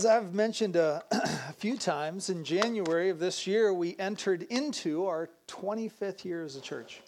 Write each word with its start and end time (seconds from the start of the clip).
As 0.00 0.06
I've 0.06 0.32
mentioned 0.32 0.78
uh, 0.78 1.02
a, 1.10 1.14
a, 1.50 1.52
few 1.58 1.76
times, 1.76 2.30
in 2.30 2.42
January 2.42 3.10
of 3.10 3.18
this 3.18 3.46
year, 3.46 3.74
we 3.74 3.96
entered 3.98 4.44
into 4.44 5.04
our 5.04 5.28
25th 5.46 6.24
year 6.24 6.42
as 6.42 6.56
a 6.56 6.60
church. 6.62 7.02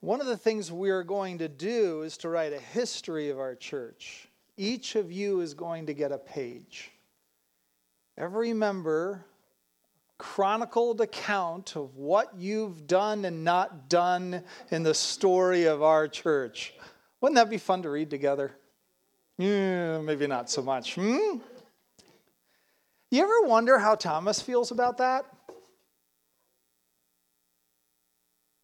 One 0.00 0.20
of 0.20 0.26
the 0.26 0.36
things 0.36 0.72
we're 0.72 1.04
going 1.04 1.38
to 1.38 1.46
do 1.46 2.02
is 2.02 2.16
to 2.16 2.28
write 2.28 2.52
a 2.52 2.58
history 2.58 3.30
of 3.30 3.38
our 3.38 3.54
church. 3.54 4.26
Each 4.56 4.96
of 4.96 5.12
you 5.12 5.38
is 5.38 5.54
going 5.54 5.86
to 5.86 5.94
get 5.94 6.10
a 6.10 6.18
page. 6.18 6.90
Every 8.18 8.52
member, 8.52 9.24
chronicled 10.18 11.00
account 11.00 11.76
of 11.76 11.94
what 11.94 12.34
you've 12.36 12.88
done 12.88 13.24
and 13.24 13.44
not 13.44 13.88
done 13.88 14.42
in 14.72 14.82
the 14.82 14.94
story 14.94 15.66
of 15.66 15.80
our 15.80 16.08
church. 16.08 16.74
Wouldn't 17.20 17.36
that 17.36 17.48
be 17.48 17.58
fun 17.58 17.82
to 17.82 17.90
read 17.90 18.10
together? 18.10 18.50
Yeah, 19.38 20.00
maybe 20.00 20.26
not 20.26 20.50
so 20.50 20.62
much. 20.62 20.94
Hmm? 20.94 21.38
You 23.10 23.22
ever 23.22 23.48
wonder 23.48 23.78
how 23.78 23.94
Thomas 23.94 24.40
feels 24.40 24.70
about 24.70 24.98
that? 24.98 25.24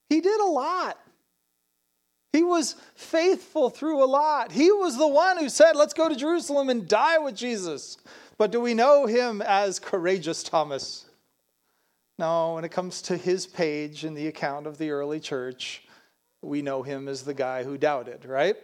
He 0.08 0.20
did 0.20 0.40
a 0.40 0.46
lot. 0.46 0.98
He 2.32 2.42
was 2.42 2.77
faithful 2.94 3.68
through 3.68 4.02
a 4.02 4.06
lot. 4.06 4.52
He 4.52 4.72
was 4.72 4.96
the 4.96 5.06
one 5.06 5.36
who 5.36 5.48
said, 5.48 5.77
Let's 5.77 5.94
go 5.94 6.08
to 6.08 6.16
Jerusalem 6.16 6.70
and 6.70 6.88
die 6.88 7.18
with 7.18 7.36
Jesus. 7.36 7.98
But 8.38 8.50
do 8.50 8.60
we 8.60 8.74
know 8.74 9.06
him 9.06 9.42
as 9.42 9.78
courageous 9.78 10.42
Thomas? 10.42 11.04
No, 12.18 12.54
when 12.54 12.64
it 12.64 12.70
comes 12.70 13.02
to 13.02 13.16
his 13.16 13.46
page 13.46 14.04
in 14.04 14.14
the 14.14 14.27
account 14.27 14.66
of 14.66 14.78
the 14.78 14.91
early 14.91 15.20
church, 15.20 15.82
we 16.41 16.62
know 16.62 16.82
him 16.82 17.08
as 17.08 17.22
the 17.22 17.34
guy 17.34 17.64
who 17.64 17.77
doubted, 17.77 18.24
right? 18.24 18.56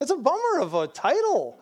It's 0.00 0.10
a 0.10 0.16
bummer 0.16 0.60
of 0.60 0.74
a 0.74 0.86
title. 0.86 1.58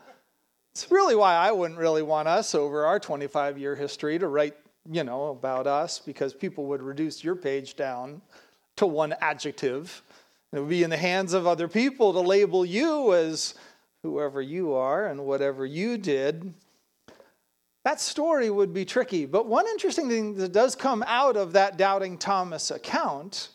It's 0.72 0.90
really 0.90 1.14
why 1.14 1.34
I 1.34 1.52
wouldn't 1.52 1.78
really 1.78 2.02
want 2.02 2.28
us 2.28 2.54
over 2.54 2.86
our 2.86 2.98
25 2.98 3.58
year 3.58 3.76
history 3.76 4.18
to 4.18 4.26
write, 4.26 4.56
you 4.90 5.04
know, 5.04 5.28
about 5.28 5.66
us 5.66 5.98
because 5.98 6.32
people 6.32 6.66
would 6.66 6.82
reduce 6.82 7.22
your 7.22 7.36
page 7.36 7.76
down 7.76 8.22
to 8.76 8.86
one 8.86 9.14
adjective. 9.20 10.02
It 10.52 10.60
would 10.60 10.68
be 10.68 10.82
in 10.82 10.90
the 10.90 10.96
hands 10.96 11.34
of 11.34 11.46
other 11.46 11.68
people 11.68 12.12
to 12.14 12.20
label 12.20 12.64
you 12.64 13.14
as 13.14 13.54
whoever 14.02 14.40
you 14.40 14.72
are 14.72 15.06
and 15.06 15.24
whatever 15.24 15.64
you 15.64 15.98
did. 15.98 16.54
That 17.84 18.00
story 18.00 18.48
would 18.48 18.72
be 18.72 18.84
tricky. 18.84 19.26
But 19.26 19.46
one 19.46 19.66
interesting 19.66 20.08
thing 20.08 20.34
that 20.36 20.52
does 20.52 20.74
come 20.74 21.04
out 21.06 21.36
of 21.36 21.52
that 21.52 21.76
doubting 21.76 22.16
Thomas 22.16 22.70
account 22.70 23.50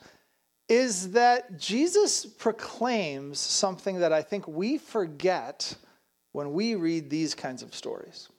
is 0.69 1.11
that 1.11 1.57
Jesus 1.57 2.25
proclaims 2.25 3.39
something 3.39 3.99
that 3.99 4.11
I 4.11 4.21
think 4.21 4.47
we 4.47 4.77
forget 4.77 5.75
when 6.33 6.53
we 6.53 6.75
read 6.75 7.09
these 7.09 7.33
kinds 7.33 7.63
of 7.63 7.73
stories. 7.73 8.29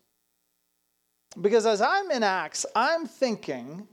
Because 1.41 1.67
as 1.67 1.81
I'm 1.81 2.11
in 2.11 2.23
Acts, 2.23 2.67
I'm 2.75 3.07
thinking, 3.07 3.87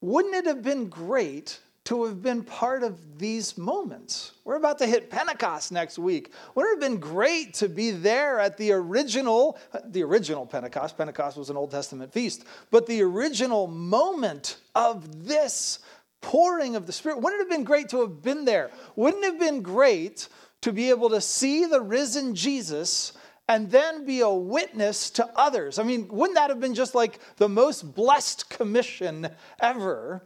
wouldn't 0.00 0.34
it 0.34 0.46
have 0.46 0.62
been 0.62 0.88
great 0.88 1.60
to 1.84 2.04
have 2.04 2.22
been 2.22 2.42
part 2.44 2.82
of 2.82 3.18
these 3.18 3.58
moments? 3.58 4.32
We're 4.44 4.56
about 4.56 4.78
to 4.78 4.86
hit 4.86 5.10
Pentecost 5.10 5.72
next 5.72 5.98
week. 5.98 6.32
Wouldn't 6.54 6.78
it 6.78 6.82
have 6.82 6.90
been 6.90 7.00
great 7.00 7.54
to 7.54 7.68
be 7.68 7.90
there 7.90 8.38
at 8.38 8.56
the 8.56 8.72
original, 8.72 9.58
the 9.84 10.02
original 10.04 10.46
Pentecost? 10.46 10.96
Pentecost 10.96 11.36
was 11.36 11.50
an 11.50 11.56
Old 11.56 11.70
Testament 11.70 12.12
feast, 12.12 12.44
but 12.70 12.86
the 12.86 13.02
original 13.02 13.66
moment 13.66 14.58
of 14.74 15.26
this 15.26 15.80
pouring 16.22 16.74
of 16.74 16.86
the 16.86 16.92
Spirit. 16.92 17.20
Wouldn't 17.20 17.40
it 17.40 17.44
have 17.44 17.50
been 17.50 17.64
great 17.64 17.90
to 17.90 18.00
have 18.00 18.22
been 18.22 18.46
there? 18.46 18.70
Wouldn't 18.96 19.22
it 19.22 19.32
have 19.32 19.40
been 19.40 19.60
great 19.60 20.28
to 20.62 20.72
be 20.72 20.88
able 20.88 21.10
to 21.10 21.20
see 21.20 21.66
the 21.66 21.80
risen 21.80 22.34
Jesus 22.34 23.12
and 23.48 23.70
then 23.70 24.06
be 24.06 24.20
a 24.20 24.30
witness 24.30 25.10
to 25.10 25.28
others? 25.36 25.78
I 25.78 25.82
mean, 25.82 26.08
wouldn't 26.08 26.36
that 26.36 26.48
have 26.48 26.60
been 26.60 26.74
just 26.74 26.94
like 26.94 27.18
the 27.36 27.48
most 27.48 27.94
blessed 27.94 28.48
commission 28.48 29.28
ever? 29.60 30.22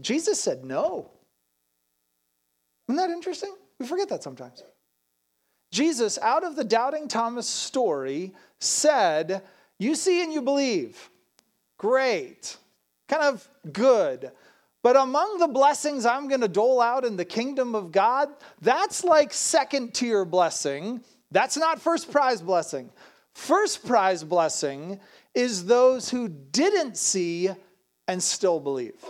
Jesus 0.00 0.40
said 0.40 0.64
no. 0.64 1.10
Isn't 2.88 2.96
that 2.96 3.10
interesting? 3.10 3.54
We 3.78 3.86
forget 3.86 4.08
that 4.10 4.22
sometimes. 4.22 4.62
Jesus, 5.70 6.18
out 6.20 6.44
of 6.44 6.56
the 6.56 6.64
doubting 6.64 7.08
Thomas 7.08 7.46
story, 7.46 8.34
said, 8.58 9.42
You 9.78 9.94
see 9.94 10.22
and 10.22 10.32
you 10.32 10.42
believe. 10.42 11.10
Great. 11.76 12.56
Kind 13.08 13.22
of 13.22 13.48
good. 13.72 14.32
But 14.82 14.96
among 14.96 15.38
the 15.38 15.48
blessings 15.48 16.06
I'm 16.06 16.28
going 16.28 16.40
to 16.40 16.48
dole 16.48 16.80
out 16.80 17.04
in 17.04 17.16
the 17.16 17.24
kingdom 17.24 17.74
of 17.74 17.90
God, 17.90 18.28
that's 18.60 19.02
like 19.02 19.32
second 19.32 19.94
tier 19.94 20.24
blessing. 20.24 21.02
That's 21.30 21.56
not 21.56 21.80
first 21.80 22.10
prize 22.10 22.40
blessing. 22.40 22.90
First 23.34 23.86
prize 23.86 24.24
blessing 24.24 25.00
is 25.34 25.66
those 25.66 26.08
who 26.08 26.28
didn't 26.28 26.96
see 26.96 27.50
and 28.06 28.22
still 28.22 28.60
believe. 28.60 29.04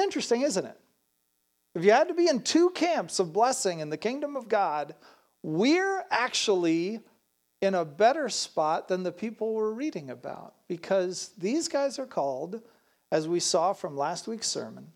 Interesting, 0.00 0.42
isn't 0.42 0.64
it? 0.64 0.78
If 1.74 1.84
you 1.84 1.92
had 1.92 2.08
to 2.08 2.14
be 2.14 2.28
in 2.28 2.42
two 2.42 2.70
camps 2.70 3.18
of 3.18 3.32
blessing 3.32 3.80
in 3.80 3.90
the 3.90 3.96
kingdom 3.96 4.36
of 4.36 4.48
God, 4.48 4.94
we're 5.42 6.04
actually 6.10 7.00
in 7.60 7.74
a 7.74 7.84
better 7.84 8.28
spot 8.28 8.88
than 8.88 9.02
the 9.02 9.12
people 9.12 9.54
we're 9.54 9.72
reading 9.72 10.10
about 10.10 10.54
because 10.68 11.30
these 11.38 11.68
guys 11.68 11.98
are 11.98 12.06
called 12.06 12.60
as 13.12 13.28
we 13.28 13.38
saw 13.38 13.74
from 13.74 13.96
last 13.96 14.26
week's 14.26 14.48
sermon. 14.48 14.88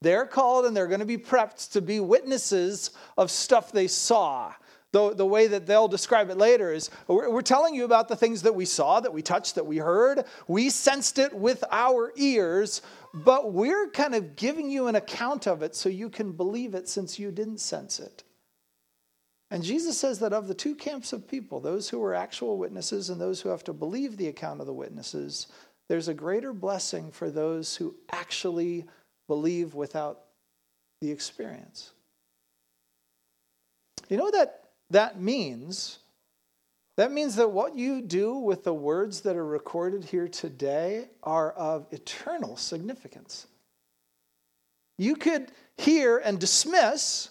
They're 0.00 0.26
called 0.26 0.64
and 0.64 0.76
they're 0.76 0.88
going 0.88 1.00
to 1.00 1.06
be 1.06 1.18
prepped 1.18 1.72
to 1.72 1.82
be 1.82 2.00
witnesses 2.00 2.90
of 3.16 3.30
stuff 3.30 3.70
they 3.70 3.86
saw. 3.86 4.54
The, 4.90 5.14
the 5.14 5.26
way 5.26 5.46
that 5.46 5.66
they'll 5.66 5.86
describe 5.86 6.28
it 6.30 6.38
later 6.38 6.72
is 6.72 6.90
we're, 7.06 7.30
we're 7.30 7.42
telling 7.42 7.74
you 7.74 7.84
about 7.84 8.08
the 8.08 8.16
things 8.16 8.42
that 8.42 8.54
we 8.54 8.64
saw, 8.64 9.00
that 9.00 9.12
we 9.12 9.22
touched, 9.22 9.54
that 9.54 9.66
we 9.66 9.76
heard. 9.76 10.24
We 10.48 10.70
sensed 10.70 11.18
it 11.18 11.32
with 11.32 11.62
our 11.70 12.12
ears, 12.16 12.82
but 13.14 13.52
we're 13.52 13.90
kind 13.90 14.14
of 14.14 14.34
giving 14.34 14.70
you 14.70 14.88
an 14.88 14.96
account 14.96 15.46
of 15.46 15.62
it 15.62 15.76
so 15.76 15.88
you 15.88 16.10
can 16.10 16.32
believe 16.32 16.74
it 16.74 16.88
since 16.88 17.18
you 17.18 17.30
didn't 17.30 17.58
sense 17.58 18.00
it. 18.00 18.24
And 19.50 19.62
Jesus 19.62 19.98
says 19.98 20.18
that 20.20 20.32
of 20.32 20.48
the 20.48 20.54
two 20.54 20.74
camps 20.74 21.12
of 21.12 21.28
people, 21.28 21.60
those 21.60 21.90
who 21.90 22.02
are 22.02 22.14
actual 22.14 22.56
witnesses 22.56 23.10
and 23.10 23.20
those 23.20 23.42
who 23.42 23.50
have 23.50 23.64
to 23.64 23.74
believe 23.74 24.16
the 24.16 24.28
account 24.28 24.60
of 24.60 24.66
the 24.66 24.72
witnesses, 24.72 25.48
there's 25.92 26.08
a 26.08 26.14
greater 26.14 26.54
blessing 26.54 27.10
for 27.10 27.28
those 27.28 27.76
who 27.76 27.94
actually 28.10 28.86
believe 29.28 29.74
without 29.74 30.20
the 31.02 31.10
experience. 31.10 31.92
You 34.08 34.16
know 34.16 34.24
what 34.24 34.32
that, 34.32 34.70
that 34.88 35.20
means? 35.20 35.98
That 36.96 37.12
means 37.12 37.36
that 37.36 37.50
what 37.50 37.76
you 37.76 38.00
do 38.00 38.36
with 38.36 38.64
the 38.64 38.72
words 38.72 39.20
that 39.20 39.36
are 39.36 39.44
recorded 39.44 40.02
here 40.02 40.28
today 40.28 41.10
are 41.22 41.52
of 41.52 41.86
eternal 41.90 42.56
significance. 42.56 43.46
You 44.96 45.14
could 45.14 45.52
hear 45.76 46.16
and 46.16 46.40
dismiss, 46.40 47.28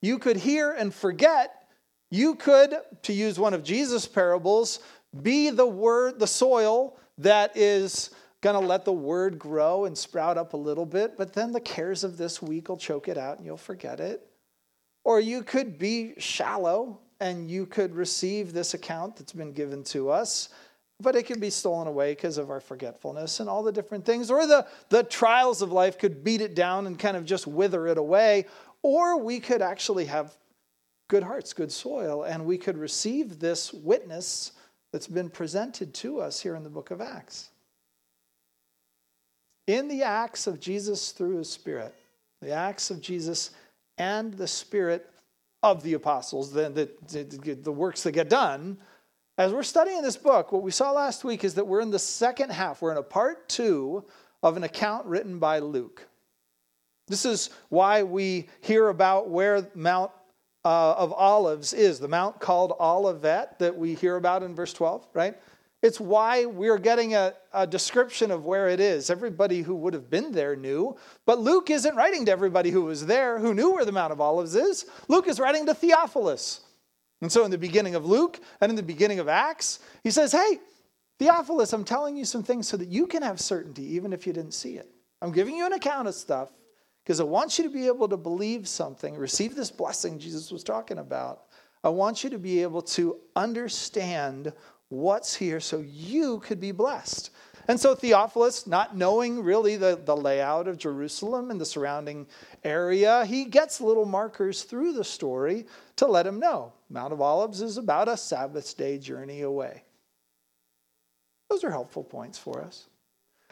you 0.00 0.20
could 0.20 0.36
hear 0.36 0.70
and 0.70 0.94
forget, 0.94 1.66
you 2.12 2.36
could, 2.36 2.76
to 3.02 3.12
use 3.12 3.40
one 3.40 3.54
of 3.54 3.64
Jesus' 3.64 4.06
parables, 4.06 4.78
be 5.20 5.50
the 5.50 5.66
word, 5.66 6.20
the 6.20 6.28
soil 6.28 6.96
that 7.18 7.56
is 7.56 8.10
going 8.40 8.60
to 8.60 8.66
let 8.66 8.84
the 8.84 8.92
word 8.92 9.38
grow 9.38 9.86
and 9.86 9.96
sprout 9.96 10.36
up 10.36 10.52
a 10.52 10.56
little 10.56 10.84
bit, 10.84 11.16
but 11.16 11.32
then 11.32 11.52
the 11.52 11.60
cares 11.60 12.04
of 12.04 12.18
this 12.18 12.42
week 12.42 12.68
will 12.68 12.76
choke 12.76 13.08
it 13.08 13.16
out 13.16 13.38
and 13.38 13.46
you'll 13.46 13.56
forget 13.56 14.00
it. 14.00 14.26
Or 15.04 15.18
you 15.20 15.42
could 15.42 15.78
be 15.78 16.14
shallow 16.18 17.00
and 17.20 17.50
you 17.50 17.64
could 17.64 17.94
receive 17.94 18.52
this 18.52 18.74
account 18.74 19.16
that's 19.16 19.32
been 19.32 19.52
given 19.52 19.82
to 19.84 20.10
us, 20.10 20.50
but 21.00 21.16
it 21.16 21.24
could 21.24 21.40
be 21.40 21.50
stolen 21.50 21.88
away 21.88 22.12
because 22.12 22.36
of 22.36 22.50
our 22.50 22.60
forgetfulness 22.60 23.40
and 23.40 23.48
all 23.48 23.62
the 23.62 23.72
different 23.72 24.04
things. 24.04 24.30
Or 24.30 24.46
the, 24.46 24.66
the 24.90 25.04
trials 25.04 25.62
of 25.62 25.72
life 25.72 25.98
could 25.98 26.22
beat 26.22 26.40
it 26.40 26.54
down 26.54 26.86
and 26.86 26.98
kind 26.98 27.16
of 27.16 27.24
just 27.24 27.46
wither 27.46 27.86
it 27.86 27.98
away. 27.98 28.46
Or 28.82 29.18
we 29.18 29.40
could 29.40 29.62
actually 29.62 30.04
have 30.04 30.36
good 31.08 31.22
hearts, 31.22 31.52
good 31.54 31.72
soil, 31.72 32.24
and 32.24 32.44
we 32.44 32.58
could 32.58 32.76
receive 32.76 33.38
this 33.38 33.72
witness 33.72 34.52
that's 34.94 35.08
been 35.08 35.28
presented 35.28 35.92
to 35.92 36.20
us 36.20 36.40
here 36.40 36.54
in 36.54 36.62
the 36.62 36.70
book 36.70 36.92
of 36.92 37.00
Acts. 37.00 37.48
In 39.66 39.88
the 39.88 40.04
acts 40.04 40.46
of 40.46 40.60
Jesus 40.60 41.10
through 41.10 41.38
his 41.38 41.50
Spirit, 41.50 41.92
the 42.40 42.52
acts 42.52 42.92
of 42.92 43.00
Jesus 43.00 43.50
and 43.98 44.32
the 44.34 44.46
Spirit 44.46 45.10
of 45.64 45.82
the 45.82 45.94
apostles, 45.94 46.52
the, 46.52 46.70
the, 47.08 47.54
the, 47.60 47.72
works 47.72 48.04
that 48.04 48.12
get 48.12 48.30
done, 48.30 48.78
as 49.36 49.52
we're 49.52 49.64
studying 49.64 50.00
this 50.00 50.16
book, 50.16 50.52
what 50.52 50.62
we 50.62 50.70
saw 50.70 50.92
last 50.92 51.24
week 51.24 51.42
is 51.42 51.54
that 51.54 51.66
we're 51.66 51.80
in 51.80 51.90
the 51.90 51.98
second 51.98 52.52
half. 52.52 52.80
We're 52.80 52.92
in 52.92 52.98
a 52.98 53.02
part 53.02 53.48
two 53.48 54.04
of 54.44 54.56
an 54.56 54.62
account 54.62 55.06
written 55.06 55.40
by 55.40 55.58
Luke. 55.58 56.06
This 57.08 57.24
is 57.24 57.50
why 57.68 58.04
we 58.04 58.46
hear 58.60 58.90
about 58.90 59.28
where 59.28 59.68
Mount 59.74 60.12
uh, 60.64 60.94
of 60.96 61.12
Olives 61.12 61.72
is, 61.72 61.98
the 61.98 62.08
mount 62.08 62.40
called 62.40 62.72
Olivet 62.80 63.58
that 63.58 63.76
we 63.76 63.94
hear 63.94 64.16
about 64.16 64.42
in 64.42 64.54
verse 64.54 64.72
12, 64.72 65.06
right? 65.12 65.36
It's 65.82 66.00
why 66.00 66.46
we're 66.46 66.78
getting 66.78 67.14
a, 67.14 67.34
a, 67.52 67.66
description 67.66 68.30
of 68.30 68.46
where 68.46 68.68
it 68.68 68.80
is. 68.80 69.10
Everybody 69.10 69.60
who 69.60 69.74
would 69.74 69.92
have 69.92 70.08
been 70.08 70.32
there 70.32 70.56
knew, 70.56 70.96
but 71.26 71.40
Luke 71.40 71.68
isn't 71.68 71.94
writing 71.94 72.24
to 72.24 72.32
everybody 72.32 72.70
who 72.70 72.84
was 72.86 73.04
there 73.04 73.38
who 73.38 73.52
knew 73.52 73.74
where 73.74 73.84
the 73.84 73.92
Mount 73.92 74.10
of 74.10 74.18
Olives 74.18 74.54
is. 74.54 74.86
Luke 75.08 75.28
is 75.28 75.38
writing 75.38 75.66
to 75.66 75.74
Theophilus. 75.74 76.62
And 77.20 77.30
so, 77.30 77.44
in 77.44 77.50
the 77.50 77.58
beginning 77.58 77.94
of 77.94 78.06
Luke 78.06 78.40
and 78.62 78.70
in 78.70 78.76
the 78.76 78.82
beginning 78.82 79.18
of 79.18 79.28
Acts, 79.28 79.80
he 80.02 80.10
says, 80.10 80.32
Hey, 80.32 80.58
Theophilus, 81.18 81.74
I'm 81.74 81.84
telling 81.84 82.16
you 82.16 82.24
some 82.24 82.42
things 82.42 82.66
so 82.66 82.78
that 82.78 82.88
you 82.88 83.06
can 83.06 83.22
have 83.22 83.38
certainty, 83.38 83.84
even 83.94 84.14
if 84.14 84.26
you 84.26 84.32
didn't 84.32 84.54
see 84.54 84.76
it. 84.76 84.90
I'm 85.20 85.32
giving 85.32 85.54
you 85.54 85.66
an 85.66 85.74
account 85.74 86.08
of 86.08 86.14
stuff 86.14 86.50
because 87.04 87.20
I 87.20 87.24
want 87.24 87.58
you 87.58 87.64
to 87.64 87.70
be 87.70 87.86
able 87.86 88.08
to 88.08 88.16
believe 88.16 88.66
something, 88.66 89.14
receive 89.14 89.54
this 89.54 89.70
blessing 89.70 90.18
Jesus 90.18 90.50
was 90.50 90.64
talking 90.64 90.98
about. 90.98 91.42
I 91.82 91.90
want 91.90 92.24
you 92.24 92.30
to 92.30 92.38
be 92.38 92.62
able 92.62 92.80
to 92.82 93.18
understand 93.36 94.52
what's 94.88 95.34
here 95.34 95.60
so 95.60 95.80
you 95.80 96.40
could 96.40 96.60
be 96.60 96.72
blessed. 96.72 97.30
And 97.68 97.78
so 97.78 97.94
Theophilus, 97.94 98.66
not 98.66 98.96
knowing 98.96 99.42
really 99.42 99.76
the, 99.76 100.00
the 100.02 100.16
layout 100.16 100.68
of 100.68 100.78
Jerusalem 100.78 101.50
and 101.50 101.60
the 101.60 101.66
surrounding 101.66 102.26
area, 102.62 103.24
he 103.24 103.44
gets 103.44 103.80
little 103.80 104.04
markers 104.04 104.62
through 104.62 104.92
the 104.92 105.04
story 105.04 105.66
to 105.96 106.06
let 106.06 106.26
him 106.26 106.38
know 106.38 106.72
Mount 106.90 107.12
of 107.12 107.20
Olives 107.20 107.60
is 107.60 107.76
about 107.76 108.08
a 108.08 108.16
Sabbath 108.16 108.76
day 108.76 108.98
journey 108.98 109.42
away. 109.42 109.84
Those 111.50 111.64
are 111.64 111.70
helpful 111.70 112.04
points 112.04 112.38
for 112.38 112.62
us. 112.62 112.88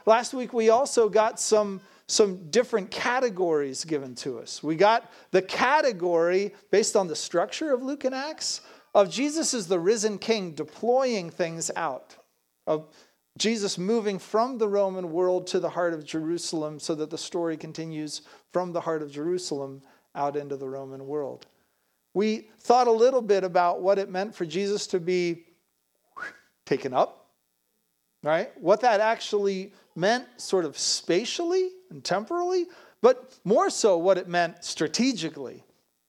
Last 0.05 0.35
week, 0.35 0.53
we 0.53 0.71
also 0.71 1.09
got 1.09 1.39
some, 1.39 1.81
some 2.13 2.51
different 2.51 2.91
categories 2.91 3.87
given 3.87 4.15
to 4.15 4.39
us. 4.39 4.63
We 4.63 4.77
got 4.77 5.11
the 5.31 5.41
category 5.41 6.53
based 6.71 6.95
on 6.95 7.07
the 7.07 7.17
structure 7.17 7.73
of 7.73 7.83
Luke 7.83 8.05
and 8.05 8.15
Acts 8.15 8.61
of 8.95 9.09
Jesus 9.09 9.55
as 9.55 9.67
the 9.67 9.81
risen 9.81 10.19
king 10.19 10.53
deploying 10.53 11.31
things 11.31 11.71
out, 11.75 12.15
of 12.67 12.87
Jesus 13.39 13.79
moving 13.79 14.19
from 14.19 14.59
the 14.59 14.69
Roman 14.69 15.11
world 15.11 15.47
to 15.49 15.59
the 15.59 15.71
heart 15.71 15.95
of 15.95 16.05
Jerusalem 16.05 16.79
so 16.79 16.95
that 16.97 17.09
the 17.09 17.17
story 17.17 17.57
continues 17.57 18.21
from 18.53 18.75
the 18.75 18.83
heart 18.83 19.01
of 19.01 19.11
Jerusalem 19.11 19.81
out 20.15 20.37
into 20.37 20.59
the 20.59 20.69
Roman 20.69 21.07
world. 21.07 21.47
We 22.13 22.51
thought 22.61 22.89
a 22.89 22.93
little 22.93 23.23
bit 23.23 23.43
about 23.43 23.81
what 23.81 23.99
it 23.99 24.11
meant 24.11 24.35
for 24.35 24.45
Jesus 24.45 24.87
to 24.89 25.01
be 25.01 25.47
taken 26.67 26.93
up, 26.93 27.31
right? 28.23 28.51
What 28.61 28.83
that 28.83 29.01
actually 29.01 29.73
meant, 29.97 30.27
sort 30.37 30.67
of 30.67 30.77
spatially 30.77 31.71
and 31.93 32.05
temporally, 32.05 32.67
but 33.01 33.39
more 33.45 33.71
so 33.71 33.99
what 33.99 34.19
it 34.19 34.29
meant 34.29 34.65
strategically, 34.65 35.65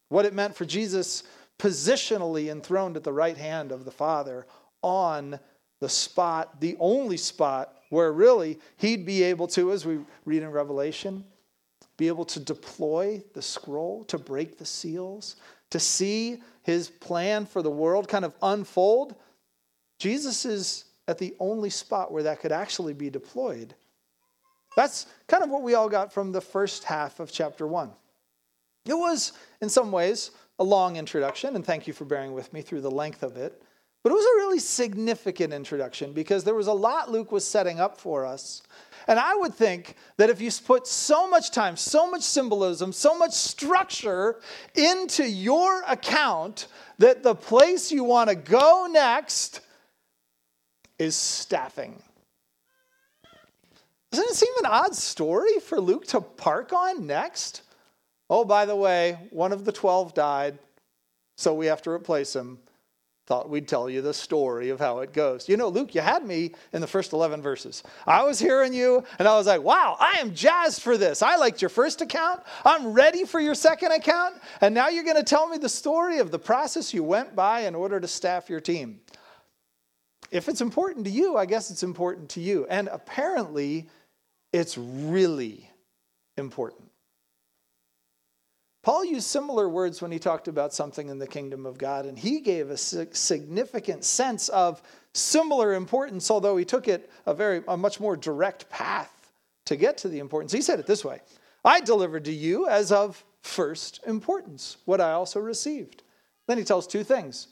what 0.09 0.25
it 0.25 0.33
meant 0.33 0.55
for 0.55 0.65
Jesus 0.65 1.23
positionally 1.59 2.49
enthroned 2.49 2.97
at 2.97 3.03
the 3.03 3.13
right 3.13 3.37
hand 3.37 3.71
of 3.71 3.85
the 3.85 3.91
Father 3.91 4.45
on 4.81 5.39
the 5.79 5.89
spot, 5.89 6.59
the 6.61 6.75
only 6.79 7.17
spot 7.17 7.75
where 7.89 8.11
really 8.11 8.59
he'd 8.77 9.05
be 9.05 9.23
able 9.23 9.47
to, 9.47 9.71
as 9.71 9.85
we 9.85 9.99
read 10.25 10.41
in 10.41 10.49
Revelation, 10.49 11.23
be 11.97 12.07
able 12.07 12.25
to 12.25 12.39
deploy 12.39 13.21
the 13.33 13.41
scroll, 13.41 14.03
to 14.05 14.17
break 14.17 14.57
the 14.57 14.65
seals, 14.65 15.35
to 15.69 15.79
see 15.79 16.41
his 16.63 16.89
plan 16.89 17.45
for 17.45 17.61
the 17.61 17.69
world 17.69 18.07
kind 18.07 18.25
of 18.25 18.33
unfold. 18.41 19.15
Jesus 19.99 20.45
is 20.45 20.85
at 21.07 21.17
the 21.17 21.35
only 21.39 21.69
spot 21.69 22.11
where 22.11 22.23
that 22.23 22.39
could 22.39 22.51
actually 22.51 22.93
be 22.93 23.09
deployed. 23.09 23.75
That's 24.75 25.05
kind 25.27 25.43
of 25.43 25.49
what 25.49 25.61
we 25.61 25.75
all 25.75 25.89
got 25.89 26.11
from 26.11 26.31
the 26.31 26.41
first 26.41 26.83
half 26.83 27.19
of 27.19 27.31
chapter 27.31 27.67
one. 27.67 27.91
It 28.85 28.93
was, 28.93 29.33
in 29.61 29.69
some 29.69 29.91
ways, 29.91 30.31
a 30.59 30.63
long 30.63 30.97
introduction, 30.97 31.55
and 31.55 31.65
thank 31.65 31.87
you 31.87 31.93
for 31.93 32.05
bearing 32.05 32.33
with 32.33 32.51
me 32.53 32.61
through 32.61 32.81
the 32.81 32.91
length 32.91 33.23
of 33.23 33.37
it. 33.37 33.61
But 34.03 34.11
it 34.11 34.15
was 34.15 34.25
a 34.25 34.37
really 34.37 34.59
significant 34.59 35.53
introduction 35.53 36.11
because 36.11 36.43
there 36.43 36.53
was 36.53 36.67
a 36.67 36.73
lot 36.73 37.09
Luke 37.09 37.31
was 37.31 37.47
setting 37.47 37.79
up 37.79 37.97
for 37.97 38.25
us. 38.25 38.61
And 39.07 39.17
I 39.17 39.33
would 39.35 39.53
think 39.53 39.95
that 40.17 40.29
if 40.29 40.41
you 40.41 40.51
put 40.65 40.87
so 40.87 41.29
much 41.29 41.51
time, 41.51 41.77
so 41.77 42.11
much 42.11 42.21
symbolism, 42.21 42.91
so 42.91 43.17
much 43.17 43.31
structure 43.31 44.39
into 44.75 45.27
your 45.27 45.83
account, 45.87 46.67
that 46.97 47.23
the 47.23 47.35
place 47.35 47.91
you 47.91 48.03
want 48.03 48.29
to 48.29 48.35
go 48.35 48.87
next 48.89 49.61
is 50.99 51.15
staffing. 51.15 52.01
Doesn't 54.13 54.29
it 54.29 54.35
seem 54.35 54.53
an 54.59 54.67
odd 54.67 54.93
story 54.93 55.57
for 55.59 55.81
Luke 55.81 56.05
to 56.09 56.21
park 56.21 56.71
on 56.71 57.07
next? 57.07 57.63
Oh, 58.29 58.45
by 58.45 58.67
the 58.67 58.75
way, 58.75 59.17
one 59.31 59.51
of 59.51 59.65
the 59.65 59.71
12 59.71 60.13
died, 60.13 60.59
so 61.35 61.55
we 61.55 61.65
have 61.65 61.81
to 61.81 61.89
replace 61.89 62.35
him. 62.35 62.59
Thought 63.25 63.49
we'd 63.49 63.67
tell 63.67 63.89
you 63.89 64.03
the 64.03 64.13
story 64.13 64.69
of 64.69 64.79
how 64.79 64.99
it 64.99 65.13
goes. 65.13 65.49
You 65.49 65.57
know, 65.57 65.67
Luke, 65.67 65.95
you 65.95 66.01
had 66.01 66.23
me 66.23 66.51
in 66.73 66.81
the 66.81 66.85
first 66.85 67.11
11 67.11 67.41
verses. 67.41 67.81
I 68.05 68.21
was 68.21 68.37
hearing 68.37 68.71
you, 68.71 69.03
and 69.17 69.27
I 69.27 69.35
was 69.35 69.47
like, 69.47 69.63
wow, 69.63 69.97
I 69.99 70.19
am 70.19 70.35
jazzed 70.35 70.83
for 70.83 70.95
this. 70.95 71.23
I 71.23 71.37
liked 71.37 71.63
your 71.63 71.69
first 71.69 72.01
account. 72.01 72.43
I'm 72.63 72.93
ready 72.93 73.25
for 73.25 73.39
your 73.39 73.55
second 73.55 73.93
account. 73.93 74.35
And 74.61 74.75
now 74.75 74.89
you're 74.89 75.05
going 75.05 75.15
to 75.15 75.23
tell 75.23 75.47
me 75.47 75.57
the 75.57 75.69
story 75.69 76.19
of 76.19 76.29
the 76.29 76.37
process 76.37 76.93
you 76.93 77.03
went 77.03 77.35
by 77.35 77.61
in 77.61 77.73
order 77.73 77.99
to 77.99 78.07
staff 78.07 78.47
your 78.47 78.61
team. 78.61 78.99
If 80.29 80.49
it's 80.49 80.61
important 80.61 81.05
to 81.05 81.11
you, 81.11 81.35
I 81.35 81.47
guess 81.47 81.71
it's 81.71 81.81
important 81.81 82.29
to 82.31 82.41
you. 82.41 82.67
And 82.69 82.89
apparently, 82.89 83.89
it's 84.53 84.77
really 84.77 85.69
important. 86.37 86.89
Paul 88.83 89.05
used 89.05 89.27
similar 89.27 89.67
words 89.69 90.01
when 90.01 90.11
he 90.11 90.19
talked 90.19 90.47
about 90.47 90.73
something 90.73 91.07
in 91.07 91.17
the 91.17 91.27
kingdom 91.27 91.65
of 91.65 91.77
God, 91.77 92.05
and 92.05 92.19
he 92.19 92.41
gave 92.41 92.69
a 92.69 92.77
significant 92.77 94.03
sense 94.03 94.49
of 94.49 94.81
similar 95.13 95.73
importance, 95.73 96.29
although 96.29 96.57
he 96.57 96.65
took 96.65 96.87
it 96.87 97.09
a 97.25 97.33
very 97.33 97.63
a 97.67 97.77
much 97.77 97.99
more 97.99 98.17
direct 98.17 98.69
path 98.69 99.31
to 99.65 99.77
get 99.77 99.97
to 99.99 100.09
the 100.09 100.19
importance. 100.19 100.51
He 100.51 100.61
said 100.61 100.79
it 100.79 100.85
this 100.85 101.05
way: 101.05 101.21
"I 101.63 101.79
delivered 101.79 102.25
to 102.25 102.33
you 102.33 102.67
as 102.67 102.91
of 102.91 103.23
first 103.41 104.01
importance 104.05 104.77
what 104.83 104.99
I 104.99 105.13
also 105.13 105.39
received." 105.39 106.03
Then 106.47 106.57
he 106.57 106.65
tells 106.65 106.85
two 106.85 107.05
things. 107.05 107.47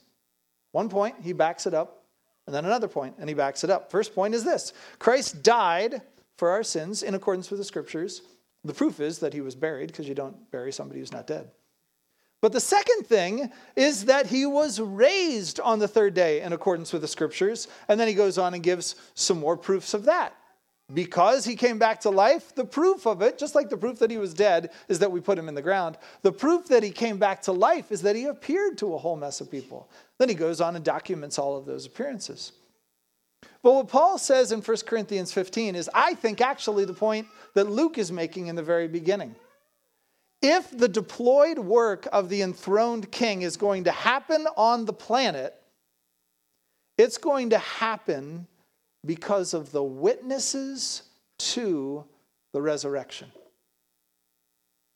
One 0.74 0.90
point, 0.90 1.16
he 1.22 1.32
backs 1.32 1.66
it 1.66 1.74
up, 1.74 2.04
and 2.46 2.54
then 2.54 2.66
another 2.66 2.90
point, 2.90 3.16
and 3.20 3.30
he 3.30 3.36
backs 3.36 3.64
it 3.64 3.70
up. 3.70 3.90
First 3.90 4.14
point 4.14 4.36
is 4.36 4.44
this: 4.44 4.74
Christ 5.00 5.44
died 5.44 6.02
for 6.42 6.50
our 6.50 6.64
sins 6.64 7.04
in 7.04 7.14
accordance 7.14 7.52
with 7.52 7.60
the 7.60 7.64
scriptures 7.64 8.24
the 8.64 8.74
proof 8.74 9.00
is 9.00 9.20
that 9.20 9.32
he 9.32 9.42
was 9.42 9.54
buried 9.54 9.88
because 9.88 10.08
you 10.08 10.16
don't 10.16 10.50
bury 10.50 10.72
somebody 10.72 11.00
who's 11.00 11.12
not 11.12 11.28
dead. 11.28 11.52
But 12.42 12.52
the 12.52 12.60
second 12.60 13.06
thing 13.06 13.52
is 13.76 14.06
that 14.06 14.26
he 14.26 14.48
was 14.48 14.80
raised 14.80 15.60
on 15.60 15.78
the 15.78 15.88
third 15.88 16.16
day 16.16 16.42
in 16.42 16.52
accordance 16.52 16.92
with 16.92 17.04
the 17.04 17.08
scriptures. 17.08 17.68
And 17.88 18.00
then 18.00 18.08
he 18.08 18.16
goes 18.16 18.40
on 18.40 18.56
and 18.56 18.64
gives 18.64 18.96
some 19.14 19.40
more 19.40 19.56
proofs 19.56 19.94
of 19.94 20.06
that. 20.06 20.36
Because 20.92 21.46
he 21.46 21.56
came 21.56 21.78
back 21.78 22.02
to 22.02 22.10
life, 22.10 22.54
the 22.56 22.66
proof 22.66 23.06
of 23.06 23.22
it, 23.22 23.38
just 23.38 23.56
like 23.56 23.70
the 23.70 23.78
proof 23.78 24.00
that 24.00 24.12
he 24.12 24.18
was 24.18 24.34
dead, 24.34 24.72
is 24.90 25.00
that 25.00 25.12
we 25.12 25.22
put 25.22 25.38
him 25.38 25.48
in 25.48 25.56
the 25.56 25.62
ground. 25.62 25.98
The 26.24 26.32
proof 26.32 26.68
that 26.70 26.84
he 26.84 26.92
came 26.92 27.18
back 27.18 27.44
to 27.44 27.52
life 27.52 27.92
is 27.92 28.02
that 28.02 28.16
he 28.16 28.26
appeared 28.26 28.78
to 28.80 28.96
a 28.96 28.98
whole 28.98 29.16
mess 29.16 29.42
of 29.42 29.50
people. 29.50 29.90
Then 30.18 30.28
he 30.28 30.36
goes 30.36 30.60
on 30.60 30.76
and 30.76 30.84
documents 30.84 31.40
all 31.40 31.56
of 31.56 31.66
those 31.66 31.86
appearances. 31.86 32.52
But 33.64 33.74
what 33.74 33.88
Paul 33.88 34.18
says 34.18 34.52
in 34.52 34.62
1 34.62 34.78
Corinthians 34.88 35.32
15 35.32 35.76
is, 35.76 35.90
I 35.94 36.16
think, 36.16 36.42
actually 36.42 36.86
the 36.86 36.94
point 36.94 37.28
that 37.54 37.70
Luke 37.70 37.98
is 37.98 38.12
making 38.12 38.48
in 38.48 38.56
the 38.56 38.64
very 38.64 38.88
beginning. 38.88 39.36
If 40.42 40.76
the 40.76 40.88
deployed 40.88 41.60
work 41.60 42.08
of 42.12 42.30
the 42.30 42.42
enthroned 42.42 43.12
king 43.12 43.44
is 43.44 43.58
going 43.58 43.84
to 43.84 43.92
happen 43.92 44.48
on 44.58 44.86
the 44.86 44.94
planet, 44.94 45.56
it's 46.98 47.20
going 47.20 47.52
to 47.52 47.60
happen 47.60 48.48
because 49.06 49.54
of 49.54 49.72
the 49.72 49.84
witnesses 49.84 51.04
to 51.38 52.06
the 52.54 52.62
resurrection. 52.62 53.32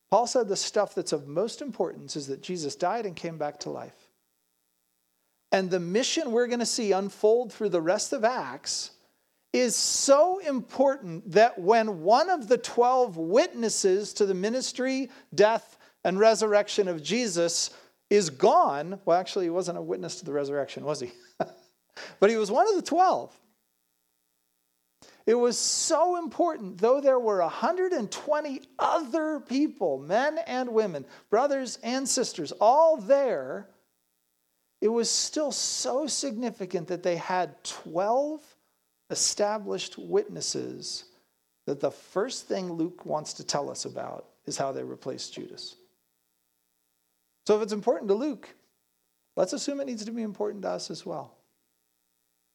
Paul 0.09 0.27
said 0.27 0.47
the 0.47 0.55
stuff 0.55 0.95
that's 0.95 1.13
of 1.13 1.27
most 1.27 1.61
importance 1.61 2.15
is 2.15 2.27
that 2.27 2.41
Jesus 2.41 2.75
died 2.75 3.05
and 3.05 3.15
came 3.15 3.37
back 3.37 3.59
to 3.61 3.69
life. 3.69 4.04
And 5.51 5.69
the 5.69 5.79
mission 5.79 6.31
we're 6.31 6.47
going 6.47 6.59
to 6.59 6.65
see 6.65 6.91
unfold 6.91 7.53
through 7.53 7.69
the 7.69 7.81
rest 7.81 8.13
of 8.13 8.23
Acts 8.23 8.91
is 9.53 9.75
so 9.75 10.39
important 10.39 11.31
that 11.31 11.57
when 11.57 12.01
one 12.01 12.29
of 12.29 12.49
the 12.49 12.57
12 12.57 13.15
witnesses 13.15 14.13
to 14.13 14.25
the 14.25 14.33
ministry, 14.33 15.09
death, 15.33 15.77
and 16.03 16.19
resurrection 16.19 16.87
of 16.87 17.01
Jesus 17.01 17.69
is 18.09 18.29
gone, 18.29 18.99
well, 19.05 19.17
actually, 19.17 19.45
he 19.45 19.49
wasn't 19.49 19.77
a 19.77 19.81
witness 19.81 20.17
to 20.17 20.25
the 20.25 20.33
resurrection, 20.33 20.83
was 20.83 20.99
he? 20.99 21.11
but 22.19 22.29
he 22.29 22.35
was 22.35 22.51
one 22.51 22.67
of 22.67 22.75
the 22.75 22.81
12. 22.81 23.33
It 25.25 25.35
was 25.35 25.57
so 25.57 26.17
important, 26.17 26.77
though 26.77 27.01
there 27.01 27.19
were 27.19 27.39
120 27.39 28.61
other 28.77 29.39
people, 29.39 29.97
men 29.97 30.37
and 30.45 30.69
women, 30.69 31.05
brothers 31.29 31.79
and 31.81 32.07
sisters, 32.07 32.51
all 32.59 32.97
there 32.97 33.69
it 34.85 34.91
was 34.91 35.09
still 35.09 35.51
so 35.51 36.05
significant 36.05 36.89
that 36.89 37.01
they 37.01 37.15
had 37.15 37.63
12 37.63 38.39
established 39.09 39.97
witnesses 39.97 41.05
that 41.65 41.79
the 41.79 41.89
first 41.89 42.47
thing 42.47 42.71
Luke 42.71 43.03
wants 43.03 43.33
to 43.33 43.43
tell 43.43 43.71
us 43.71 43.85
about 43.85 44.27
is 44.45 44.59
how 44.59 44.71
they 44.71 44.83
replaced 44.83 45.33
Judas. 45.33 45.75
So 47.47 47.57
if 47.57 47.63
it's 47.63 47.73
important 47.73 48.09
to 48.09 48.13
Luke, 48.13 48.47
let's 49.35 49.53
assume 49.53 49.79
it 49.79 49.87
needs 49.87 50.05
to 50.05 50.11
be 50.11 50.21
important 50.21 50.61
to 50.61 50.69
us 50.69 50.91
as 50.91 51.03
well. 51.03 51.33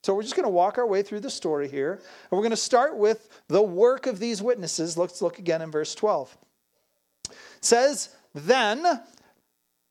So 0.04 0.14
we're 0.14 0.22
just 0.22 0.36
going 0.36 0.44
to 0.44 0.50
walk 0.50 0.78
our 0.78 0.86
way 0.86 1.02
through 1.02 1.20
the 1.20 1.30
story 1.30 1.66
here. 1.66 1.94
And 1.94 2.30
we're 2.30 2.42
going 2.42 2.50
to 2.50 2.56
start 2.56 2.96
with 2.96 3.28
the 3.48 3.60
work 3.60 4.06
of 4.06 4.20
these 4.20 4.40
witnesses. 4.40 4.96
Let's 4.96 5.20
look 5.20 5.40
again 5.40 5.62
in 5.62 5.72
verse 5.72 5.96
12. 5.96 6.38
It 7.28 7.36
says, 7.60 8.14
Then, 8.32 8.86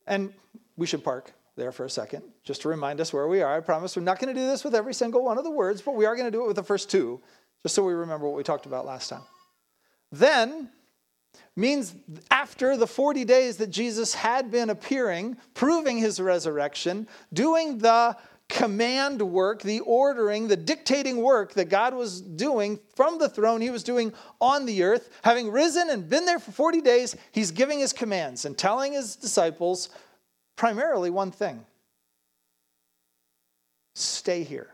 and 0.08 0.34
we 0.78 0.88
should 0.88 1.04
park 1.04 1.34
there 1.60 1.72
for 1.72 1.86
a 1.86 1.90
second, 1.90 2.24
just 2.44 2.64
to 2.64 2.70
remind 2.70 3.00
us 3.00 3.14
where 3.14 3.28
we 3.28 3.44
are. 3.44 3.56
I 3.56 3.60
promise 3.60 3.96
we're 3.96 4.02
not 4.02 4.20
going 4.20 4.34
to 4.34 4.40
do 4.40 4.48
this 4.48 4.64
with 4.64 4.74
every 4.74 4.94
single 4.94 5.24
one 5.24 5.38
of 5.38 5.44
the 5.44 5.52
words, 5.52 5.82
but 5.82 5.96
we 5.96 6.06
are 6.06 6.16
going 6.16 6.26
to 6.26 6.32
do 6.32 6.44
it 6.44 6.48
with 6.48 6.56
the 6.56 6.64
first 6.64 6.90
two, 6.90 7.22
just 7.62 7.76
so 7.76 7.84
we 7.84 7.94
remember 7.94 8.26
what 8.26 8.36
we 8.36 8.44
talked 8.44 8.66
about 8.66 8.86
last 8.86 9.10
time. 9.10 9.22
Then 10.12 10.72
means 11.56 11.94
after 12.32 12.78
the 12.78 12.88
40 12.88 13.26
days 13.26 13.58
that 13.58 13.70
Jesus 13.70 14.16
had 14.16 14.50
been 14.50 14.70
appearing, 14.70 15.38
proving 15.54 15.98
his 15.98 16.20
resurrection, 16.20 17.08
doing 17.34 17.78
the 17.78 18.18
command 18.48 19.22
work, 19.22 19.62
the 19.62 19.80
ordering, 19.82 20.48
the 20.48 20.58
dictating 20.58 21.22
work 21.22 21.54
that 21.54 21.70
God 21.70 21.94
was 21.94 22.20
doing 22.20 22.80
from 22.96 23.20
the 23.20 23.30
throne, 23.30 23.62
he 23.62 23.70
was 23.70 23.84
doing 23.84 24.12
on 24.42 24.66
the 24.66 24.82
earth. 24.84 25.10
Having 25.22 25.52
risen 25.52 25.90
and 25.92 26.10
been 26.10 26.26
there 26.26 26.40
for 26.40 26.52
40 26.52 26.82
days, 26.82 27.16
he's 27.32 27.52
giving 27.52 27.80
his 27.80 27.94
commands 27.94 28.46
and 28.46 28.58
telling 28.58 28.94
his 28.94 29.16
disciples 29.16 29.90
primarily 30.60 31.10
one 31.10 31.32
thing 31.32 31.66
stay 33.96 34.44
here. 34.44 34.68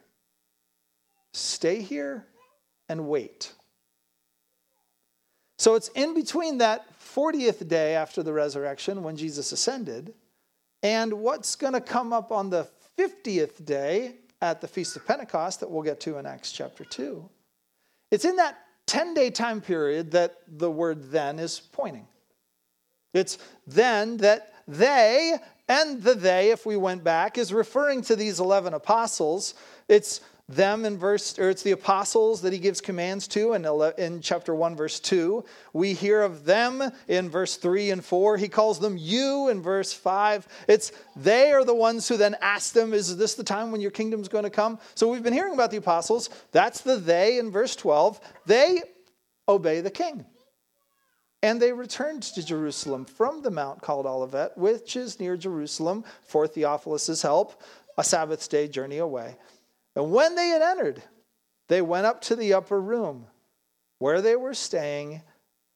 Stay 1.32 1.82
here 1.82 2.25
and 2.89 3.08
wait. 3.08 3.54
So 5.60 5.75
it's 5.75 5.89
in 5.89 6.15
between 6.15 6.58
that 6.58 6.86
40th 7.00 7.68
day 7.68 7.96
after 7.96 8.24
the 8.24 8.34
resurrection 8.34 9.04
when 9.04 9.15
Jesus 9.15 9.51
ascended 9.51 10.13
and 10.82 11.13
what's 11.13 11.56
going 11.56 11.74
to 11.74 11.82
come 11.82 12.13
up 12.13 12.32
on 12.32 12.50
the 12.50 12.68
50th 12.98 13.63
day 13.63 14.15
at 14.42 14.62
the 14.62 14.68
Feast 14.68 14.96
of 14.96 15.06
Pentecost 15.06 15.60
that 15.60 15.70
we'll 15.70 15.84
get 15.84 16.00
to 16.01 16.18
in 16.18 16.25
Acts 16.25 16.51
chapter 16.51 16.84
2. 16.84 17.30
It's 18.12 18.25
in 18.25 18.38
that 18.38 18.58
10 18.88 19.13
day 19.13 19.30
time 19.30 19.62
period 19.62 20.12
that 20.12 20.38
the 20.48 20.70
word 20.70 21.12
then 21.12 21.38
is 21.38 21.60
pointing. 21.60 22.08
It's 23.13 23.38
then 23.68 24.18
that 24.18 24.51
they, 24.68 25.36
and 25.67 26.01
the 26.01 26.13
they, 26.13 26.51
if 26.51 26.65
we 26.65 26.77
went 26.77 27.03
back, 27.03 27.38
is 27.38 27.51
referring 27.51 28.01
to 28.03 28.15
these 28.15 28.39
11 28.39 28.74
apostles. 28.74 29.55
It's 29.88 30.22
them 30.48 30.86
in 30.86 30.98
verse, 30.98 31.39
or 31.39 31.50
it's 31.50 31.63
the 31.63 31.72
apostles 31.72 32.41
that 32.41 32.53
he 32.53 32.60
gives 32.60 32.79
commands 32.79 33.27
to 33.27 33.53
in, 33.53 33.65
in 33.98 34.22
chapter 34.22 34.53
1, 34.53 34.75
verse 34.75 35.00
2. 35.00 35.43
We 35.74 35.93
hear 35.93 36.22
of 36.22 36.45
them 36.45 36.84
in 37.07 37.29
verse 37.29 37.55
3 37.55 37.89
and 37.89 38.05
4. 38.05 38.38
He 38.38 38.48
calls 38.48 38.79
them 38.79 38.95
you 38.95 39.50
in 39.50 39.63
verse 39.63 39.91
5. 39.91 40.48
It's 40.67 40.91
they 41.15 41.51
are 41.51 41.65
the 41.65 41.74
ones 41.74 42.07
who 42.07 42.17
then 42.17 42.36
ask 42.41 42.74
them, 42.74 42.93
Is 42.93 43.17
this 43.17 43.34
the 43.34 43.43
time 43.43 43.72
when 43.72 43.81
your 43.81 43.91
kingdom's 43.91 44.27
going 44.27 44.43
to 44.43 44.51
come? 44.51 44.77
So 44.93 45.07
we've 45.07 45.24
been 45.24 45.34
hearing 45.34 45.55
about 45.55 45.72
the 45.72 45.77
apostles. 45.77 46.29
That's 46.51 46.81
the 46.81 46.98
they 46.98 47.39
in 47.39 47.50
verse 47.50 47.75
12. 47.75 48.19
They 48.45 48.84
obey 49.50 49.81
the 49.81 49.91
king. 49.91 50.25
And 51.42 51.62
they 51.62 51.74
returned 51.74 52.24
to 52.24 52.46
Jerusalem 52.46 53.06
from 53.06 53.42
the 53.42 53.51
mount 53.51 53.82
called 53.82 54.06
Olivet, 54.06 54.58
which 54.58 54.96
is 54.96 55.20
near 55.20 55.38
Jerusalem, 55.38 56.04
for 56.24 56.48
Theophilus' 56.48 57.22
help, 57.22 57.62
a 57.98 58.04
Sabbath 58.04 58.50
day 58.50 58.68
journey 58.68 58.98
away. 58.98 59.38
And 59.96 60.12
when 60.12 60.36
they 60.36 60.48
had 60.48 60.62
entered, 60.62 61.04
they 61.68 61.82
went 61.82 62.06
up 62.06 62.22
to 62.22 62.36
the 62.36 62.54
upper 62.54 62.80
room 62.80 63.27
where 64.00 64.22
they 64.22 64.36
were 64.36 64.54
staying, 64.54 65.22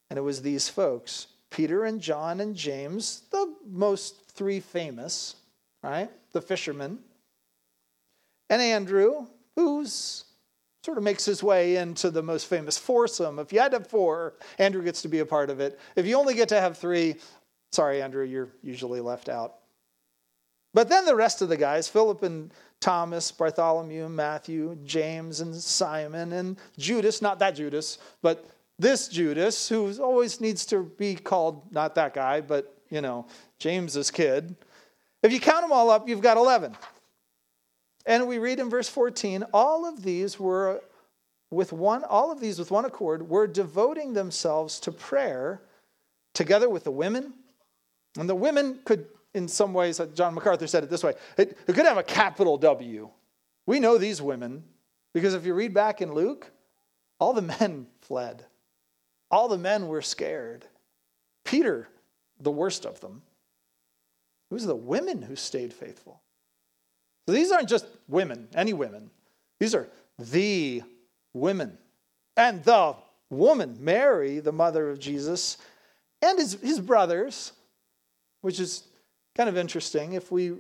and 0.10 0.18
it 0.18 0.24
was 0.24 0.42
these 0.42 0.70
folks 0.70 1.28
Peter 1.50 1.86
and 1.86 2.00
John 2.00 2.42
and 2.42 2.56
James, 2.56 3.24
the 3.32 3.56
most 3.66 4.32
three 4.32 4.60
famous, 4.60 5.36
right? 5.82 6.10
The 6.32 6.42
fishermen, 6.42 7.00
and 8.50 8.62
Andrew, 8.62 9.28
who's 9.56 10.25
sort 10.84 10.98
of 10.98 11.04
makes 11.04 11.26
his 11.26 11.44
way 11.44 11.76
into 11.76 12.10
the 12.10 12.24
most 12.24 12.48
famous 12.48 12.78
foursome. 12.78 13.40
If 13.40 13.52
you 13.52 13.60
had 13.60 13.72
to 13.72 13.80
have 13.80 13.88
four, 13.88 14.36
Andrew 14.58 14.84
gets 14.84 15.02
to 15.02 15.08
be 15.08 15.20
a 15.20 15.26
part 15.26 15.50
of 15.50 15.60
it. 15.60 15.80
If 15.96 16.06
you 16.06 16.18
only 16.18 16.34
get 16.34 16.50
to 16.50 16.62
have 16.62 16.78
three, 16.78 17.16
sorry, 17.72 18.02
Andrew, 18.02 18.24
you're 18.24 18.50
usually 18.62 19.02
left 19.02 19.30
out. 19.30 19.56
But 20.74 20.88
then 20.88 21.06
the 21.06 21.16
rest 21.16 21.42
of 21.42 21.50
the 21.50 21.58
guys, 21.58 21.88
Philip 21.88 22.24
and 22.24 22.54
Thomas, 22.80 23.32
Bartholomew, 23.32 24.08
Matthew, 24.08 24.78
James, 24.86 25.42
and 25.42 25.54
Simon, 25.56 26.32
and 26.34 26.58
Judas, 26.78 27.22
not 27.22 27.40
that 27.40 27.56
Judas, 27.56 27.98
but 28.22 28.46
this 28.78 29.10
Judas, 29.10 29.68
who 29.68 29.92
always 30.02 30.40
needs 30.40 30.66
to 30.68 30.84
be 30.98 31.16
called 31.16 31.74
not 31.74 31.96
that 31.96 32.14
guy, 32.14 32.40
but, 32.40 32.78
you 32.90 33.02
know, 33.02 33.26
James's 33.58 34.12
kid. 34.12 34.56
If 35.22 35.34
you 35.34 35.40
count 35.40 35.64
them 35.64 35.74
all 35.74 35.90
up, 35.90 36.08
you've 36.08 36.22
got 36.22 36.38
11. 36.38 36.78
And 38.10 38.28
we 38.28 38.39
read 38.39 38.60
in 38.60 38.72
verse 38.72 38.89
14, 38.89 39.46
all 39.54 39.88
of 39.88 40.01
these 40.01 40.39
were 40.39 40.82
with 41.51 41.72
one, 41.72 42.04
all 42.04 42.32
of 42.32 42.39
these 42.39 42.58
with 42.58 42.72
one 42.72 42.86
accord 42.86 43.30
were 43.30 43.46
devoting 43.46 44.13
themselves 44.13 44.80
to 44.80 44.92
prayer 44.92 45.62
together 46.34 46.68
with 46.68 46.86
the 46.86 46.92
women. 46.92 47.34
And 48.18 48.28
the 48.28 48.34
women 48.34 48.80
could 48.84 49.06
in 49.36 49.48
some 49.48 49.75
ways, 49.75 50.00
uh, 50.00 50.08
John 50.08 50.34
MacArthur 50.34 50.66
said 50.66 50.84
it 50.84 50.89
this 50.89 51.04
way 51.04 51.13
it, 51.38 51.56
it 51.68 51.75
could 51.75 51.86
have 51.86 52.00
a 52.00 52.04
capital 52.04 52.58
W. 52.58 53.12
We 53.68 53.80
know 53.80 54.00
these 54.00 54.24
women 54.24 54.63
because 55.13 55.36
if 55.36 55.46
you 55.46 55.54
read 55.54 55.75
back 55.75 56.01
in 56.01 56.12
Luke, 56.12 56.50
all 57.20 57.34
the 57.34 57.44
men 57.44 57.86
fled, 58.01 58.44
all 59.30 59.48
the 59.48 59.60
men 59.60 59.88
were 59.88 60.01
scared. 60.01 60.66
Peter, 61.46 61.88
the 62.39 62.50
worst 62.50 62.88
of 62.88 63.00
them. 63.01 63.22
It 64.50 64.56
was 64.56 64.66
the 64.66 64.75
women 64.75 65.22
who 65.22 65.36
stayed 65.36 65.72
faithful. 65.72 66.22
So 67.30 67.34
these 67.34 67.52
aren't 67.52 67.70
just 67.70 67.86
women, 68.08 68.48
any 68.56 68.74
women. 68.74 69.12
These 69.60 69.76
are 69.76 69.88
the 70.18 70.82
women. 71.32 71.78
And 72.36 72.64
the 72.64 72.96
woman, 73.30 73.78
Mary, 73.80 74.40
the 74.40 74.52
mother 74.52 74.90
of 74.90 74.98
Jesus, 74.98 75.60
and 76.24 76.40
his, 76.40 76.54
his 76.54 76.80
brothers, 76.80 77.54
which 78.42 78.60
is 78.60 78.82
kind 79.36 79.48
of 79.48 79.58
interesting. 79.58 80.14
If 80.14 80.32
we 80.32 80.56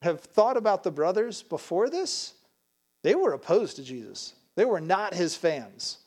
have 0.00 0.20
thought 0.20 0.56
about 0.56 0.84
the 0.84 0.92
brothers 0.92 1.42
before 1.42 1.90
this, 1.90 2.34
they 3.02 3.16
were 3.16 3.32
opposed 3.32 3.74
to 3.74 3.82
Jesus. 3.82 4.34
They 4.54 4.64
were 4.64 4.80
not 4.80 5.12
his 5.12 5.34
fans. 5.34 5.98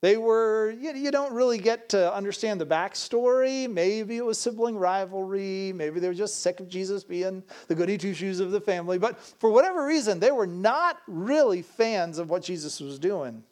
They 0.00 0.16
were, 0.16 0.70
you, 0.70 0.94
you 0.94 1.10
don't 1.10 1.32
really 1.32 1.58
get 1.58 1.88
to 1.90 2.14
understand 2.14 2.60
the 2.60 2.66
backstory. 2.66 3.68
Maybe 3.68 4.16
it 4.16 4.24
was 4.24 4.38
sibling 4.38 4.76
rivalry. 4.76 5.72
Maybe 5.74 5.98
they 5.98 6.06
were 6.06 6.14
just 6.14 6.40
sick 6.40 6.60
of 6.60 6.68
Jesus 6.68 7.02
being 7.02 7.42
the 7.66 7.74
goody 7.74 7.98
two 7.98 8.14
shoes 8.14 8.38
of 8.38 8.52
the 8.52 8.60
family. 8.60 8.98
But 8.98 9.18
for 9.20 9.50
whatever 9.50 9.84
reason, 9.84 10.20
they 10.20 10.30
were 10.30 10.46
not 10.46 10.98
really 11.08 11.62
fans 11.62 12.18
of 12.18 12.30
what 12.30 12.42
Jesus 12.42 12.78
was 12.78 13.00
doing. 13.00 13.42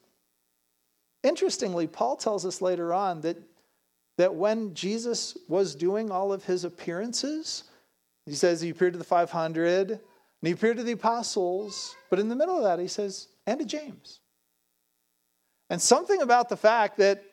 Interestingly, 1.24 1.88
Paul 1.88 2.14
tells 2.14 2.46
us 2.46 2.62
later 2.62 2.94
on 2.94 3.22
that, 3.22 3.36
that 4.16 4.32
when 4.32 4.72
Jesus 4.72 5.36
was 5.48 5.74
doing 5.74 6.12
all 6.12 6.32
of 6.32 6.44
his 6.44 6.62
appearances, 6.62 7.64
he 8.24 8.34
says 8.34 8.60
he 8.60 8.70
appeared 8.70 8.92
to 8.92 8.98
the 9.00 9.04
500 9.04 9.90
and 9.90 10.00
he 10.42 10.52
appeared 10.52 10.76
to 10.76 10.84
the 10.84 10.92
apostles, 10.92 11.96
but 12.08 12.20
in 12.20 12.28
the 12.28 12.36
middle 12.36 12.56
of 12.56 12.62
that, 12.62 12.78
he 12.78 12.86
says, 12.86 13.28
and 13.46 13.58
to 13.58 13.64
James. 13.64 14.20
And 15.70 15.80
something 15.80 16.22
about 16.22 16.48
the 16.48 16.56
fact 16.56 16.98
that 16.98 17.24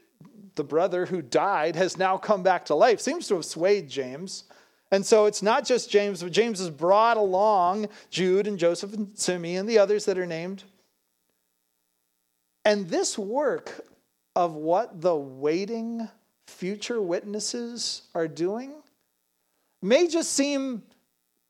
the 0.56 0.64
brother 0.64 1.06
who 1.06 1.22
died 1.22 1.76
has 1.76 1.98
now 1.98 2.18
come 2.18 2.44
back 2.44 2.66
to 2.66 2.76
life 2.76 3.00
seems 3.00 3.28
to 3.28 3.36
have 3.36 3.46
swayed 3.46 3.90
James. 3.90 4.46
And 4.92 5.06
so 5.06 5.26
it's 5.26 5.42
not 5.42 5.66
just 5.66 5.90
James, 5.90 6.22
but 6.22 6.32
James 6.32 6.60
has 6.60 6.70
brought 6.70 7.18
along 7.18 7.88
Jude 8.12 8.48
and 8.48 8.60
Joseph 8.60 8.94
and 8.94 9.18
Simeon 9.18 9.62
and 9.62 9.70
the 9.70 9.80
others 9.80 10.06
that 10.06 10.18
are 10.18 10.26
named. 10.26 10.64
And 12.66 12.88
this 12.88 13.18
work 13.18 13.86
of 14.36 14.54
what 14.54 15.02
the 15.02 15.16
waiting 15.16 16.08
future 16.48 17.02
witnesses 17.02 18.04
are 18.14 18.28
doing 18.28 18.74
may 19.82 20.08
just 20.08 20.34
seem, 20.34 20.84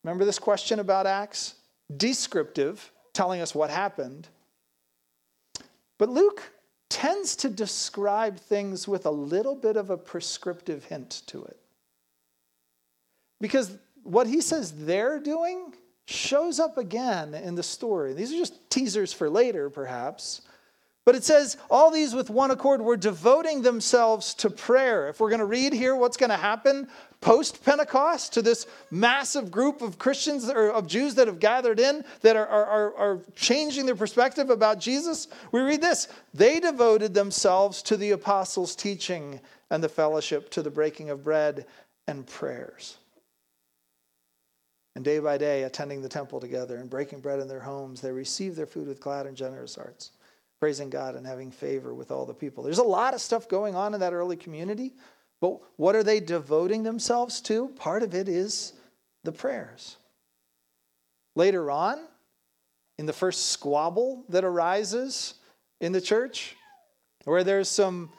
remember 0.03 0.25
this 0.25 0.39
question 0.39 0.79
about 0.79 1.05
Acts? 1.05 1.55
Descriptive, 1.95 2.91
telling 3.13 3.41
us 3.41 3.53
what 3.53 3.69
happened. 3.69 4.27
But 5.97 6.09
Luke 6.09 6.51
tends 6.93 7.35
to 7.37 7.49
describe 7.49 8.37
things 8.37 8.87
with 8.87 9.07
a 9.07 9.11
little 9.11 9.55
bit 9.55 9.77
of 9.77 9.89
a 9.89 9.97
prescriptive 9.97 10.83
hint 10.83 11.23
to 11.25 11.43
it. 11.43 11.57
Because 13.41 13.75
what 14.03 14.27
he 14.27 14.41
says 14.41 14.85
they're 14.85 15.19
doing 15.19 15.73
shows 16.05 16.59
up 16.59 16.77
again 16.77 17.33
in 17.33 17.55
the 17.55 17.63
story. 17.63 18.13
These 18.13 18.31
are 18.31 18.37
just 18.37 18.69
teasers 18.69 19.11
for 19.11 19.27
later, 19.27 19.71
perhaps. 19.71 20.41
But 21.05 21.15
it 21.15 21.25
says, 21.25 21.57
all 21.69 21.91
these 21.91 22.15
with 22.15 22.29
one 22.29 22.51
accord 22.51 22.81
were 22.81 22.95
devoting 22.95 23.61
themselves 23.61 24.33
to 24.35 24.49
prayer. 24.49 25.09
If 25.09 25.19
we're 25.19 25.29
going 25.29 25.39
to 25.39 25.45
read 25.45 25.73
here 25.73 25.95
what's 25.95 26.15
going 26.15 26.29
to 26.29 26.37
happen 26.37 26.87
post 27.19 27.63
Pentecost 27.63 28.33
to 28.33 28.41
this 28.41 28.67
massive 28.91 29.49
group 29.49 29.81
of 29.81 29.97
Christians 29.97 30.49
or 30.49 30.69
of 30.69 30.87
Jews 30.87 31.15
that 31.15 31.27
have 31.27 31.39
gathered 31.39 31.79
in 31.79 32.03
that 32.21 32.35
are, 32.35 32.47
are, 32.47 32.95
are 32.95 33.19
changing 33.35 33.85
their 33.85 33.95
perspective 33.95 34.49
about 34.49 34.79
Jesus, 34.79 35.27
we 35.51 35.61
read 35.61 35.81
this 35.81 36.07
They 36.33 36.59
devoted 36.59 37.13
themselves 37.13 37.81
to 37.83 37.97
the 37.97 38.11
apostles' 38.11 38.75
teaching 38.75 39.41
and 39.69 39.83
the 39.83 39.89
fellowship, 39.89 40.49
to 40.51 40.61
the 40.61 40.69
breaking 40.69 41.09
of 41.09 41.23
bread 41.23 41.65
and 42.07 42.27
prayers. 42.27 42.97
And 44.95 45.03
day 45.03 45.19
by 45.19 45.37
day, 45.37 45.63
attending 45.63 46.01
the 46.01 46.09
temple 46.09 46.39
together 46.39 46.77
and 46.77 46.89
breaking 46.89 47.21
bread 47.21 47.39
in 47.39 47.47
their 47.47 47.59
homes, 47.59 47.99
they 47.99 48.11
received 48.11 48.55
their 48.55 48.67
food 48.67 48.87
with 48.87 49.01
glad 49.01 49.25
and 49.25 49.35
generous 49.35 49.75
hearts 49.75 50.11
praising 50.63 50.89
God 50.89 51.15
and 51.15 51.27
having 51.27 51.51
favor 51.51 51.93
with 51.93 52.09
all 52.09 52.25
the 52.25 52.33
people. 52.33 52.63
There's 52.63 52.77
a 52.77 52.83
lot 52.83 53.13
of 53.13 53.19
stuff 53.19 53.49
going 53.49 53.75
on 53.75 53.93
in 53.93 53.99
that 53.99 54.13
early 54.13 54.37
community, 54.37 54.93
but 55.41 55.59
what 55.75 55.93
are 55.93 56.03
they 56.03 56.21
devoting 56.21 56.83
themselves 56.83 57.41
to? 57.41 57.67
Part 57.75 58.01
of 58.01 58.15
it 58.15 58.29
is 58.29 58.71
the 59.25 59.33
prayers. 59.33 59.97
later 61.35 61.69
on 61.69 61.99
in 62.97 63.05
the 63.05 63.11
first 63.11 63.49
squabble 63.49 64.23
that 64.29 64.45
arises 64.45 65.33
in 65.81 65.91
the 65.91 65.99
church, 65.99 66.55
where 67.25 67.43
there's 67.43 67.67
some 67.67 68.09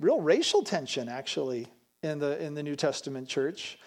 real 0.00 0.22
racial 0.22 0.62
tension 0.62 1.10
actually 1.10 1.66
in 2.02 2.18
the, 2.18 2.42
in 2.42 2.54
the 2.54 2.62
New 2.62 2.74
Testament 2.76 3.28
church. 3.28 3.78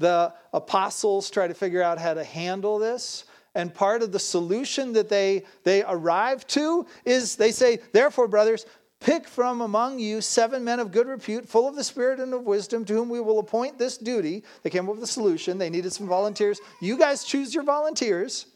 The 0.00 0.34
apostles 0.52 1.30
try 1.30 1.48
to 1.48 1.54
figure 1.54 1.80
out 1.80 1.98
how 1.98 2.12
to 2.12 2.24
handle 2.24 2.78
this. 2.78 3.24
And 3.54 3.74
part 3.74 4.02
of 4.02 4.12
the 4.12 4.18
solution 4.18 4.92
that 4.92 5.08
they, 5.08 5.44
they 5.64 5.82
arrive 5.82 6.46
to 6.48 6.86
is 7.04 7.36
they 7.36 7.50
say, 7.50 7.80
Therefore, 7.92 8.28
brothers, 8.28 8.66
pick 9.00 9.26
from 9.26 9.60
among 9.60 9.98
you 9.98 10.20
seven 10.20 10.64
men 10.64 10.80
of 10.80 10.92
good 10.92 11.06
repute, 11.06 11.48
full 11.48 11.68
of 11.68 11.74
the 11.74 11.84
Spirit 11.84 12.20
and 12.20 12.34
of 12.34 12.42
wisdom, 12.42 12.84
to 12.84 12.94
whom 12.94 13.08
we 13.08 13.20
will 13.20 13.38
appoint 13.38 13.78
this 13.78 13.96
duty. 13.96 14.44
They 14.62 14.70
came 14.70 14.88
up 14.88 14.94
with 14.94 15.04
a 15.04 15.08
solution. 15.08 15.58
They 15.58 15.70
needed 15.70 15.92
some 15.92 16.06
volunteers. 16.06 16.60
You 16.80 16.98
guys 16.98 17.24
choose 17.24 17.54
your 17.54 17.64
volunteers, 17.64 18.46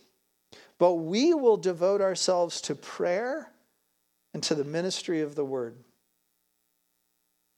but 0.79 0.95
we 0.95 1.35
will 1.35 1.57
devote 1.57 2.01
ourselves 2.01 2.61
to 2.63 2.75
prayer 2.75 3.51
and 4.35 4.43
to 4.45 4.55
the 4.55 4.65
ministry 4.65 5.21
of 5.21 5.35
the 5.35 5.45
word. 5.45 5.77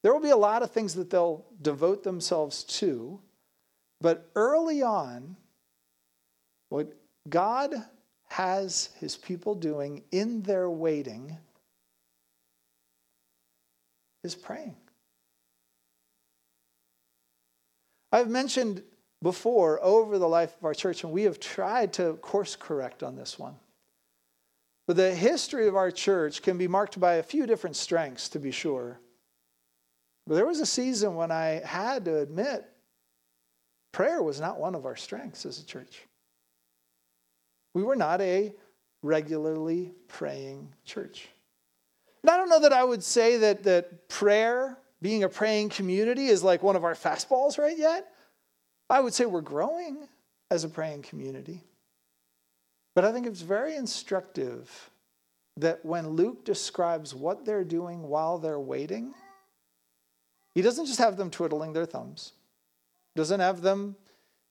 There 0.03 0.13
will 0.13 0.21
be 0.21 0.31
a 0.31 0.37
lot 0.37 0.63
of 0.63 0.71
things 0.71 0.95
that 0.95 1.09
they'll 1.09 1.47
devote 1.63 2.03
themselves 2.03 2.65
to, 2.65 3.21
but 4.01 4.31
early 4.35 4.83
on, 4.83 5.37
what 6.69 6.93
God 7.29 7.75
has 8.29 8.91
his 8.99 9.17
people 9.17 9.55
doing 9.55 10.03
in 10.11 10.43
their 10.43 10.69
waiting 10.69 11.37
is 14.23 14.35
praying. 14.35 14.77
I've 18.11 18.29
mentioned 18.29 18.83
before 19.23 19.83
over 19.83 20.19
the 20.19 20.29
life 20.29 20.55
of 20.59 20.65
our 20.65 20.75
church, 20.75 21.03
and 21.03 21.13
we 21.13 21.23
have 21.25 21.41
tried 21.41 21.93
to 21.95 22.15
course 22.15 22.57
correct 22.57 23.03
on 23.03 23.17
this 23.17 23.39
one. 23.39 23.57
But 24.87 24.97
the 24.97 25.15
history 25.15 25.67
of 25.67 25.77
our 25.77 25.91
church 25.91 26.43
can 26.43 26.59
be 26.59 26.69
marked 26.69 27.01
by 27.01 27.15
a 27.15 27.23
few 27.23 27.47
different 27.47 27.77
strengths, 27.77 28.29
to 28.31 28.39
be 28.39 28.51
sure. 28.51 29.01
But 30.27 30.35
there 30.35 30.47
was 30.47 30.61
a 30.61 30.67
season 30.67 31.17
when 31.17 31.31
I 31.31 31.63
had 31.65 32.05
to 32.05 32.19
admit 32.19 32.65
prayer 33.93 34.23
was 34.23 34.41
not 34.41 34.61
one 34.61 34.75
of 34.75 34.87
our 34.87 34.97
strengths 34.97 35.47
as 35.47 35.59
a 35.59 35.65
church. 35.65 36.03
We 37.75 37.83
were 37.83 37.97
not 37.97 38.21
a 38.21 38.55
regularly 39.03 39.93
praying 40.09 40.73
church. 40.85 41.29
And 42.23 42.31
I 42.31 42.39
don't 42.39 42.49
know 42.49 42.61
that 42.61 42.73
I 42.73 42.83
would 42.83 43.03
say 43.03 43.37
that, 43.39 43.65
that 43.65 44.09
prayer, 44.09 44.79
being 45.03 45.25
a 45.25 45.29
praying 45.29 45.69
community, 45.69 46.29
is 46.29 46.43
like 46.43 46.63
one 46.63 46.77
of 46.77 46.85
our 46.85 46.95
fastballs 46.95 47.59
right 47.59 47.77
yet. 47.77 48.09
I 48.89 49.01
would 49.01 49.13
say 49.13 49.27
we're 49.27 49.43
growing 49.43 50.09
as 50.51 50.65
a 50.65 50.69
praying 50.69 51.03
community. 51.03 51.63
But 52.95 53.05
I 53.05 53.13
think 53.13 53.27
it's 53.27 53.43
very 53.43 53.77
instructive 53.77 54.91
that 55.57 55.85
when 55.85 56.09
Luke 56.09 56.45
describes 56.45 57.15
what 57.15 57.45
they're 57.45 57.65
doing 57.65 58.03
while 58.03 58.39
they're 58.39 58.61
waiting, 58.61 59.15
he 60.55 60.63
doesn't 60.63 60.87
just 60.87 60.99
have 60.99 61.17
them 61.17 61.31
twiddling 61.31 61.73
their 61.73 61.87
thumbs, 61.87 62.33
doesn't 63.17 63.41
have 63.41 63.61
them 63.61 63.97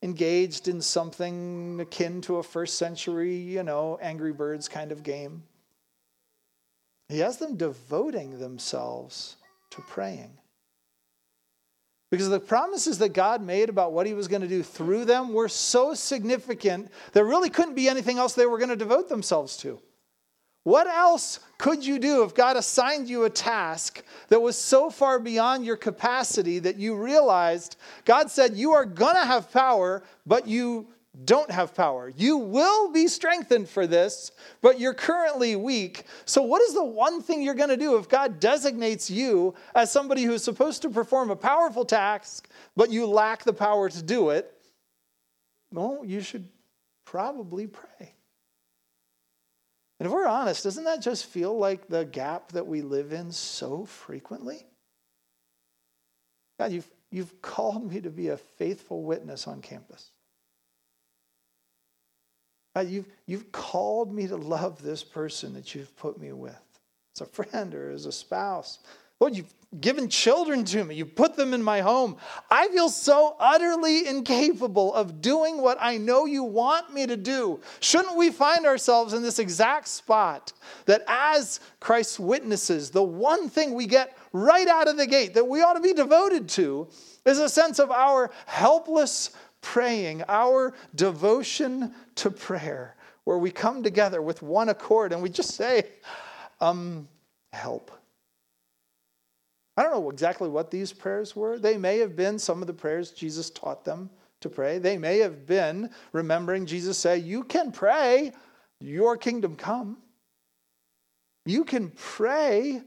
engaged 0.03 0.67
in 0.67 0.81
something 0.81 1.79
akin 1.79 2.19
to 2.21 2.35
a 2.35 2.43
first 2.43 2.77
century, 2.77 3.35
you 3.35 3.63
know, 3.63 3.97
Angry 4.01 4.33
Birds 4.33 4.67
kind 4.67 4.91
of 4.91 5.01
game. 5.01 5.43
He 7.07 7.19
has 7.19 7.37
them 7.37 7.55
devoting 7.55 8.37
themselves 8.37 9.37
to 9.71 9.81
praying. 9.81 10.37
Because 12.11 12.29
the 12.29 12.39
promises 12.39 12.99
that 12.99 13.13
God 13.13 13.41
made 13.41 13.69
about 13.69 13.93
what 13.93 14.05
he 14.05 14.13
was 14.13 14.27
going 14.27 14.41
to 14.41 14.47
do 14.47 14.61
through 14.61 15.05
them 15.05 15.33
were 15.33 15.47
so 15.47 15.93
significant, 15.93 16.91
there 17.13 17.25
really 17.25 17.49
couldn't 17.49 17.73
be 17.73 17.87
anything 17.87 18.17
else 18.17 18.33
they 18.33 18.45
were 18.45 18.59
going 18.59 18.69
to 18.69 18.75
devote 18.75 19.07
themselves 19.07 19.55
to. 19.57 19.79
What 20.63 20.87
else 20.87 21.39
could 21.57 21.85
you 21.85 21.99
do 21.99 22.23
if 22.23 22.33
God 22.33 22.55
assigned 22.55 23.09
you 23.09 23.25
a 23.25 23.29
task 23.29 24.01
that 24.29 24.41
was 24.41 24.57
so 24.57 24.89
far 24.89 25.19
beyond 25.19 25.65
your 25.65 25.75
capacity 25.75 26.59
that 26.59 26.77
you 26.77 26.95
realized 26.95 27.75
God 28.05 28.31
said, 28.31 28.55
You 28.55 28.71
are 28.73 28.85
going 28.85 29.15
to 29.15 29.25
have 29.25 29.51
power, 29.51 30.03
but 30.25 30.47
you 30.47 30.87
don't 31.25 31.51
have 31.51 31.75
power. 31.75 32.11
You 32.15 32.37
will 32.37 32.91
be 32.91 33.07
strengthened 33.07 33.69
for 33.69 33.85
this, 33.85 34.31
but 34.61 34.79
you're 34.79 34.95
currently 34.95 35.55
weak. 35.55 36.05
So, 36.25 36.41
what 36.41 36.61
is 36.61 36.73
the 36.73 36.83
one 36.83 37.21
thing 37.21 37.43
you're 37.43 37.53
going 37.53 37.69
to 37.69 37.77
do 37.77 37.97
if 37.97 38.09
God 38.09 38.39
designates 38.39 39.11
you 39.11 39.53
as 39.75 39.91
somebody 39.91 40.23
who's 40.23 40.43
supposed 40.43 40.81
to 40.83 40.89
perform 40.89 41.29
a 41.29 41.35
powerful 41.35 41.85
task, 41.85 42.49
but 42.75 42.89
you 42.89 43.05
lack 43.05 43.43
the 43.43 43.53
power 43.53 43.89
to 43.89 44.01
do 44.01 44.29
it? 44.29 44.51
Well, 45.71 46.01
you 46.03 46.21
should 46.21 46.47
probably 47.05 47.67
pray. 47.67 48.12
And 50.03 50.11
if 50.11 50.13
we're 50.13 50.27
honest, 50.27 50.65
doesn't 50.65 50.83
that 50.83 51.01
just 51.01 51.27
feel 51.27 51.57
like 51.57 51.87
the 51.87 52.03
gap 52.03 52.51
that 52.51 52.67
we 52.67 52.81
live 52.81 53.13
in 53.13 53.31
so 53.31 53.85
frequently? 53.85 54.65
God, 56.59 56.73
you've, 56.73 56.91
you've 57.09 57.41
called 57.41 57.89
me 57.89 58.01
to 58.01 58.09
be 58.09 58.27
a 58.27 58.35
faithful 58.35 59.03
witness 59.03 59.47
on 59.47 59.61
campus. 59.61 60.11
God, 62.75 62.89
you've, 62.89 63.07
you've 63.27 63.53
called 63.53 64.13
me 64.13 64.27
to 64.27 64.35
love 64.35 64.83
this 64.83 65.05
person 65.05 65.53
that 65.53 65.73
you've 65.73 65.95
put 65.95 66.19
me 66.19 66.33
with 66.33 66.59
as 67.15 67.21
a 67.21 67.25
friend 67.25 67.73
or 67.73 67.89
as 67.89 68.05
a 68.05 68.11
spouse. 68.11 68.79
Lord, 69.23 69.37
you've 69.37 69.53
given 69.79 70.09
children 70.09 70.65
to 70.65 70.83
me. 70.83 70.95
You've 70.95 71.15
put 71.15 71.37
them 71.37 71.53
in 71.53 71.63
my 71.63 71.79
home. 71.79 72.17
I 72.51 72.67
feel 72.67 72.89
so 72.89 73.37
utterly 73.39 74.05
incapable 74.05 74.93
of 74.93 75.21
doing 75.21 75.61
what 75.61 75.77
I 75.79 75.95
know 75.95 76.25
you 76.25 76.43
want 76.43 76.93
me 76.93 77.07
to 77.07 77.15
do. 77.15 77.61
Shouldn't 77.79 78.17
we 78.17 78.31
find 78.31 78.65
ourselves 78.65 79.13
in 79.13 79.23
this 79.23 79.39
exact 79.39 79.87
spot 79.87 80.51
that 80.87 81.05
as 81.07 81.61
Christ's 81.79 82.19
witnesses, 82.19 82.89
the 82.89 83.01
one 83.01 83.47
thing 83.47 83.73
we 83.73 83.85
get 83.85 84.17
right 84.33 84.67
out 84.67 84.89
of 84.89 84.97
the 84.97 85.07
gate 85.07 85.35
that 85.35 85.47
we 85.47 85.61
ought 85.61 85.75
to 85.75 85.79
be 85.79 85.93
devoted 85.93 86.49
to 86.49 86.89
is 87.25 87.39
a 87.39 87.47
sense 87.47 87.79
of 87.79 87.91
our 87.91 88.29
helpless 88.45 89.29
praying, 89.61 90.21
our 90.27 90.73
devotion 90.95 91.93
to 92.15 92.29
prayer, 92.29 92.97
where 93.23 93.37
we 93.37 93.51
come 93.51 93.83
together 93.83 94.21
with 94.21 94.41
one 94.41 94.67
accord 94.67 95.13
and 95.13 95.23
we 95.23 95.29
just 95.29 95.51
say, 95.51 95.85
um, 96.59 97.07
help 97.53 97.89
I 99.75 99.83
don't 99.83 99.91
know 99.91 100.09
exactly 100.09 100.49
what 100.49 100.69
these 100.69 100.93
prayers 100.93 101.35
were. 101.35 101.57
They 101.57 101.77
may 101.77 101.97
have 101.99 102.15
been 102.15 102.37
some 102.37 102.61
of 102.61 102.67
the 102.67 102.73
prayers 102.73 103.11
Jesus 103.11 103.49
taught 103.49 103.83
them 103.83 104.09
to 104.41 104.49
pray. 104.49 104.77
They 104.77 104.97
may 104.97 105.19
have 105.19 105.47
been 105.47 105.89
remembering 106.11 106.65
Jesus 106.65 106.97
say, 106.97 107.17
You 107.17 107.43
can 107.43 107.71
pray, 107.71 108.33
your 108.79 109.17
kingdom 109.17 109.55
come. 109.55 109.97
You 111.45 111.63
can 111.63 111.91
pray, 111.91 112.81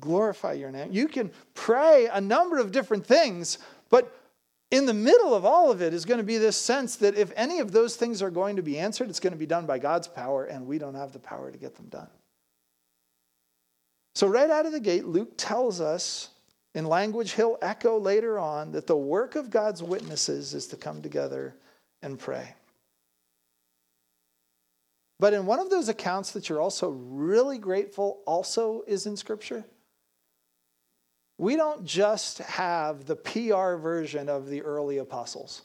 glorify 0.00 0.54
your 0.54 0.70
name. 0.70 0.92
You 0.92 1.08
can 1.08 1.30
pray 1.54 2.08
a 2.12 2.20
number 2.20 2.58
of 2.58 2.72
different 2.72 3.06
things, 3.06 3.58
but 3.88 4.14
in 4.70 4.86
the 4.86 4.94
middle 4.94 5.34
of 5.34 5.44
all 5.44 5.70
of 5.70 5.80
it 5.80 5.94
is 5.94 6.04
going 6.04 6.18
to 6.18 6.24
be 6.24 6.38
this 6.38 6.56
sense 6.56 6.96
that 6.96 7.16
if 7.16 7.32
any 7.36 7.60
of 7.60 7.72
those 7.72 7.96
things 7.96 8.22
are 8.22 8.30
going 8.30 8.56
to 8.56 8.62
be 8.62 8.78
answered, 8.78 9.08
it's 9.08 9.20
going 9.20 9.32
to 9.32 9.38
be 9.38 9.46
done 9.46 9.66
by 9.66 9.78
God's 9.78 10.08
power, 10.08 10.44
and 10.44 10.66
we 10.66 10.78
don't 10.78 10.94
have 10.94 11.12
the 11.12 11.18
power 11.18 11.50
to 11.50 11.58
get 11.58 11.74
them 11.74 11.86
done. 11.86 12.08
So, 14.20 14.26
right 14.26 14.50
out 14.50 14.66
of 14.66 14.72
the 14.72 14.80
gate, 14.80 15.06
Luke 15.06 15.32
tells 15.38 15.80
us 15.80 16.28
in 16.74 16.84
language 16.84 17.32
he'll 17.32 17.56
echo 17.62 17.98
later 17.98 18.38
on 18.38 18.70
that 18.72 18.86
the 18.86 18.94
work 18.94 19.34
of 19.34 19.48
God's 19.48 19.82
witnesses 19.82 20.52
is 20.52 20.66
to 20.66 20.76
come 20.76 21.00
together 21.00 21.56
and 22.02 22.18
pray. 22.18 22.52
But 25.18 25.32
in 25.32 25.46
one 25.46 25.58
of 25.58 25.70
those 25.70 25.88
accounts 25.88 26.32
that 26.32 26.50
you're 26.50 26.60
also 26.60 26.90
really 26.90 27.56
grateful 27.56 28.20
also 28.26 28.82
is 28.86 29.06
in 29.06 29.16
Scripture. 29.16 29.64
We 31.38 31.56
don't 31.56 31.86
just 31.86 32.40
have 32.40 33.06
the 33.06 33.16
PR 33.16 33.76
version 33.76 34.28
of 34.28 34.50
the 34.50 34.60
early 34.60 34.98
apostles. 34.98 35.62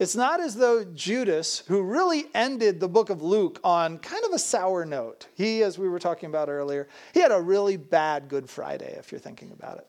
It's 0.00 0.16
not 0.16 0.40
as 0.40 0.56
though 0.56 0.84
Judas, 0.84 1.60
who 1.68 1.82
really 1.82 2.24
ended 2.34 2.80
the 2.80 2.88
book 2.88 3.10
of 3.10 3.22
Luke 3.22 3.60
on 3.62 3.98
kind 3.98 4.24
of 4.24 4.32
a 4.32 4.38
sour 4.38 4.84
note, 4.84 5.28
he, 5.34 5.62
as 5.62 5.78
we 5.78 5.88
were 5.88 6.00
talking 6.00 6.28
about 6.28 6.48
earlier, 6.48 6.88
he 7.12 7.20
had 7.20 7.30
a 7.30 7.40
really 7.40 7.76
bad 7.76 8.28
Good 8.28 8.50
Friday, 8.50 8.96
if 8.98 9.12
you're 9.12 9.20
thinking 9.20 9.52
about 9.52 9.78
it. 9.78 9.86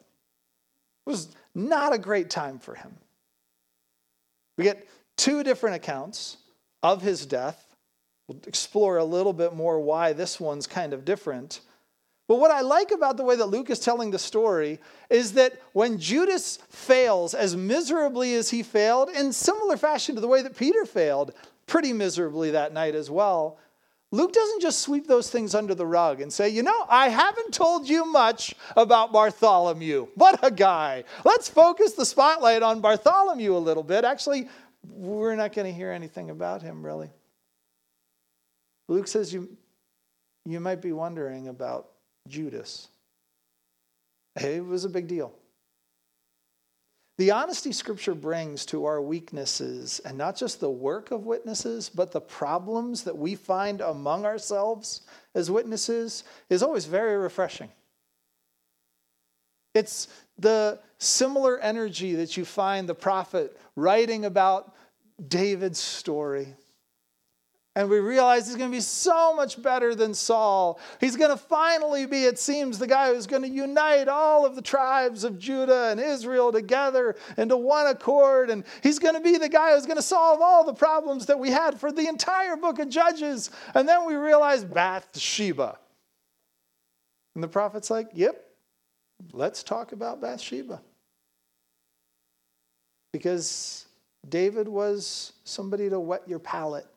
It 1.07 1.09
was 1.09 1.29
not 1.55 1.93
a 1.93 1.97
great 1.97 2.29
time 2.29 2.59
for 2.59 2.75
him. 2.75 2.95
We 4.57 4.63
get 4.63 4.87
two 5.17 5.43
different 5.43 5.77
accounts 5.77 6.37
of 6.83 7.01
his 7.01 7.25
death. 7.25 7.75
We'll 8.27 8.39
explore 8.47 8.97
a 8.97 9.03
little 9.03 9.33
bit 9.33 9.53
more 9.53 9.79
why 9.79 10.13
this 10.13 10.39
one's 10.39 10.67
kind 10.67 10.93
of 10.93 11.03
different. 11.03 11.61
But 12.27 12.39
what 12.39 12.51
I 12.51 12.61
like 12.61 12.91
about 12.91 13.17
the 13.17 13.23
way 13.23 13.35
that 13.35 13.45
Luke 13.45 13.69
is 13.69 13.79
telling 13.79 14.09
the 14.09 14.19
story 14.19 14.79
is 15.09 15.33
that 15.33 15.61
when 15.73 15.99
Judas 15.99 16.57
fails 16.69 17.33
as 17.35 17.55
miserably 17.55 18.33
as 18.33 18.49
he 18.49 18.63
failed, 18.63 19.09
in 19.09 19.31
similar 19.31 19.77
fashion 19.77 20.15
to 20.15 20.21
the 20.21 20.27
way 20.27 20.41
that 20.41 20.57
Peter 20.57 20.85
failed 20.85 21.33
pretty 21.67 21.93
miserably 21.93 22.51
that 22.51 22.73
night 22.73 22.95
as 22.95 23.11
well, 23.11 23.59
Luke 24.11 24.33
doesn't 24.33 24.61
just 24.61 24.79
sweep 24.79 25.07
those 25.07 25.29
things 25.29 25.53
under 25.53 25.75
the 25.75 25.85
rug 25.85 26.21
and 26.21 26.31
say, 26.31 26.49
you 26.49 26.63
know, 26.63 26.85
I 26.89 27.09
haven't 27.09 27.53
told 27.53 27.87
you 27.87 28.05
much 28.05 28.55
about 28.75 29.11
Bartholomew. 29.11 30.07
What 30.15 30.39
a 30.43 30.49
guy. 30.49 31.03
Let's 31.25 31.49
focus 31.49 31.93
the 31.93 32.05
spotlight 32.05 32.63
on 32.63 32.81
Bartholomew 32.81 33.55
a 33.55 33.59
little 33.59 33.83
bit. 33.83 34.03
Actually, 34.03 34.47
we're 34.87 35.35
not 35.35 35.53
going 35.53 35.67
to 35.67 35.73
hear 35.73 35.91
anything 35.91 36.29
about 36.29 36.61
him 36.61 36.83
really. 36.83 37.09
Luke 38.87 39.07
says 39.07 39.33
you, 39.33 39.49
you 40.45 40.59
might 40.59 40.81
be 40.81 40.91
wondering 40.91 41.47
about 41.47 41.89
Judas. 42.27 42.87
It 44.35 44.65
was 44.65 44.85
a 44.85 44.89
big 44.89 45.07
deal. 45.07 45.33
The 47.17 47.31
honesty 47.31 47.71
scripture 47.71 48.13
brings 48.13 48.65
to 48.67 48.85
our 48.85 49.01
weaknesses, 49.01 50.01
and 50.03 50.17
not 50.17 50.35
just 50.35 50.59
the 50.59 50.69
work 50.69 51.11
of 51.11 51.25
witnesses, 51.25 51.87
but 51.87 52.11
the 52.11 52.19
problems 52.19 53.03
that 53.03 53.17
we 53.17 53.35
find 53.35 53.79
among 53.79 54.25
ourselves 54.25 55.01
as 55.35 55.51
witnesses, 55.51 56.23
is 56.49 56.63
always 56.63 56.85
very 56.85 57.17
refreshing. 57.17 57.69
It's 59.73 60.07
the 60.39 60.79
similar 60.97 61.59
energy 61.59 62.15
that 62.15 62.37
you 62.37 62.45
find 62.45 62.87
the 62.87 62.95
prophet 62.95 63.59
writing 63.75 64.25
about 64.25 64.73
David's 65.27 65.79
story 65.79 66.55
and 67.77 67.89
we 67.89 67.99
realize 67.99 68.47
he's 68.47 68.55
going 68.55 68.71
to 68.71 68.75
be 68.75 68.81
so 68.81 69.35
much 69.35 69.61
better 69.61 69.93
than 69.93 70.13
Saul. 70.13 70.79
He's 71.01 71.17
going 71.17 71.31
to 71.31 71.37
finally 71.37 72.05
be, 72.05 72.23
it 72.23 72.39
seems, 72.39 72.79
the 72.79 72.87
guy 72.87 73.13
who's 73.13 73.27
going 73.27 73.41
to 73.41 73.49
unite 73.49 74.07
all 74.07 74.45
of 74.45 74.55
the 74.55 74.61
tribes 74.61 75.25
of 75.25 75.37
Judah 75.37 75.89
and 75.89 75.99
Israel 75.99 76.53
together 76.53 77.17
into 77.37 77.57
one 77.57 77.87
accord. 77.87 78.49
And 78.49 78.63
he's 78.81 78.97
going 78.97 79.15
to 79.15 79.19
be 79.19 79.37
the 79.37 79.49
guy 79.49 79.73
who's 79.73 79.85
going 79.85 79.97
to 79.97 80.01
solve 80.01 80.39
all 80.41 80.63
the 80.63 80.73
problems 80.73 81.25
that 81.25 81.37
we 81.37 81.51
had 81.51 81.77
for 81.77 81.91
the 81.91 82.07
entire 82.07 82.55
book 82.55 82.79
of 82.79 82.87
Judges. 82.87 83.51
And 83.73 83.89
then 83.89 84.05
we 84.05 84.15
realize 84.15 84.63
Bathsheba. 84.63 85.77
And 87.35 87.43
the 87.43 87.49
prophet's 87.49 87.89
like, 87.89 88.07
yep, 88.13 88.41
let's 89.33 89.63
talk 89.63 89.91
about 89.91 90.21
Bathsheba. 90.21 90.81
Because 93.11 93.85
David 94.29 94.69
was 94.69 95.33
somebody 95.43 95.89
to 95.89 95.99
whet 95.99 96.25
your 96.25 96.39
palate 96.39 96.87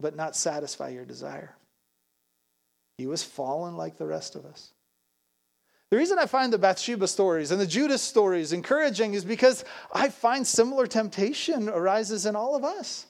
but 0.00 0.16
not 0.16 0.36
satisfy 0.36 0.88
your 0.88 1.04
desire. 1.04 1.56
He 2.96 3.06
was 3.06 3.22
fallen 3.22 3.76
like 3.76 3.96
the 3.96 4.06
rest 4.06 4.34
of 4.34 4.44
us. 4.44 4.72
The 5.90 5.96
reason 5.96 6.18
I 6.18 6.26
find 6.26 6.52
the 6.52 6.58
Bathsheba 6.58 7.08
stories 7.08 7.50
and 7.50 7.60
the 7.60 7.66
Judas 7.66 8.02
stories 8.02 8.52
encouraging 8.52 9.14
is 9.14 9.24
because 9.24 9.64
I 9.92 10.10
find 10.10 10.46
similar 10.46 10.86
temptation 10.86 11.68
arises 11.68 12.26
in 12.26 12.36
all 12.36 12.54
of 12.54 12.64
us. 12.64 13.06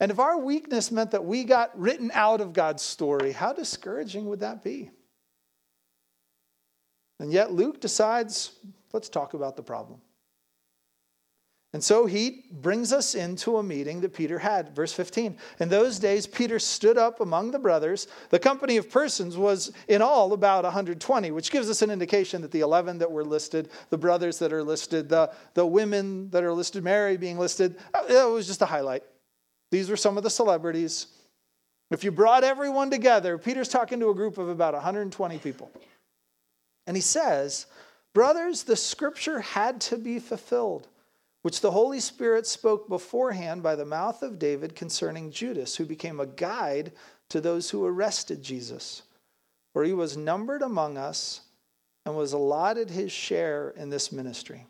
And 0.00 0.10
if 0.10 0.18
our 0.18 0.38
weakness 0.38 0.90
meant 0.90 1.10
that 1.10 1.24
we 1.24 1.44
got 1.44 1.78
written 1.78 2.10
out 2.14 2.40
of 2.40 2.52
God's 2.52 2.82
story, 2.82 3.32
how 3.32 3.52
discouraging 3.52 4.26
would 4.26 4.40
that 4.40 4.62
be? 4.62 4.90
And 7.20 7.32
yet 7.32 7.52
Luke 7.52 7.80
decides, 7.80 8.52
let's 8.92 9.08
talk 9.08 9.34
about 9.34 9.56
the 9.56 9.62
problem. 9.62 10.00
And 11.74 11.84
so 11.84 12.06
he 12.06 12.44
brings 12.50 12.94
us 12.94 13.14
into 13.14 13.58
a 13.58 13.62
meeting 13.62 14.00
that 14.00 14.14
Peter 14.14 14.38
had. 14.38 14.74
Verse 14.74 14.92
15. 14.92 15.36
In 15.60 15.68
those 15.68 15.98
days, 15.98 16.26
Peter 16.26 16.58
stood 16.58 16.96
up 16.96 17.20
among 17.20 17.50
the 17.50 17.58
brothers. 17.58 18.08
The 18.30 18.38
company 18.38 18.78
of 18.78 18.90
persons 18.90 19.36
was 19.36 19.70
in 19.86 20.00
all 20.00 20.32
about 20.32 20.64
120, 20.64 21.30
which 21.30 21.50
gives 21.50 21.68
us 21.68 21.82
an 21.82 21.90
indication 21.90 22.40
that 22.40 22.52
the 22.52 22.60
11 22.60 22.98
that 22.98 23.12
were 23.12 23.24
listed, 23.24 23.68
the 23.90 23.98
brothers 23.98 24.38
that 24.38 24.52
are 24.52 24.62
listed, 24.62 25.10
the, 25.10 25.30
the 25.52 25.66
women 25.66 26.30
that 26.30 26.42
are 26.42 26.54
listed, 26.54 26.82
Mary 26.82 27.18
being 27.18 27.38
listed, 27.38 27.76
uh, 27.92 28.02
it 28.08 28.30
was 28.30 28.46
just 28.46 28.62
a 28.62 28.66
highlight. 28.66 29.02
These 29.70 29.90
were 29.90 29.96
some 29.96 30.16
of 30.16 30.22
the 30.22 30.30
celebrities. 30.30 31.08
If 31.90 32.02
you 32.02 32.10
brought 32.10 32.44
everyone 32.44 32.90
together, 32.90 33.36
Peter's 33.36 33.68
talking 33.68 34.00
to 34.00 34.08
a 34.08 34.14
group 34.14 34.38
of 34.38 34.48
about 34.48 34.72
120 34.72 35.38
people. 35.38 35.70
And 36.86 36.96
he 36.96 37.02
says, 37.02 37.66
Brothers, 38.14 38.62
the 38.62 38.74
scripture 38.76 39.40
had 39.40 39.82
to 39.82 39.98
be 39.98 40.18
fulfilled 40.18 40.88
which 41.42 41.60
the 41.60 41.70
Holy 41.70 42.00
Spirit 42.00 42.46
spoke 42.46 42.88
beforehand 42.88 43.62
by 43.62 43.76
the 43.76 43.84
mouth 43.84 44.22
of 44.22 44.38
David 44.38 44.74
concerning 44.74 45.30
Judas, 45.30 45.76
who 45.76 45.84
became 45.84 46.20
a 46.20 46.26
guide 46.26 46.92
to 47.30 47.40
those 47.40 47.70
who 47.70 47.86
arrested 47.86 48.42
Jesus. 48.42 49.02
For 49.72 49.84
he 49.84 49.92
was 49.92 50.16
numbered 50.16 50.62
among 50.62 50.98
us 50.98 51.42
and 52.04 52.16
was 52.16 52.32
allotted 52.32 52.90
his 52.90 53.12
share 53.12 53.70
in 53.76 53.90
this 53.90 54.10
ministry. 54.10 54.66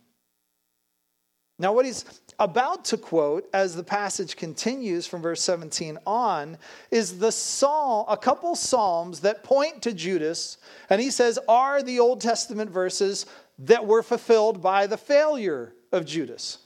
Now, 1.61 1.73
what 1.73 1.87
he's 1.87 2.05
about 2.39 2.85
to 2.87 2.97
quote 2.97 3.49
as 3.53 3.75
the 3.75 3.83
passage 3.83 4.37
continues 4.37 5.09
from 5.09 5.23
verse 5.23 5.43
17 5.43 5.99
on 6.07 6.57
is 6.93 7.19
the 7.19 7.33
psalm, 7.33 8.07
a 8.09 8.17
couple 8.17 8.55
psalms 8.55 9.21
that 9.21 9.43
point 9.43 9.83
to 9.83 9.93
Judas, 9.93 10.59
and 10.89 11.01
he 11.01 11.11
says 11.11 11.39
are 11.49 11.83
the 11.83 11.99
Old 11.99 12.21
Testament 12.21 12.71
verses 12.71 13.27
that 13.59 13.87
were 13.87 14.05
fulfilled 14.05 14.63
by 14.63 14.87
the 14.87 14.97
failure 14.97 15.73
of 15.93 16.07
Judas. 16.07 16.59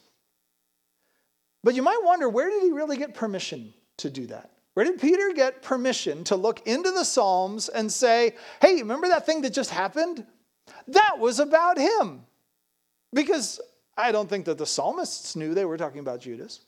But 1.64 1.74
you 1.74 1.82
might 1.82 2.00
wonder 2.02 2.28
where 2.28 2.50
did 2.50 2.62
he 2.62 2.72
really 2.72 2.96
get 2.96 3.14
permission 3.14 3.72
to 3.98 4.10
do 4.10 4.26
that? 4.26 4.50
Where 4.74 4.84
did 4.86 5.00
Peter 5.00 5.32
get 5.34 5.62
permission 5.62 6.24
to 6.24 6.36
look 6.36 6.66
into 6.66 6.90
the 6.90 7.04
Psalms 7.04 7.68
and 7.68 7.92
say, 7.92 8.36
hey, 8.60 8.76
remember 8.76 9.08
that 9.08 9.26
thing 9.26 9.42
that 9.42 9.52
just 9.52 9.70
happened? 9.70 10.26
That 10.88 11.16
was 11.18 11.40
about 11.40 11.78
him. 11.78 12.24
Because 13.12 13.60
I 13.96 14.12
don't 14.12 14.28
think 14.28 14.46
that 14.46 14.58
the 14.58 14.66
psalmists 14.66 15.36
knew 15.36 15.54
they 15.54 15.66
were 15.66 15.76
talking 15.76 16.00
about 16.00 16.20
Judas. 16.20 16.60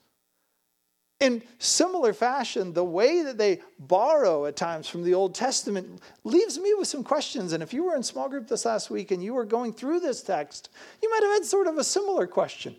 In 1.21 1.43
similar 1.59 2.13
fashion, 2.13 2.73
the 2.73 2.85
way 2.85 3.23
that 3.23 3.39
they 3.39 3.61
borrow 3.79 4.47
at 4.47 4.57
times 4.57 4.89
from 4.89 5.05
the 5.05 5.15
Old 5.15 5.35
Testament 5.35 6.03
leaves 6.25 6.59
me 6.59 6.75
with 6.77 6.89
some 6.89 7.05
questions. 7.05 7.53
And 7.53 7.63
if 7.63 7.73
you 7.73 7.85
were 7.85 7.95
in 7.95 8.03
small 8.03 8.29
group 8.29 8.49
this 8.49 8.65
last 8.65 8.91
week 8.91 9.11
and 9.11 9.23
you 9.23 9.33
were 9.33 9.45
going 9.45 9.73
through 9.73 10.01
this 10.01 10.23
text, 10.23 10.71
you 11.01 11.11
might 11.11 11.23
have 11.23 11.33
had 11.33 11.45
sort 11.45 11.69
of 11.69 11.79
a 11.79 11.85
similar 11.85 12.27
question. 12.27 12.75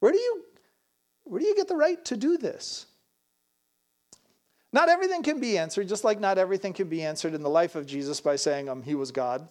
Where 0.00 0.12
do 0.12 0.18
you 0.18 0.44
where 1.24 1.40
do 1.40 1.46
you 1.46 1.54
get 1.54 1.68
the 1.68 1.76
right 1.76 2.04
to 2.06 2.16
do 2.16 2.38
this? 2.38 2.86
Not 4.72 4.88
everything 4.88 5.22
can 5.22 5.38
be 5.38 5.58
answered, 5.58 5.88
just 5.88 6.02
like 6.02 6.18
not 6.18 6.38
everything 6.38 6.72
can 6.72 6.88
be 6.88 7.02
answered 7.02 7.34
in 7.34 7.42
the 7.42 7.50
life 7.50 7.76
of 7.76 7.86
Jesus 7.86 8.20
by 8.20 8.36
saying 8.36 8.68
um, 8.68 8.82
he 8.82 8.94
was 8.96 9.12
God. 9.12 9.48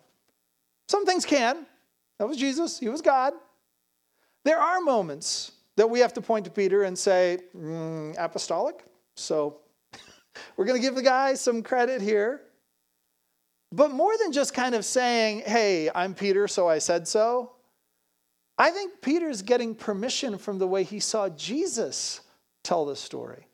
Some 0.89 1.05
things 1.05 1.25
can. 1.25 1.65
That 2.17 2.27
was 2.27 2.37
Jesus, 2.37 2.79
he 2.79 2.89
was 2.89 3.01
God. 3.01 3.33
There 4.43 4.59
are 4.59 4.81
moments 4.81 5.51
that 5.79 5.89
we 5.89 5.99
have 6.01 6.13
to 6.13 6.19
point 6.21 6.43
to 6.43 6.51
Peter 6.51 6.83
and 6.83 6.99
say, 6.99 7.39
mm, 7.55 8.13
apostolic. 8.19 8.83
So 9.15 9.61
we're 10.57 10.65
going 10.65 10.75
to 10.75 10.85
give 10.85 10.95
the 10.95 11.01
guy 11.01 11.35
some 11.35 11.63
credit 11.63 12.01
here. 12.01 12.41
But 13.71 13.91
more 13.91 14.11
than 14.17 14.33
just 14.33 14.53
kind 14.53 14.75
of 14.75 14.83
saying, 14.83 15.43
hey, 15.45 15.89
I'm 15.95 16.13
Peter, 16.13 16.49
so 16.49 16.67
I 16.67 16.79
said 16.79 17.07
so, 17.07 17.53
I 18.57 18.71
think 18.71 19.01
Peter's 19.01 19.41
getting 19.41 19.73
permission 19.73 20.37
from 20.37 20.59
the 20.59 20.67
way 20.67 20.83
he 20.83 20.99
saw 20.99 21.29
Jesus 21.29 22.19
tell 22.61 22.85
the 22.85 22.97
story. 22.97 23.47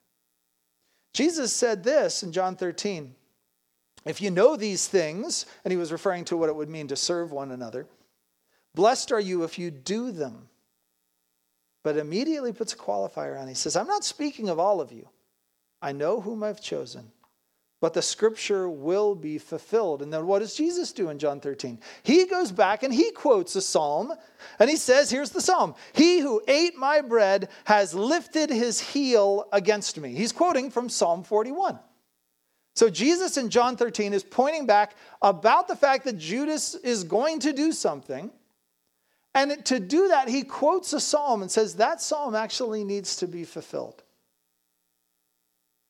Jesus 1.14 1.54
said 1.54 1.84
this 1.84 2.24
in 2.24 2.32
John 2.32 2.56
13 2.56 3.14
If 4.04 4.20
you 4.20 4.32
know 4.32 4.56
these 4.56 4.88
things, 4.88 5.46
and 5.64 5.72
he 5.72 5.78
was 5.78 5.92
referring 5.92 6.26
to 6.26 6.38
what 6.38 6.50
it 6.50 6.56
would 6.56 6.70
mean 6.70 6.88
to 6.88 6.96
serve 6.96 7.32
one 7.32 7.52
another, 7.52 7.86
blessed 8.74 9.12
are 9.12 9.20
you 9.20 9.44
if 9.44 9.60
you 9.60 9.70
do 9.70 10.10
them. 10.12 10.50
But 11.86 11.95
immediately 11.95 12.52
puts 12.52 12.74
a 12.74 12.78
qualifier 12.78 13.39
on. 13.39 13.48
He 13.48 13.54
says, 13.54 13.76
I'm 13.76 13.88
not 13.88 14.04
speaking 14.04 14.50
of 14.50 14.60
all 14.60 14.82
of 14.82 14.91
you. 14.91 15.08
I 15.82 15.91
know 15.93 16.19
whom 16.19 16.43
I've 16.43 16.60
chosen 16.60 17.12
but 17.86 17.93
the 17.93 18.02
scripture 18.02 18.67
will 18.67 19.13
be 19.13 19.38
fulfilled. 19.38 20.02
And 20.02 20.12
then 20.12 20.26
what 20.26 20.39
does 20.39 20.56
Jesus 20.56 20.91
do 20.91 21.10
in 21.10 21.19
John 21.19 21.39
13? 21.39 21.80
He 22.02 22.26
goes 22.26 22.52
back 22.52 22.82
and 22.82 22.91
he 22.91 23.12
quotes 23.12 23.56
a 23.56 23.62
psalm, 23.62 24.12
and 24.58 24.71
he 24.71 24.76
says, 24.76 25.12
Here's 25.12 25.30
the 25.30 25.39
psalm 25.39 25.76
He 25.93 26.19
who 26.19 26.41
ate 26.48 26.76
my 26.76 27.02
bread 27.02 27.50
has 27.65 27.93
lifted 27.93 28.50
his 28.50 28.80
heel 28.80 29.48
against 29.52 30.00
me. 30.00 30.15
He's 30.15 30.32
quoting 30.32 30.71
from 30.71 30.89
Psalm 30.89 31.24
41. 31.24 31.78
So 32.76 32.89
Jesus 32.89 33.38
in 33.38 33.52
John 33.52 33.78
13 33.78 34.13
is 34.13 34.24
pointing 34.24 34.65
back 34.65 34.95
about 35.21 35.67
the 35.67 35.76
fact 35.76 36.06
that 36.06 36.17
Judas 36.17 36.74
is 36.74 37.04
going 37.04 37.39
to 37.41 37.54
do 37.54 37.71
something. 37.71 38.32
And 39.36 39.63
to 39.65 39.82
do 39.82 40.08
that, 40.08 40.30
he 40.30 40.43
quotes 40.43 40.93
a 40.93 41.00
psalm 41.00 41.41
and 41.41 41.52
says 41.52 41.76
that 41.76 42.02
psalm 42.02 42.34
actually 42.34 42.86
needs 42.86 43.17
to 43.17 43.28
be 43.28 43.43
fulfilled. 43.43 44.02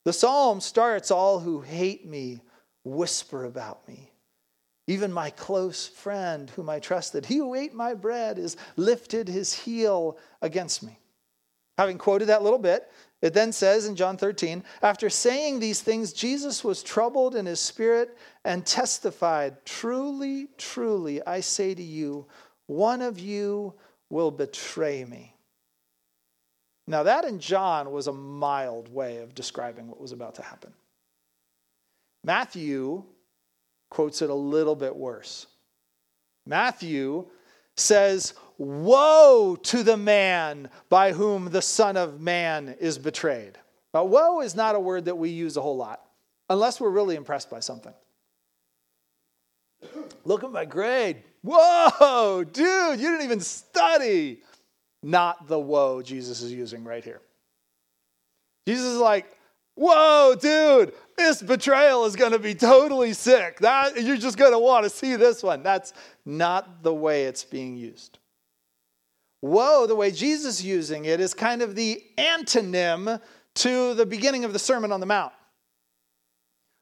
The 0.03 0.13
psalm 0.13 0.60
starts 0.60 1.12
All 1.12 1.39
who 1.39 1.62
hate 1.62 2.08
me 2.08 2.41
whisper 2.84 3.45
about 3.45 3.88
me. 3.88 4.12
Even 4.88 5.13
my 5.13 5.29
close 5.29 5.88
friend 5.88 6.49
whom 6.51 6.69
I 6.69 6.79
trusted, 6.79 7.25
he 7.25 7.38
who 7.38 7.55
ate 7.55 7.73
my 7.73 7.93
bread, 7.93 8.39
is 8.39 8.58
lifted 8.77 9.27
his 9.27 9.53
heel 9.53 10.17
against 10.41 10.84
me. 10.84 10.99
Having 11.77 11.97
quoted 11.99 12.25
that 12.29 12.43
little 12.43 12.60
bit, 12.60 12.91
it 13.21 13.34
then 13.34 13.51
says 13.51 13.88
in 13.88 13.95
John 13.95 14.17
13, 14.17 14.63
after 14.81 15.10
saying 15.10 15.60
these 15.60 15.81
things, 15.81 16.13
Jesus 16.13 16.63
was 16.63 16.84
troubled 16.84 17.36
in 17.36 17.45
his 17.45 17.60
spirit 17.60 18.17
and 18.43 18.65
testified, 18.65 19.58
Truly, 19.65 20.47
truly, 20.58 21.25
I 21.25 21.39
say 21.39 21.73
to 21.73 21.84
you, 21.84 22.27
one 22.67 23.01
of 23.01 23.19
you 23.19 23.73
will 24.10 24.32
betray 24.32 25.06
me. 25.06 25.34
Now, 26.88 27.04
that 27.04 27.25
in 27.25 27.39
John 27.39 27.91
was 27.91 28.08
a 28.08 28.13
mild 28.13 28.93
way 28.93 29.17
of 29.17 29.34
describing 29.34 29.88
what 29.88 29.99
was 29.99 30.12
about 30.12 30.36
to 30.36 30.43
happen. 30.43 30.71
Matthew 32.23 33.04
quotes 33.89 34.21
it 34.21 34.30
a 34.30 34.36
little 34.36 34.75
bit 34.75 34.95
worse. 34.95 35.47
Matthew 36.45 37.28
says, 37.75 38.34
Woe 38.58 39.58
to 39.63 39.84
the 39.84 39.97
man 39.97 40.69
by 40.89 41.12
whom 41.12 41.49
the 41.49 41.62
Son 41.62 41.97
of 41.97 42.21
Man 42.21 42.75
is 42.80 42.97
betrayed. 42.97 43.58
But 43.91 44.06
woe 44.06 44.41
is 44.41 44.56
not 44.56 44.75
a 44.75 44.80
word 44.80 45.06
that 45.06 45.17
we 45.17 45.30
use 45.30 45.58
a 45.58 45.62
whole 45.62 45.78
lot, 45.78 46.01
unless 46.49 46.80
we're 46.80 46.89
really 46.89 47.15
impressed 47.15 47.49
by 47.49 47.60
something. 47.60 47.93
Look 50.23 50.43
at 50.43 50.51
my 50.51 50.65
grade. 50.65 51.23
Whoa, 51.47 52.43
dude, 52.43 52.99
you 52.99 53.12
didn't 53.12 53.23
even 53.23 53.39
study. 53.39 54.41
Not 55.03 55.47
the 55.47 55.60
woe 55.60 56.01
Jesus 56.01 56.41
is 56.41 56.51
using 56.51 56.84
right 56.84 57.03
here. 57.03 57.21
Jesus 58.67 58.86
is 58.86 58.97
like, 58.97 59.27
whoa, 59.75 60.36
dude, 60.39 60.93
this 61.15 61.43
betrayal 61.43 62.05
is 62.05 62.15
going 62.15 62.31
to 62.31 62.39
be 62.39 62.55
totally 62.55 63.13
sick. 63.13 63.60
That, 63.60 64.01
you're 64.01 64.17
just 64.17 64.39
going 64.39 64.53
to 64.53 64.60
want 64.60 64.86
to 64.86 64.89
see 64.89 65.15
this 65.17 65.43
one. 65.43 65.62
That's 65.62 65.93
not 66.25 66.81
the 66.81 66.93
way 66.93 67.25
it's 67.25 67.43
being 67.43 67.77
used. 67.77 68.17
Woe, 69.43 69.86
the 69.86 69.95
way 69.95 70.10
Jesus 70.10 70.62
is 70.62 70.65
using 70.65 71.05
it, 71.05 71.19
is 71.19 71.36
kind 71.36 71.62
of 71.62 71.75
the 71.75 72.01
antonym 72.17 73.21
to 73.55 73.93
the 73.93 74.05
beginning 74.08 74.45
of 74.45 74.53
the 74.53 74.60
Sermon 74.60 74.91
on 74.91 74.99
the 74.99 75.05
Mount. 75.05 75.31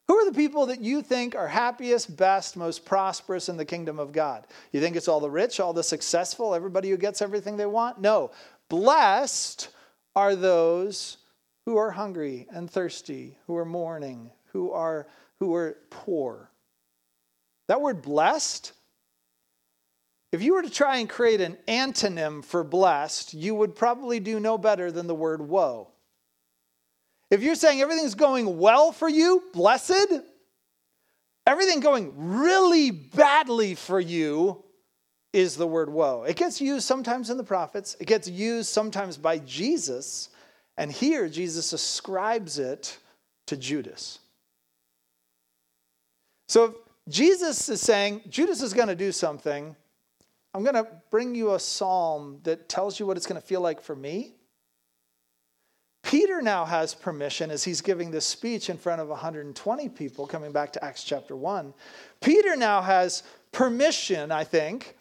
Who 0.08 0.16
are 0.16 0.26
the 0.26 0.36
people 0.36 0.66
that 0.66 0.82
you 0.82 1.02
think 1.02 1.36
are 1.36 1.48
happiest, 1.48 2.18
best, 2.18 2.58
most 2.58 2.86
prosperous 2.86 3.48
in 3.48 3.58
the 3.58 3.66
kingdom 3.66 4.00
of 4.00 4.12
God? 4.12 4.46
You 4.72 4.82
think 4.82 4.96
it's 4.96 5.08
all 5.08 5.20
the 5.20 5.30
rich, 5.30 5.60
all 5.60 5.74
the 5.74 5.84
successful, 5.84 6.54
everybody 6.54 6.90
who 6.90 6.98
gets 6.98 7.22
everything 7.22 7.56
they 7.56 7.66
want? 7.66 8.02
No. 8.02 8.32
Blessed 8.70 9.70
are 10.16 10.36
those 10.36 11.18
who 11.66 11.78
are 11.78 11.92
hungry 11.92 12.48
and 12.52 12.70
thirsty, 12.70 13.38
who 13.48 13.56
are 13.56 13.66
mourning, 13.66 14.32
who 14.52 14.72
are 14.72 15.08
who 15.40 15.56
are 15.56 15.78
poor. 15.90 16.50
That 17.68 17.82
word 17.82 18.02
blessed 18.02 18.74
if 20.34 20.42
you 20.42 20.56
were 20.56 20.64
to 20.64 20.70
try 20.70 20.98
and 20.98 21.08
create 21.08 21.42
an 21.42 21.60
antonym 21.68 22.44
for 22.44 22.64
blessed, 22.64 23.36
you 23.36 23.54
would 23.54 23.76
probably 23.76 24.20
do 24.20 24.40
no 24.40 24.58
better 24.58 24.92
than 24.92 25.06
the 25.06 25.14
word 25.14 25.48
woe. 25.48 25.90
If 27.34 27.42
you're 27.42 27.56
saying 27.56 27.82
everything's 27.82 28.14
going 28.14 28.60
well 28.60 28.92
for 28.92 29.10
you, 29.10 29.42
blessed, 29.54 30.22
everything 31.48 31.80
going 31.80 32.14
really 32.16 32.92
badly 32.92 33.74
for 33.74 34.00
you 34.00 34.64
is 35.34 35.56
the 35.56 35.66
word 35.66 35.90
woe. 35.90 36.26
It 36.26 36.36
gets 36.36 36.62
used 36.62 36.86
sometimes 36.86 37.32
in 37.32 37.38
the 37.38 37.44
prophets, 37.44 37.98
it 38.00 38.06
gets 38.06 38.30
used 38.30 38.70
sometimes 38.70 39.18
by 39.18 39.40
Jesus, 39.40 40.30
and 40.78 40.92
here 40.92 41.28
Jesus 41.28 41.74
ascribes 41.74 42.60
it 42.60 43.00
to 43.48 43.58
Judas. 43.58 44.20
So 46.48 46.76
Jesus 47.10 47.68
is 47.68 47.82
saying, 47.82 48.22
Judas 48.30 48.62
is 48.62 48.76
going 48.76 48.90
to 48.90 48.96
do 48.96 49.12
something. 49.12 49.76
I'm 50.54 50.62
going 50.62 50.76
to 50.76 50.88
bring 51.10 51.34
you 51.34 51.56
a 51.56 51.60
psalm 51.60 52.42
that 52.44 52.70
tells 52.70 53.00
you 53.00 53.08
what 53.08 53.18
it's 53.18 53.26
going 53.26 53.42
to 53.42 53.48
feel 53.48 53.62
like 53.62 53.82
for 53.82 53.96
me. 53.96 54.36
Peter 56.04 56.42
now 56.42 56.66
has 56.66 56.94
permission 56.94 57.50
as 57.50 57.64
he's 57.64 57.82
giving 57.82 58.12
this 58.12 58.26
speech 58.26 58.70
in 58.70 58.78
front 58.78 59.02
of 59.02 59.08
120 59.08 59.90
people, 59.90 60.28
coming 60.28 60.52
back 60.52 60.74
to 60.74 60.84
Acts 60.84 61.04
chapter 61.04 61.36
1. 61.36 61.74
Peter 62.22 62.56
now 62.56 62.82
has 62.82 63.24
permission, 63.52 64.32
I 64.32 64.44
think, 64.44 64.98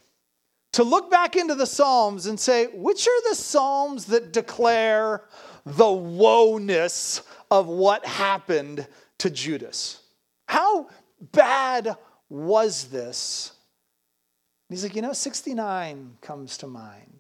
to 0.73 0.85
look 0.85 1.11
back 1.11 1.37
into 1.37 1.55
the 1.55 1.67
Psalms 1.67 2.27
and 2.27 2.39
say, 2.39 2.69
which 2.73 3.07
are 3.07 3.31
the 3.31 3.35
Psalms 3.35 4.07
that 4.07 4.33
declare 4.33 5.25
the 5.67 5.85
woeness 5.85 7.23
of 7.51 7.67
what 7.67 8.07
happened 8.07 8.87
to 9.19 9.29
Judas? 9.29 10.01
How 10.49 10.89
bad 11.21 11.97
was 12.29 12.85
this? 12.85 13.53
he's 14.71 14.85
like, 14.85 14.97
you 14.97 15.03
know, 15.03 15.13
69 15.13 16.17
comes 16.23 16.57
to 16.59 16.67
mind. 16.67 17.12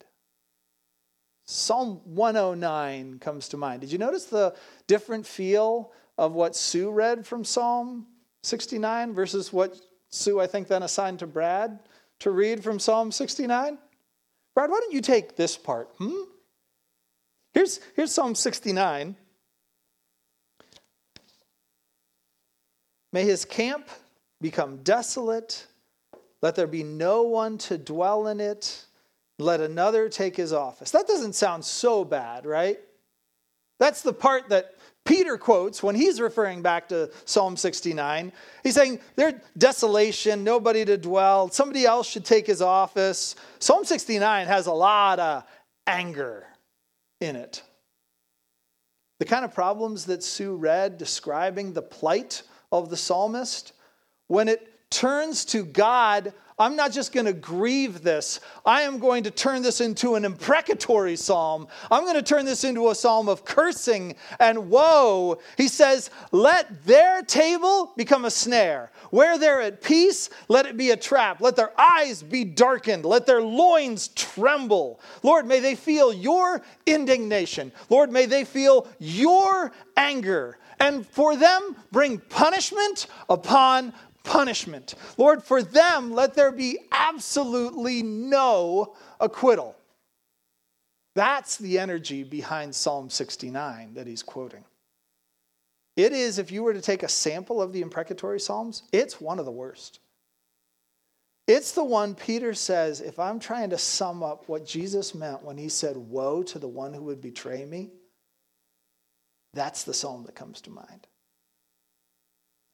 Psalm 1.53 2.01
109 2.05 3.19
comes 3.19 3.49
to 3.49 3.59
mind. 3.59 3.83
Did 3.83 3.93
you 3.93 3.99
notice 3.99 4.25
the 4.25 4.55
different 4.87 5.27
feel 5.27 5.93
of 6.17 6.33
what 6.33 6.57
Sue 6.57 6.91
read 6.91 7.27
from 7.27 7.45
Psalm 7.45 8.07
69 8.43 9.13
versus 9.13 9.53
what 9.53 9.79
Sue, 10.09 10.41
I 10.41 10.47
think, 10.47 10.69
then 10.69 10.83
assigned 10.83 11.19
to 11.19 11.27
Brad 11.27 11.79
to 12.21 12.31
read 12.31 12.65
from 12.65 12.79
Psalm 12.79 13.13
69? 13.13 13.77
Brad, 14.55 14.71
why 14.71 14.81
don't 14.81 14.95
you 14.95 15.03
take 15.03 15.37
this 15.37 15.57
part? 15.57 15.91
Hmm? 15.99 16.23
Here's, 17.53 17.81
here's 17.97 18.13
Psalm 18.13 18.35
69. 18.35 19.15
May 23.13 23.25
his 23.25 23.45
camp 23.45 23.89
become 24.41 24.79
desolate. 24.79 25.67
Let 26.41 26.57
there 26.57 26.67
be 26.67 26.83
no 26.83 27.23
one 27.25 27.59
to 27.59 27.77
dwell 27.77 28.27
in 28.29 28.41
it 28.41 28.87
let 29.43 29.61
another 29.61 30.09
take 30.09 30.37
his 30.37 30.53
office. 30.53 30.91
That 30.91 31.07
doesn't 31.07 31.35
sound 31.35 31.65
so 31.65 32.05
bad, 32.05 32.47
right? 32.47 32.79
That's 33.79 34.03
the 34.03 34.13
part 34.13 34.49
that 34.51 34.75
Peter 35.05 35.37
quotes 35.37 35.83
when 35.83 35.95
he's 35.95 36.21
referring 36.21 36.63
back 36.63 36.89
to 36.89 37.11
Psalm 37.25 37.57
69. 37.57 38.33
He's 38.63 38.75
saying, 38.75 39.01
There's 39.17 39.35
desolation, 39.59 40.45
nobody 40.45 40.85
to 40.85 40.97
dwell, 40.97 41.51
somebody 41.51 41.85
else 41.85 42.09
should 42.09 42.25
take 42.25 42.47
his 42.47 42.63
office. 42.63 43.35
Psalm 43.59 43.85
69 43.85 44.47
has 44.47 44.67
a 44.67 44.73
lot 44.73 45.19
of 45.19 45.45
anger 45.87 46.47
in 47.21 47.35
it. 47.37 47.63
The 49.19 49.25
kind 49.25 49.45
of 49.45 49.55
problems 49.55 50.07
that 50.07 50.23
Sue 50.23 50.55
read 50.55 50.99
describing 50.99 51.73
the 51.73 51.83
plight 51.83 52.43
of 52.71 52.91
the 52.91 52.97
psalmist, 52.97 53.73
when 54.29 54.49
it 54.49 54.91
turns 54.91 55.45
to 55.47 55.65
God 55.65 56.33
I'm 56.63 56.77
not 56.77 56.93
just 56.93 57.13
going 57.13 57.27
to 57.27 57.33
grieve 57.33 58.03
this. 58.03 58.39
I 58.65 58.83
am 58.83 59.01
going 59.01 59.25
to 59.25 59.33
turn 59.33 59.63
this 59.63 59.81
into 59.81 60.15
an 60.15 60.25
imprecatory 60.25 61.17
psalm. 61.17 61.67
I'm 61.91 62.05
going 62.05 62.15
to 62.15 62.23
turn 62.23 62.45
this 62.45 62.63
into 62.63 62.91
a 62.91 62.95
psalm 62.95 63.29
of 63.29 63.45
cursing 63.45 64.15
and 64.39 64.71
woe. 64.71 65.41
He 65.57 65.67
says, 65.67 66.11
Let 66.31 66.87
their 66.87 67.23
table 67.23 67.93
become 67.97 68.25
a 68.27 68.31
snare. 68.31 68.93
Where 69.11 69.39
they're 69.39 69.61
at 69.61 69.83
peace, 69.83 70.31
let 70.47 70.67
it 70.67 70.77
be 70.77 70.91
a 70.91 70.97
trap. 70.97 71.41
Let 71.41 71.57
their 71.57 71.73
eyes 71.77 72.23
be 72.23 72.45
darkened. 72.45 73.05
Let 73.05 73.27
their 73.27 73.43
loins 73.43 74.09
tremble. 74.09 75.01
Lord, 75.25 75.47
may 75.47 75.59
they 75.59 75.75
feel 75.75 76.13
your 76.13 76.63
indignation. 76.87 77.73
Lord, 77.91 78.13
may 78.13 78.27
they 78.27 78.45
feel 78.45 78.87
your 79.01 79.73
anger. 79.97 80.59
And 80.79 81.05
for 81.09 81.35
them, 81.35 81.75
bring 81.91 82.19
punishment 82.19 83.09
upon 83.29 83.93
punishment. 84.25 84.95
Lord, 85.17 85.43
for 85.43 85.63
them, 85.63 86.13
let 86.13 86.35
there 86.35 86.53
be 86.53 86.79
absolutely 86.91 88.03
no 88.03 88.95
acquittal. 89.21 89.77
That's 91.15 91.57
the 91.59 91.79
energy 91.79 92.23
behind 92.25 92.75
Psalm 92.75 93.11
69 93.11 93.95
that 93.95 94.07
he's 94.07 94.23
quoting. 94.23 94.65
It 95.97 96.13
is, 96.13 96.39
if 96.39 96.51
you 96.51 96.63
were 96.63 96.73
to 96.73 96.81
take 96.81 97.03
a 97.03 97.09
sample 97.09 97.61
of 97.61 97.73
the 97.73 97.83
imprecatory 97.83 98.41
Psalms, 98.41 98.85
it's 98.93 99.21
one 99.21 99.39
of 99.39 99.45
the 99.45 99.51
worst. 99.51 100.01
It's 101.47 101.73
the 101.73 101.85
one 101.85 102.15
Peter 102.15 102.55
says, 102.55 103.01
if 103.01 103.19
I'm 103.19 103.39
trying 103.39 103.71
to 103.71 103.79
sum 103.79 104.23
up 104.23 104.49
what 104.49 104.65
Jesus 104.65 105.15
meant 105.15 105.43
when 105.43 105.59
he 105.59 105.69
said, 105.69 105.97
Woe 105.97 106.43
to 106.45 106.59
the 106.59 106.69
one 106.69 106.95
who 106.95 107.03
would 107.03 107.21
betray 107.21 107.65
me, 107.65 107.91
that's 109.53 109.85
the 109.85 109.93
psalm 109.93 110.25
that 110.25 110.35
comes 110.35 110.61
to 110.63 110.71
mind. 110.71 111.07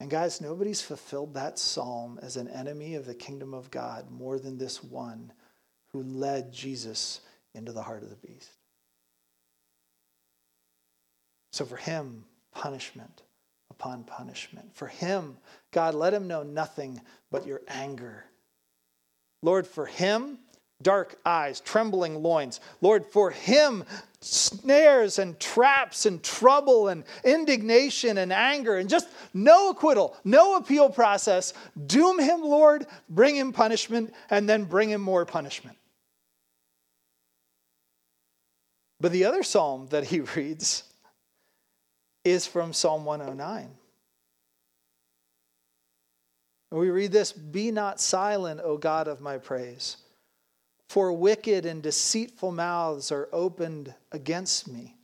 And 0.01 0.11
guys, 0.11 0.41
nobody's 0.41 0.81
fulfilled 0.81 1.35
that 1.35 1.59
psalm 1.59 2.21
as 2.23 2.37
an 2.37 2.49
enemy 2.49 2.95
of 2.95 3.07
the 3.07 3.15
kingdom 3.15 3.53
of 3.53 3.71
God 3.71 4.11
more 4.11 4.39
than 4.39 4.57
this 4.57 4.83
one 4.83 5.33
who 5.93 6.03
led 6.03 6.53
Jesus 6.53 7.21
into 7.55 7.73
the 7.73 7.83
heart 7.83 8.03
of 8.03 8.11
the 8.11 8.17
beast. 8.17 8.51
So 11.53 11.65
for 11.65 11.77
him, 11.77 12.25
punishment 12.53 13.23
upon 13.71 14.05
punishment. 14.05 14.75
For 14.75 14.87
him, 14.87 15.37
God, 15.73 15.95
let 15.95 16.15
him 16.15 16.29
know 16.29 16.43
nothing 16.43 17.01
but 17.31 17.47
your 17.47 17.63
anger. 17.69 18.25
Lord, 19.43 19.67
for 19.67 19.87
him, 19.87 20.39
dark 20.83 21.17
eyes, 21.25 21.61
trembling 21.61 22.23
loins. 22.23 22.61
Lord, 22.81 23.05
for 23.07 23.31
him, 23.31 23.85
snares 24.21 25.19
and 25.19 25.39
traps 25.39 26.07
and 26.07 26.23
trouble 26.23 26.89
and 26.89 27.05
indignation 27.25 28.19
and 28.19 28.33
anger 28.33 28.77
and 28.77 28.89
just 28.89 29.09
no 29.35 29.71
acquittal, 29.71 30.17
no 30.25 30.57
appeal 30.57 30.91
process. 30.91 31.53
Doom 31.87 32.19
him, 32.19 32.43
Lord, 32.43 32.87
bring 33.09 33.37
him 33.37 33.53
punishment, 33.53 34.15
and 34.31 34.49
then 34.49 34.65
bring 34.65 34.91
him 34.91 35.01
more 35.01 35.25
punishment. 35.25 35.77
But 39.01 39.13
the 39.13 39.25
other 39.25 39.43
psalm 39.43 39.89
that 39.91 40.05
he 40.05 40.21
reads 40.37 40.85
is 42.25 42.47
from 42.47 42.73
Psalm 42.73 43.05
109. 43.05 43.71
We 46.71 46.91
read 46.91 47.13
this 47.13 47.33
Be 47.33 47.71
not 47.71 48.01
silent, 48.01 48.61
O 48.63 48.77
God 48.77 49.09
of 49.09 49.21
my 49.21 49.39
praise 49.39 49.97
for 50.89 51.13
wicked 51.13 51.65
and 51.67 51.83
deceitful 51.83 52.53
mouths 52.53 53.13
are 53.13 53.29
opened 53.33 53.95
against 54.13 54.69
me. 54.69 54.98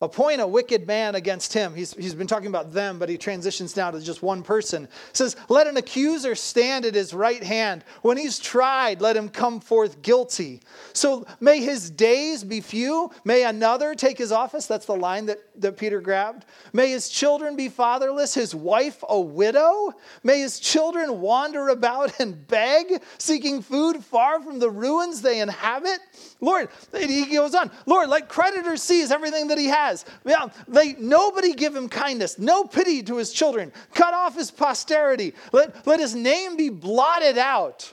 Appoint 0.00 0.40
a 0.40 0.46
wicked 0.46 0.86
man 0.86 1.16
against 1.16 1.52
him. 1.52 1.74
He's, 1.74 1.92
he's 1.94 2.14
been 2.14 2.28
talking 2.28 2.46
about 2.46 2.72
them, 2.72 3.00
but 3.00 3.08
he 3.08 3.18
transitions 3.18 3.76
now 3.76 3.90
to 3.90 4.00
just 4.00 4.22
one 4.22 4.42
person. 4.42 4.88
says, 5.12 5.34
Let 5.48 5.66
an 5.66 5.76
accuser 5.76 6.36
stand 6.36 6.84
at 6.84 6.94
his 6.94 7.12
right 7.12 7.42
hand. 7.42 7.84
When 8.02 8.16
he's 8.16 8.38
tried, 8.38 9.00
let 9.00 9.16
him 9.16 9.28
come 9.28 9.58
forth 9.58 10.00
guilty. 10.02 10.60
So 10.92 11.26
may 11.40 11.60
his 11.60 11.90
days 11.90 12.44
be 12.44 12.60
few. 12.60 13.10
May 13.24 13.42
another 13.44 13.96
take 13.96 14.18
his 14.18 14.30
office. 14.30 14.66
That's 14.66 14.86
the 14.86 14.94
line 14.94 15.26
that, 15.26 15.38
that 15.60 15.76
Peter 15.76 16.00
grabbed. 16.00 16.44
May 16.72 16.90
his 16.90 17.08
children 17.08 17.56
be 17.56 17.68
fatherless, 17.68 18.34
his 18.34 18.54
wife 18.54 19.02
a 19.08 19.20
widow. 19.20 19.92
May 20.22 20.40
his 20.40 20.60
children 20.60 21.20
wander 21.20 21.70
about 21.70 22.20
and 22.20 22.46
beg, 22.46 23.02
seeking 23.18 23.62
food 23.62 24.04
far 24.04 24.40
from 24.40 24.60
the 24.60 24.70
ruins 24.70 25.22
they 25.22 25.40
inhabit. 25.40 25.98
Lord, 26.40 26.68
he 26.96 27.34
goes 27.34 27.54
on, 27.54 27.70
Lord, 27.86 28.08
let 28.08 28.28
creditors 28.28 28.80
seize 28.82 29.10
everything 29.10 29.48
that 29.48 29.58
he 29.58 29.66
has. 29.66 30.04
Yeah, 30.24 30.46
they, 30.68 30.92
nobody 30.94 31.52
give 31.52 31.74
him 31.74 31.88
kindness, 31.88 32.38
no 32.38 32.64
pity 32.64 33.02
to 33.04 33.16
his 33.16 33.32
children. 33.32 33.72
Cut 33.92 34.14
off 34.14 34.36
his 34.36 34.50
posterity. 34.50 35.34
Let, 35.52 35.86
let 35.86 35.98
his 35.98 36.14
name 36.14 36.56
be 36.56 36.68
blotted 36.68 37.38
out. 37.38 37.92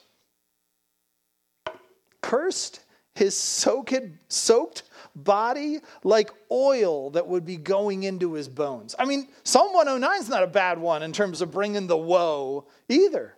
Cursed 2.21 2.81
his 3.15 3.35
soaked, 3.35 3.95
soaked 4.27 4.83
body 5.15 5.79
like 6.03 6.29
oil 6.51 7.09
that 7.11 7.27
would 7.27 7.45
be 7.45 7.57
going 7.57 8.03
into 8.03 8.33
his 8.33 8.47
bones. 8.47 8.93
I 8.99 9.05
mean, 9.05 9.29
Psalm 9.43 9.73
109 9.73 10.21
is 10.21 10.29
not 10.29 10.43
a 10.43 10.47
bad 10.47 10.77
one 10.77 11.01
in 11.01 11.13
terms 11.13 11.41
of 11.41 11.51
bringing 11.51 11.87
the 11.87 11.97
woe 11.97 12.67
either. 12.89 13.35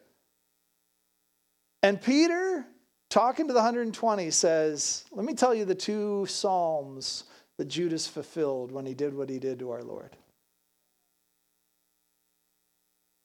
And 1.84 2.02
Peter 2.02 2.66
talking 3.10 3.48
to 3.48 3.54
the 3.54 3.60
120 3.60 4.30
says, 4.32 5.06
Let 5.12 5.26
me 5.26 5.34
tell 5.34 5.54
you 5.54 5.66
the 5.66 5.76
two 5.76 6.26
Psalms 6.26 7.26
that 7.58 7.68
Judas 7.68 8.08
fulfilled 8.08 8.72
when 8.72 8.86
he 8.86 8.94
did 8.94 9.14
what 9.14 9.30
he 9.30 9.40
did 9.40 9.60
to 9.60 9.72
our 9.72 9.84
Lord. 9.84 10.16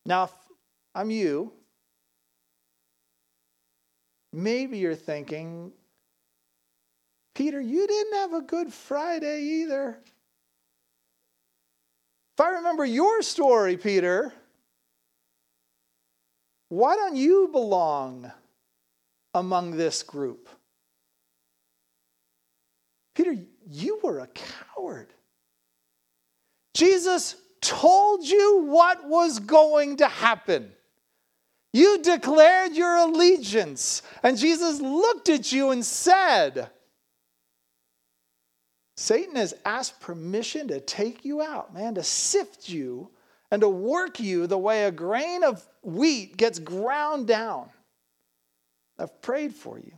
Now, 0.04 0.24
if 0.24 0.32
I'm 0.94 1.10
you, 1.10 1.52
maybe 4.32 4.78
you're 4.78 4.94
thinking, 4.94 5.72
Peter, 7.34 7.60
you 7.60 7.86
didn't 7.86 8.14
have 8.14 8.32
a 8.34 8.42
good 8.42 8.72
Friday 8.72 9.42
either. 9.42 9.98
If 12.36 12.40
I 12.40 12.50
remember 12.50 12.84
your 12.84 13.22
story, 13.22 13.76
Peter, 13.76 14.32
why 16.68 16.96
don't 16.96 17.16
you 17.16 17.48
belong 17.52 18.32
among 19.34 19.72
this 19.72 20.02
group. 20.02 20.48
Peter, 23.14 23.36
you 23.68 24.00
were 24.02 24.20
a 24.20 24.28
coward. 24.28 25.12
Jesus 26.74 27.36
told 27.60 28.26
you 28.26 28.62
what 28.64 29.06
was 29.06 29.38
going 29.38 29.98
to 29.98 30.08
happen. 30.08 30.72
You 31.72 32.02
declared 32.02 32.74
your 32.74 32.96
allegiance, 32.96 34.02
and 34.22 34.36
Jesus 34.36 34.80
looked 34.80 35.28
at 35.28 35.52
you 35.52 35.70
and 35.70 35.84
said, 35.84 36.70
Satan 38.96 39.36
has 39.36 39.54
asked 39.64 40.00
permission 40.00 40.68
to 40.68 40.80
take 40.80 41.24
you 41.24 41.40
out, 41.40 41.72
man, 41.72 41.94
to 41.94 42.02
sift 42.02 42.68
you 42.68 43.10
and 43.50 43.62
to 43.62 43.68
work 43.68 44.20
you 44.20 44.46
the 44.46 44.58
way 44.58 44.84
a 44.84 44.90
grain 44.90 45.44
of 45.44 45.66
wheat 45.82 46.36
gets 46.36 46.58
ground 46.58 47.26
down. 47.26 47.70
I've 49.02 49.20
prayed 49.20 49.52
for 49.54 49.78
you. 49.78 49.92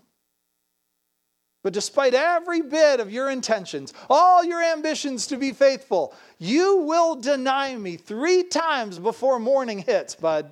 But 1.62 1.73
despite 1.73 2.14
every 2.14 2.62
bit 2.62 3.01
of 3.01 3.12
your 3.12 3.31
intentions, 3.31 3.93
all 4.11 4.45
your 4.45 4.62
ambitions 4.62 5.27
to 5.29 5.37
be 5.37 5.53
faithful, 5.53 6.14
you 6.38 6.79
will 6.79 7.14
deny 7.14 7.75
me 7.75 7.97
three 7.97 8.45
times 8.45 8.99
before 8.99 9.38
morning 9.38 9.79
hits, 9.79 10.14
bud. 10.14 10.51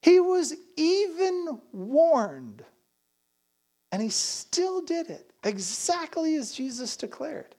He 0.00 0.20
was 0.20 0.54
even 0.76 1.60
warned, 1.72 2.64
and 3.90 4.02
he 4.02 4.08
still 4.08 4.80
did 4.80 5.10
it 5.10 5.32
exactly 5.44 6.34
as 6.36 6.52
Jesus 6.52 6.96
declared. 6.96 7.54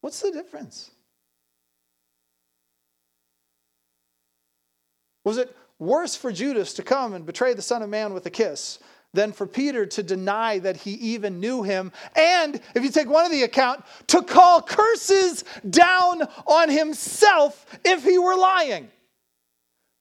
What's 0.00 0.20
the 0.20 0.32
difference? 0.32 0.90
Was 5.24 5.36
it 5.38 5.54
worse 5.78 6.16
for 6.16 6.32
Judas 6.32 6.74
to 6.74 6.82
come 6.82 7.14
and 7.14 7.26
betray 7.26 7.54
the 7.54 7.62
Son 7.62 7.82
of 7.82 7.88
Man 7.88 8.14
with 8.14 8.26
a 8.26 8.30
kiss 8.30 8.78
than 9.12 9.32
for 9.32 9.46
Peter 9.46 9.86
to 9.86 10.02
deny 10.02 10.58
that 10.60 10.76
he 10.76 10.92
even 10.92 11.40
knew 11.40 11.62
him? 11.62 11.92
And 12.16 12.60
if 12.74 12.82
you 12.82 12.90
take 12.90 13.08
one 13.08 13.24
of 13.24 13.32
the 13.32 13.42
account, 13.42 13.84
to 14.08 14.22
call 14.22 14.62
curses 14.62 15.44
down 15.68 16.22
on 16.46 16.68
himself 16.68 17.66
if 17.84 18.04
he 18.04 18.18
were 18.18 18.36
lying. 18.36 18.88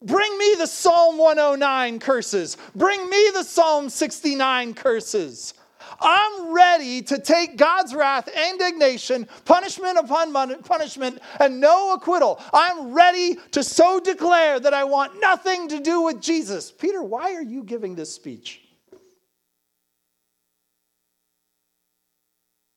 Bring 0.01 0.38
me 0.38 0.55
the 0.58 0.67
Psalm 0.67 1.17
109 1.17 1.99
curses. 1.99 2.55
Bring 2.73 3.10
me 3.10 3.32
the 3.34 3.43
Psalm 3.43 3.89
69 3.89 4.73
curses. 4.73 5.53
I'm 5.99 6.54
ready 6.54 7.02
to 7.04 7.19
take 7.19 7.58
God's 7.58 7.93
wrath, 7.93 8.28
indignation, 8.28 9.28
punishment 9.45 9.97
upon 9.97 10.34
punishment, 10.63 11.19
and 11.39 11.60
no 11.60 11.93
acquittal. 11.93 12.41
I'm 12.54 12.93
ready 12.93 13.38
to 13.52 13.63
so 13.63 13.99
declare 13.99 14.60
that 14.60 14.73
I 14.73 14.84
want 14.84 15.19
nothing 15.19 15.67
to 15.69 15.80
do 15.80 16.02
with 16.02 16.21
Jesus. 16.21 16.71
Peter, 16.71 17.02
why 17.02 17.34
are 17.34 17.41
you 17.41 17.63
giving 17.63 17.95
this 17.95 18.13
speech? 18.13 18.62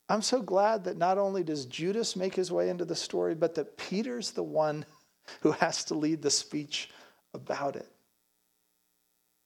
I'm 0.09 0.23
so 0.23 0.43
glad 0.43 0.85
that 0.85 0.99
not 0.99 1.17
only 1.17 1.43
does 1.43 1.65
Judas 1.65 2.17
make 2.17 2.35
his 2.35 2.53
way 2.53 2.69
into 2.69 2.85
the 2.85 2.95
story, 2.95 3.35
but 3.35 3.55
that 3.55 3.79
Peter's 3.79 4.31
the 4.31 4.43
one 4.43 4.85
who 5.41 5.53
has 5.53 5.85
to 5.87 5.95
lead 5.95 6.21
the 6.21 6.31
speech 6.31 6.91
about 7.33 7.77
it. 7.77 7.89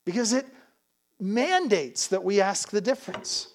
Because 0.05 0.33
it 0.33 0.47
mandates 1.21 2.09
that 2.09 2.25
we 2.25 2.41
ask 2.41 2.71
the 2.71 2.81
difference. 2.81 3.49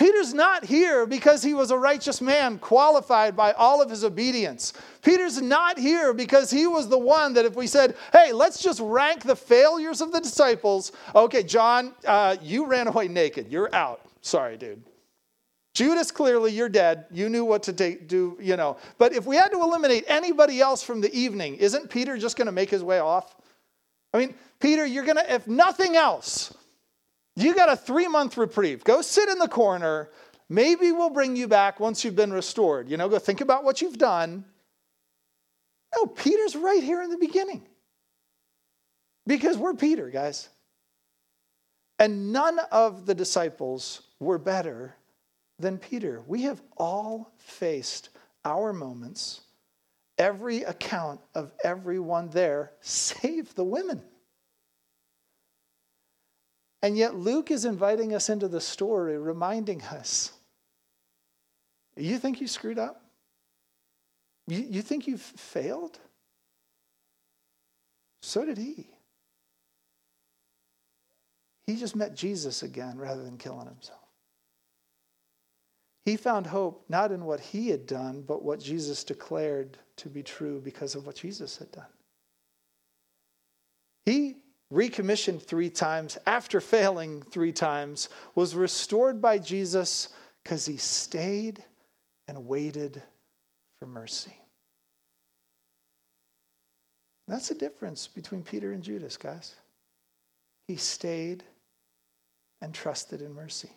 Peter's 0.00 0.32
not 0.32 0.64
here 0.64 1.04
because 1.04 1.42
he 1.42 1.52
was 1.52 1.70
a 1.70 1.76
righteous 1.76 2.22
man 2.22 2.58
qualified 2.58 3.36
by 3.36 3.52
all 3.52 3.82
of 3.82 3.90
his 3.90 4.02
obedience. 4.02 4.72
Peter's 5.02 5.42
not 5.42 5.78
here 5.78 6.14
because 6.14 6.50
he 6.50 6.66
was 6.66 6.88
the 6.88 6.98
one 6.98 7.34
that, 7.34 7.44
if 7.44 7.54
we 7.54 7.66
said, 7.66 7.94
hey, 8.10 8.32
let's 8.32 8.62
just 8.62 8.80
rank 8.80 9.24
the 9.24 9.36
failures 9.36 10.00
of 10.00 10.10
the 10.10 10.18
disciples, 10.18 10.92
okay, 11.14 11.42
John, 11.42 11.92
uh, 12.06 12.36
you 12.40 12.64
ran 12.64 12.86
away 12.86 13.08
naked. 13.08 13.52
You're 13.52 13.68
out. 13.74 14.00
Sorry, 14.22 14.56
dude. 14.56 14.82
Judas, 15.74 16.10
clearly, 16.10 16.50
you're 16.52 16.70
dead. 16.70 17.04
You 17.10 17.28
knew 17.28 17.44
what 17.44 17.62
to 17.64 17.74
take, 17.74 18.08
do, 18.08 18.38
you 18.40 18.56
know. 18.56 18.78
But 18.96 19.12
if 19.12 19.26
we 19.26 19.36
had 19.36 19.48
to 19.48 19.60
eliminate 19.60 20.04
anybody 20.08 20.62
else 20.62 20.82
from 20.82 21.02
the 21.02 21.14
evening, 21.14 21.56
isn't 21.56 21.90
Peter 21.90 22.16
just 22.16 22.38
going 22.38 22.46
to 22.46 22.52
make 22.52 22.70
his 22.70 22.82
way 22.82 23.00
off? 23.00 23.36
I 24.14 24.18
mean, 24.18 24.34
Peter, 24.60 24.86
you're 24.86 25.04
going 25.04 25.18
to, 25.18 25.30
if 25.34 25.46
nothing 25.46 25.94
else, 25.94 26.54
you 27.42 27.54
got 27.54 27.70
a 27.70 27.76
three 27.76 28.08
month 28.08 28.36
reprieve. 28.36 28.84
Go 28.84 29.02
sit 29.02 29.28
in 29.28 29.38
the 29.38 29.48
corner. 29.48 30.10
Maybe 30.48 30.90
we'll 30.90 31.10
bring 31.10 31.36
you 31.36 31.46
back 31.46 31.78
once 31.78 32.04
you've 32.04 32.16
been 32.16 32.32
restored. 32.32 32.90
You 32.90 32.96
know, 32.96 33.08
go 33.08 33.18
think 33.18 33.40
about 33.40 33.62
what 33.62 33.80
you've 33.80 33.98
done. 33.98 34.44
No, 35.94 36.06
Peter's 36.06 36.56
right 36.56 36.82
here 36.82 37.02
in 37.02 37.10
the 37.10 37.18
beginning. 37.18 37.66
Because 39.26 39.56
we're 39.56 39.74
Peter, 39.74 40.10
guys. 40.10 40.48
And 41.98 42.32
none 42.32 42.58
of 42.72 43.06
the 43.06 43.14
disciples 43.14 44.02
were 44.18 44.38
better 44.38 44.96
than 45.58 45.78
Peter. 45.78 46.22
We 46.26 46.42
have 46.42 46.60
all 46.76 47.32
faced 47.36 48.08
our 48.44 48.72
moments, 48.72 49.42
every 50.18 50.62
account 50.62 51.20
of 51.34 51.52
everyone 51.62 52.30
there, 52.30 52.72
save 52.80 53.54
the 53.54 53.64
women. 53.64 54.02
And 56.82 56.96
yet, 56.96 57.14
Luke 57.14 57.50
is 57.50 57.64
inviting 57.64 58.14
us 58.14 58.28
into 58.28 58.48
the 58.48 58.60
story, 58.60 59.18
reminding 59.18 59.82
us 59.82 60.32
you 62.00 62.18
think 62.18 62.40
you 62.40 62.46
screwed 62.46 62.78
up? 62.78 63.02
You, 64.46 64.58
you 64.68 64.82
think 64.82 65.06
you've 65.06 65.20
failed? 65.20 65.98
So 68.22 68.44
did 68.44 68.58
he. 68.58 68.88
He 71.66 71.76
just 71.76 71.94
met 71.94 72.16
Jesus 72.16 72.62
again 72.62 72.98
rather 72.98 73.22
than 73.22 73.38
killing 73.38 73.66
himself. 73.66 73.98
He 76.04 76.16
found 76.16 76.46
hope 76.46 76.84
not 76.88 77.12
in 77.12 77.24
what 77.24 77.40
he 77.40 77.68
had 77.68 77.86
done, 77.86 78.22
but 78.22 78.42
what 78.42 78.58
Jesus 78.58 79.04
declared 79.04 79.78
to 79.96 80.08
be 80.08 80.22
true 80.22 80.60
because 80.60 80.94
of 80.94 81.06
what 81.06 81.16
Jesus 81.16 81.58
had 81.58 81.70
done. 81.70 81.86
He 84.06 84.36
recommissioned 84.70 85.42
three 85.42 85.70
times 85.70 86.16
after 86.26 86.60
failing 86.60 87.22
three 87.22 87.52
times, 87.52 88.08
was 88.34 88.54
restored 88.54 89.20
by 89.20 89.38
Jesus 89.38 90.08
because 90.42 90.64
he 90.64 90.76
stayed 90.76 91.62
and 92.28 92.46
waited 92.46 93.02
for 93.78 93.86
mercy. 93.86 94.36
That's 97.26 97.48
the 97.48 97.54
difference 97.54 98.08
between 98.08 98.42
Peter 98.42 98.72
and 98.72 98.82
Judas, 98.82 99.16
guys. 99.16 99.54
He 100.66 100.76
stayed 100.76 101.44
and 102.60 102.74
trusted 102.74 103.22
in 103.22 103.32
mercy. 103.34 103.70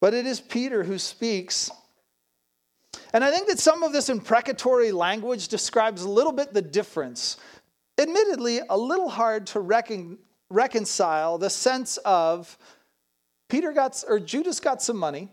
But 0.00 0.14
it 0.14 0.26
is 0.26 0.40
Peter 0.40 0.84
who 0.84 0.98
speaks 0.98 1.70
and 3.14 3.22
I 3.22 3.30
think 3.30 3.46
that 3.46 3.60
some 3.60 3.84
of 3.84 3.92
this 3.92 4.08
imprecatory 4.08 4.90
language 4.90 5.46
describes 5.46 6.02
a 6.02 6.08
little 6.08 6.32
bit 6.32 6.52
the 6.52 6.60
difference. 6.60 7.36
Admittedly, 7.96 8.60
a 8.68 8.76
little 8.76 9.08
hard 9.08 9.46
to 9.46 9.60
recon, 9.60 10.18
reconcile 10.50 11.38
the 11.38 11.48
sense 11.48 11.96
of 11.98 12.58
Peter 13.48 13.72
got 13.72 14.02
or 14.08 14.18
Judas 14.18 14.58
got 14.58 14.82
some 14.82 14.96
money, 14.96 15.30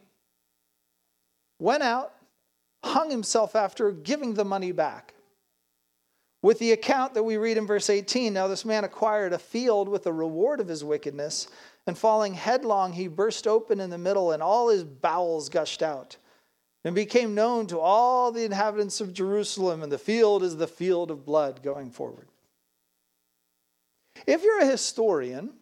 went 1.57 1.81
out, 1.81 2.13
hung 2.83 3.09
himself 3.09 3.55
after 3.55 3.91
giving 3.91 4.35
the 4.35 4.45
money 4.45 4.71
back. 4.71 5.15
With 6.43 6.59
the 6.59 6.73
account 6.73 7.15
that 7.15 7.23
we 7.23 7.37
read 7.37 7.57
in 7.57 7.65
verse 7.65 7.89
18, 7.89 8.31
now 8.31 8.47
this 8.47 8.63
man 8.63 8.83
acquired 8.83 9.33
a 9.33 9.39
field 9.39 9.89
with 9.89 10.03
the 10.03 10.13
reward 10.13 10.59
of 10.59 10.67
his 10.67 10.83
wickedness, 10.83 11.47
and 11.87 11.97
falling 11.97 12.35
headlong, 12.35 12.93
he 12.93 13.07
burst 13.07 13.47
open 13.47 13.79
in 13.79 13.89
the 13.89 13.97
middle, 13.97 14.33
and 14.33 14.43
all 14.43 14.69
his 14.69 14.83
bowels 14.83 15.49
gushed 15.49 15.81
out, 15.81 16.17
and 16.83 16.95
became 16.95 17.35
known 17.35 17.67
to 17.67 17.79
all 17.79 18.31
the 18.31 18.43
inhabitants 18.43 19.01
of 19.01 19.13
Jerusalem, 19.13 19.83
and 19.83 19.91
the 19.91 19.97
field 19.97 20.43
is 20.43 20.57
the 20.57 20.67
field 20.67 21.11
of 21.11 21.25
blood 21.25 21.61
going 21.61 21.91
forward. 21.91 22.27
If 24.25 24.43
you're 24.43 24.61
a 24.61 24.65
historian, 24.65 25.53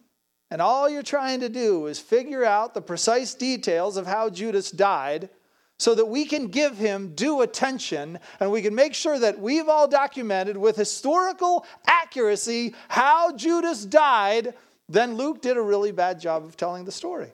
and 0.50 0.60
all 0.60 0.88
you're 0.88 1.02
trying 1.02 1.40
to 1.40 1.48
do 1.48 1.86
is 1.86 1.98
figure 1.98 2.44
out 2.44 2.74
the 2.74 2.82
precise 2.82 3.34
details 3.34 3.96
of 3.96 4.06
how 4.06 4.30
Judas 4.30 4.70
died, 4.70 5.28
so 5.78 5.94
that 5.94 6.06
we 6.06 6.26
can 6.26 6.48
give 6.48 6.76
him 6.76 7.14
due 7.14 7.40
attention 7.40 8.18
and 8.38 8.50
we 8.50 8.60
can 8.60 8.74
make 8.74 8.92
sure 8.92 9.18
that 9.18 9.40
we've 9.40 9.66
all 9.66 9.88
documented 9.88 10.54
with 10.54 10.76
historical 10.76 11.64
accuracy 11.86 12.74
how 12.88 13.34
Judas 13.34 13.86
died, 13.86 14.52
then 14.90 15.14
Luke 15.14 15.40
did 15.40 15.56
a 15.56 15.62
really 15.62 15.90
bad 15.90 16.20
job 16.20 16.44
of 16.44 16.54
telling 16.54 16.84
the 16.84 16.92
story. 16.92 17.32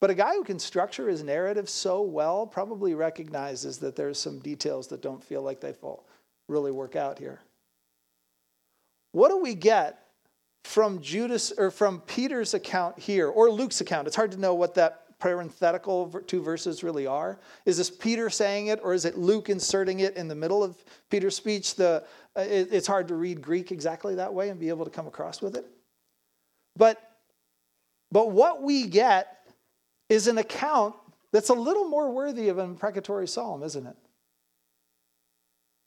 But 0.00 0.10
a 0.10 0.14
guy 0.14 0.34
who 0.34 0.44
can 0.44 0.58
structure 0.58 1.08
his 1.08 1.22
narrative 1.22 1.68
so 1.68 2.02
well 2.02 2.46
probably 2.46 2.94
recognizes 2.94 3.78
that 3.78 3.96
there's 3.96 4.18
some 4.18 4.38
details 4.38 4.86
that 4.88 5.02
don't 5.02 5.22
feel 5.22 5.42
like 5.42 5.60
they 5.60 5.72
fall, 5.72 6.06
really 6.48 6.70
work 6.70 6.94
out 6.94 7.18
here. 7.18 7.40
What 9.12 9.30
do 9.30 9.38
we 9.38 9.54
get 9.54 10.04
from 10.64 11.00
Judas 11.00 11.52
or 11.56 11.70
from 11.70 12.00
Peter's 12.02 12.54
account 12.54 12.98
here 12.98 13.28
or 13.28 13.50
Luke's 13.50 13.80
account? 13.80 14.06
It's 14.06 14.14
hard 14.16 14.32
to 14.32 14.38
know 14.38 14.54
what 14.54 14.74
that 14.74 15.04
parenthetical 15.18 16.08
two 16.26 16.42
verses 16.42 16.84
really 16.84 17.06
are. 17.06 17.40
Is 17.64 17.76
this 17.76 17.90
Peter 17.90 18.30
saying 18.30 18.68
it, 18.68 18.78
or 18.82 18.94
is 18.94 19.04
it 19.04 19.18
Luke 19.18 19.48
inserting 19.48 20.00
it 20.00 20.16
in 20.16 20.28
the 20.28 20.34
middle 20.34 20.62
of 20.62 20.76
Peter's 21.10 21.34
speech? 21.34 21.74
The, 21.74 22.04
uh, 22.36 22.40
it, 22.42 22.68
it's 22.70 22.86
hard 22.86 23.08
to 23.08 23.16
read 23.16 23.42
Greek 23.42 23.72
exactly 23.72 24.14
that 24.14 24.32
way 24.32 24.48
and 24.50 24.60
be 24.60 24.68
able 24.68 24.84
to 24.84 24.90
come 24.92 25.08
across 25.08 25.42
with 25.42 25.56
it. 25.56 25.66
But, 26.76 27.02
but 28.12 28.30
what 28.30 28.62
we 28.62 28.86
get 28.86 29.37
is 30.08 30.26
an 30.26 30.38
account 30.38 30.94
that's 31.32 31.50
a 31.50 31.54
little 31.54 31.88
more 31.88 32.10
worthy 32.10 32.48
of 32.48 32.58
an 32.58 32.66
imprecatory 32.66 33.28
psalm, 33.28 33.62
isn't 33.62 33.86
it? 33.86 33.96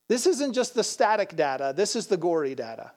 This 0.07 0.27
isn't 0.27 0.53
just 0.53 0.75
the 0.75 0.83
static 0.83 1.35
data, 1.35 1.73
this 1.75 1.95
is 1.95 2.07
the 2.07 2.17
gory 2.17 2.55
data. 2.55 2.91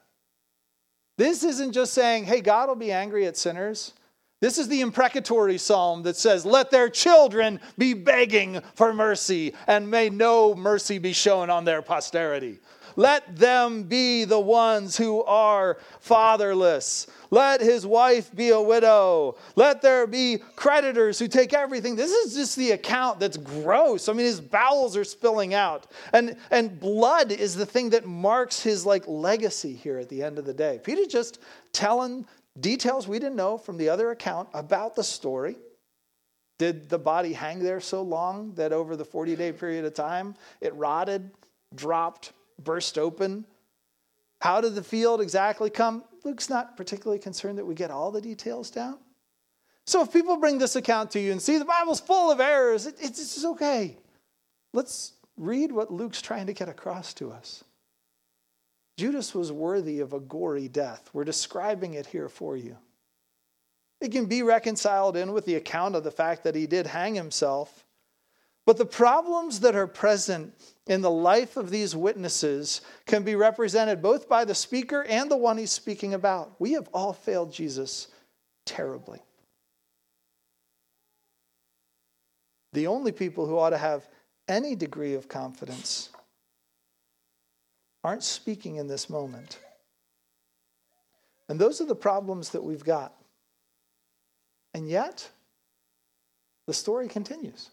This 1.17 1.45
isn't 1.45 1.73
just 1.73 1.95
saying, 1.95 2.25
hey, 2.25 2.41
God 2.41 2.69
will 2.69 2.75
be 2.75 2.91
angry 2.91 3.27
at 3.27 3.37
sinners. 3.37 3.93
This 4.41 4.59
is 4.59 4.69
the 4.69 4.81
imprecatory 4.81 5.57
psalm 5.57 6.03
that 6.03 6.17
says, 6.17 6.45
Let 6.45 6.71
their 6.71 6.91
children 6.91 7.61
be 7.79 7.95
begging 7.95 8.61
for 8.75 8.93
mercy, 8.93 9.55
and 9.67 9.91
may 9.91 10.11
no 10.11 10.55
mercy 10.55 10.99
be 10.99 11.15
shown 11.15 11.49
on 11.49 11.65
their 11.65 11.81
posterity. 11.81 12.59
Let 12.97 13.37
them 13.37 13.85
be 13.85 14.25
the 14.25 14.39
ones 14.39 14.99
who 14.99 15.25
are 15.25 15.79
fatherless. 16.01 17.07
Let 17.35 17.61
his 17.61 17.87
wife 17.87 18.35
be 18.35 18.51
a 18.51 18.61
widow. 18.61 19.37
Let 19.57 19.83
there 19.83 20.07
be 20.07 20.39
creditors 20.57 21.19
who 21.19 21.29
take 21.29 21.53
everything. 21.53 21.97
This 21.97 22.13
is 22.13 22.35
just 22.35 22.57
the 22.57 22.71
account 22.71 23.21
that's 23.21 23.37
gross. 23.37 24.09
I 24.09 24.13
mean, 24.13 24.27
his 24.27 24.41
bowels 24.41 24.97
are 24.97 25.05
spilling 25.05 25.53
out. 25.55 25.87
And, 26.13 26.37
and 26.51 26.79
blood 26.79 27.33
is 27.33 27.55
the 27.55 27.67
thing 27.67 27.91
that 27.91 28.07
marks 28.07 28.63
his 28.63 28.87
like 28.87 29.05
legacy 29.07 29.75
here 29.75 29.99
at 29.99 30.09
the 30.09 30.23
end 30.23 30.39
of 30.39 30.45
the 30.45 30.55
day. 30.55 30.81
Peter 30.83 31.07
just 31.07 31.41
telling 31.73 32.27
Details 32.61 33.09
we 33.09 33.19
didn't 33.19 33.37
know 33.37 33.59
from 33.59 33.77
the 33.77 33.89
other 33.89 34.11
account 34.11 34.49
about 34.55 34.95
the 34.95 35.03
story. 35.03 35.57
Did 36.59 36.89
the 36.89 36.99
body 36.99 37.33
hang 37.33 37.59
there 37.59 37.81
so 37.81 38.03
long 38.03 38.55
that 38.55 38.73
over 38.73 38.95
the 38.95 39.05
40 39.05 39.35
day 39.35 39.53
period 39.53 39.85
of 39.85 39.95
time 39.95 40.37
it 40.61 40.73
rotted, 40.75 41.31
dropped, 41.75 42.33
burst 42.63 42.97
open? 42.97 43.45
How 44.41 44.61
did 44.61 44.77
the 44.77 44.85
field 44.85 45.21
exactly 45.21 45.69
come? 45.69 46.05
Luke's 46.25 46.49
not 46.49 46.77
particularly 46.77 47.19
concerned 47.19 47.59
that 47.59 47.67
we 47.67 47.75
get 47.75 47.91
all 47.91 48.11
the 48.11 48.21
details 48.21 48.71
down. 48.71 48.99
So 49.87 50.03
if 50.03 50.13
people 50.13 50.39
bring 50.39 50.59
this 50.59 50.77
account 50.77 51.11
to 51.13 51.21
you 51.21 51.33
and 51.33 51.43
see 51.43 51.59
the 51.59 51.65
Bible's 51.65 52.01
full 52.01 52.31
of 52.31 52.41
errors, 52.41 52.87
it, 52.87 52.97
it's, 52.99 53.21
it's 53.21 53.45
okay. 53.45 53.99
Let's 54.73 55.13
read 55.37 55.71
what 55.71 55.93
Luke's 55.93 56.23
trying 56.23 56.47
to 56.47 56.55
get 56.55 56.69
across 56.69 57.13
to 57.15 57.31
us. 57.31 57.65
Judas 58.97 59.35
was 59.35 59.53
worthy 59.53 60.01
of 60.01 60.13
a 60.13 60.21
gory 60.21 60.69
death. 60.69 61.11
We're 61.13 61.25
describing 61.25 61.95
it 61.95 62.07
here 62.07 62.29
for 62.29 62.57
you. 62.57 62.77
It 64.01 64.13
can 64.13 64.27
be 64.27 64.43
reconciled 64.43 65.17
in 65.17 65.33
with 65.33 65.45
the 65.45 65.57
account 65.57 65.97
of 65.97 66.05
the 66.05 66.11
fact 66.11 66.45
that 66.45 66.55
he 66.55 66.67
did 66.67 66.87
hang 66.87 67.15
himself. 67.15 67.84
But 68.67 68.79
the 68.79 68.87
problems 68.87 69.61
that 69.61 69.77
are 69.77 69.87
present 69.87 70.55
in 70.87 71.03
the 71.03 71.11
life 71.11 71.57
of 71.57 71.71
these 71.71 71.95
witnesses 71.95 72.81
can 73.07 73.23
be 73.23 73.35
represented 73.35 74.01
both 74.01 74.29
by 74.29 74.45
the 74.45 74.55
speaker 74.55 75.03
and 75.05 75.31
the 75.31 75.37
one 75.37 75.59
he's 75.59 75.71
speaking 75.71 76.15
about. 76.15 76.59
We 76.59 76.73
have 76.73 76.89
all 76.95 77.13
failed 77.13 77.53
Jesus 77.53 78.09
terribly. 78.65 79.21
The 82.73 82.87
only 82.87 83.13
people 83.13 83.47
who 83.47 83.59
ought 83.59 83.71
to 83.71 83.79
have 83.79 84.09
any 84.49 84.75
degree 84.75 85.15
of 85.15 85.29
confidence 85.29 86.11
aren't 88.03 88.25
speaking 88.25 88.77
in 88.77 88.87
this 88.87 89.09
moment. 89.09 89.59
And 91.49 91.59
those 91.59 91.81
are 91.81 91.87
the 91.87 91.95
problems 91.95 92.51
that 92.51 92.65
we've 92.65 92.85
got. 92.85 93.15
And 94.73 94.89
yet, 94.89 95.31
the 96.67 96.75
story 96.75 97.09
continues. 97.09 97.71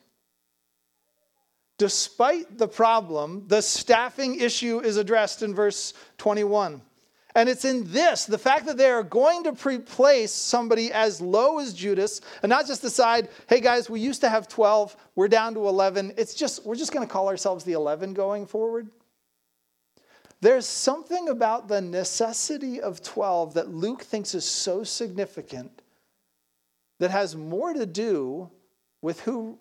Despite 1.81 2.59
the 2.59 2.67
problem, 2.67 3.45
the 3.47 3.59
staffing 3.59 4.39
issue 4.39 4.81
is 4.81 4.97
addressed 4.97 5.41
in 5.41 5.55
verse 5.55 5.95
21. 6.19 6.79
And 7.33 7.49
it's 7.49 7.65
in 7.65 7.91
this, 7.91 8.25
the 8.25 8.37
fact 8.37 8.67
that 8.67 8.77
they 8.77 8.91
are 8.91 9.01
going 9.01 9.43
to 9.45 9.57
replace 9.67 10.31
somebody 10.31 10.93
as 10.93 11.21
low 11.21 11.57
as 11.57 11.73
Judas 11.73 12.21
and 12.43 12.51
not 12.51 12.67
just 12.67 12.83
decide, 12.83 13.29
hey 13.49 13.61
guys, 13.61 13.89
we 13.89 13.99
used 13.99 14.21
to 14.21 14.29
have 14.29 14.47
12, 14.47 14.95
we're 15.15 15.27
down 15.27 15.55
to 15.55 15.67
11. 15.67 16.13
It's 16.17 16.35
just, 16.35 16.63
we're 16.67 16.75
just 16.75 16.93
going 16.93 17.07
to 17.07 17.11
call 17.11 17.27
ourselves 17.27 17.63
the 17.63 17.73
11 17.73 18.13
going 18.13 18.45
forward. 18.45 18.87
There's 20.39 20.67
something 20.67 21.29
about 21.29 21.67
the 21.67 21.81
necessity 21.81 22.79
of 22.79 23.01
12 23.01 23.55
that 23.55 23.73
Luke 23.73 24.03
thinks 24.03 24.35
is 24.35 24.45
so 24.45 24.83
significant 24.83 25.81
that 26.99 27.09
has 27.09 27.35
more 27.35 27.73
to 27.73 27.87
do 27.87 28.51
with 29.01 29.21
who 29.21 29.57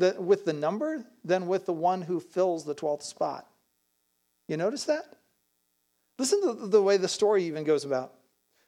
the, 0.00 0.16
with 0.18 0.44
the 0.44 0.52
number 0.52 1.04
than 1.24 1.46
with 1.46 1.66
the 1.66 1.72
one 1.72 2.02
who 2.02 2.18
fills 2.20 2.64
the 2.64 2.74
12th 2.74 3.02
spot. 3.02 3.46
You 4.48 4.56
notice 4.56 4.84
that? 4.84 5.04
Listen 6.18 6.42
to 6.42 6.66
the 6.66 6.82
way 6.82 6.96
the 6.96 7.08
story 7.08 7.44
even 7.44 7.64
goes 7.64 7.84
about. 7.84 8.14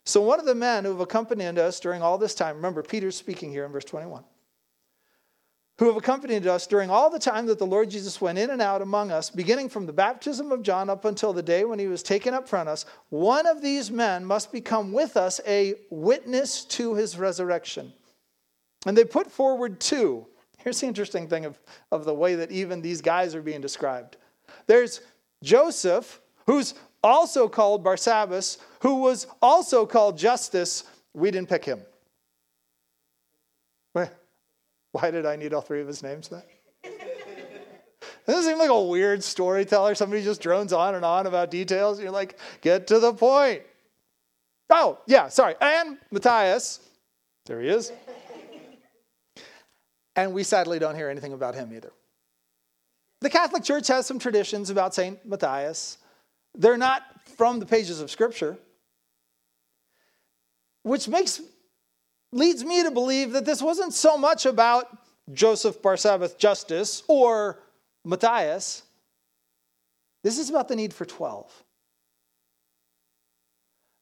So, 0.04 0.20
one 0.20 0.40
of 0.40 0.46
the 0.46 0.54
men 0.54 0.84
who 0.84 0.90
have 0.90 1.00
accompanied 1.00 1.58
us 1.58 1.78
during 1.78 2.02
all 2.02 2.18
this 2.18 2.34
time, 2.34 2.56
remember, 2.56 2.82
Peter's 2.82 3.16
speaking 3.16 3.50
here 3.50 3.64
in 3.64 3.72
verse 3.72 3.84
21 3.84 4.24
who 5.78 5.86
have 5.86 5.96
accompanied 5.96 6.46
us 6.46 6.66
during 6.66 6.90
all 6.90 7.10
the 7.10 7.18
time 7.18 7.46
that 7.46 7.58
the 7.58 7.66
Lord 7.66 7.90
Jesus 7.90 8.20
went 8.20 8.38
in 8.38 8.50
and 8.50 8.62
out 8.62 8.82
among 8.82 9.10
us, 9.10 9.30
beginning 9.30 9.68
from 9.68 9.86
the 9.86 9.92
baptism 9.92 10.52
of 10.52 10.62
John 10.62 10.90
up 10.90 11.04
until 11.04 11.32
the 11.32 11.42
day 11.42 11.64
when 11.64 11.78
he 11.78 11.88
was 11.88 12.02
taken 12.02 12.34
up 12.34 12.48
from 12.48 12.68
us, 12.68 12.84
one 13.08 13.46
of 13.46 13.62
these 13.62 13.90
men 13.90 14.24
must 14.24 14.52
become 14.52 14.92
with 14.92 15.16
us 15.16 15.40
a 15.46 15.74
witness 15.90 16.64
to 16.66 16.94
his 16.94 17.18
resurrection. 17.18 17.92
And 18.86 18.96
they 18.96 19.04
put 19.04 19.30
forward 19.30 19.80
two. 19.80 20.26
Here's 20.62 20.80
the 20.80 20.86
interesting 20.86 21.28
thing 21.28 21.44
of, 21.44 21.58
of 21.90 22.04
the 22.04 22.14
way 22.14 22.34
that 22.36 22.50
even 22.50 22.82
these 22.82 23.00
guys 23.00 23.34
are 23.34 23.42
being 23.42 23.60
described. 23.60 24.16
There's 24.66 25.00
Joseph, 25.42 26.20
who's 26.46 26.74
also 27.02 27.48
called 27.48 27.84
Barsabbas, 27.84 28.58
who 28.80 28.96
was 28.96 29.26
also 29.40 29.86
called 29.86 30.16
Justus. 30.16 30.84
We 31.14 31.30
didn't 31.30 31.48
pick 31.48 31.64
him. 31.64 31.82
Why 34.92 35.10
did 35.10 35.24
I 35.26 35.36
need 35.36 35.54
all 35.54 35.62
three 35.62 35.80
of 35.80 35.86
his 35.86 36.02
names 36.02 36.28
then? 36.28 36.42
Doesn't 38.26 38.44
seem 38.44 38.58
like 38.58 38.70
a 38.70 38.80
weird 38.80 39.24
storyteller. 39.24 39.94
Somebody 39.94 40.22
just 40.22 40.40
drones 40.40 40.72
on 40.72 40.94
and 40.94 41.04
on 41.04 41.26
about 41.26 41.50
details. 41.50 41.98
You're 41.98 42.10
like, 42.10 42.38
get 42.60 42.86
to 42.88 43.00
the 43.00 43.12
point. 43.12 43.62
Oh, 44.70 44.98
yeah, 45.06 45.28
sorry. 45.28 45.54
And 45.60 45.98
Matthias. 46.10 46.80
There 47.46 47.60
he 47.60 47.68
is. 47.68 47.90
And 50.16 50.32
we 50.32 50.42
sadly 50.42 50.78
don't 50.78 50.94
hear 50.94 51.08
anything 51.08 51.32
about 51.32 51.54
him 51.54 51.72
either. 51.72 51.92
The 53.20 53.30
Catholic 53.30 53.62
Church 53.62 53.88
has 53.88 54.06
some 54.06 54.18
traditions 54.18 54.68
about 54.70 54.94
St. 54.94 55.24
Matthias. 55.24 55.98
They're 56.54 56.76
not 56.76 57.02
from 57.36 57.60
the 57.60 57.66
pages 57.66 58.00
of 58.00 58.10
Scripture, 58.10 58.58
which 60.82 61.08
makes 61.08 61.40
leads 62.32 62.64
me 62.64 62.82
to 62.82 62.90
believe 62.90 63.32
that 63.32 63.44
this 63.44 63.62
wasn't 63.62 63.92
so 63.92 64.16
much 64.16 64.46
about 64.46 64.86
Joseph 65.32 65.80
Barsabbas 65.82 66.36
Justus 66.36 67.02
or 67.06 67.60
Matthias. 68.04 68.82
This 70.24 70.38
is 70.38 70.50
about 70.50 70.68
the 70.68 70.76
need 70.76 70.92
for 70.92 71.04
12. 71.04 71.64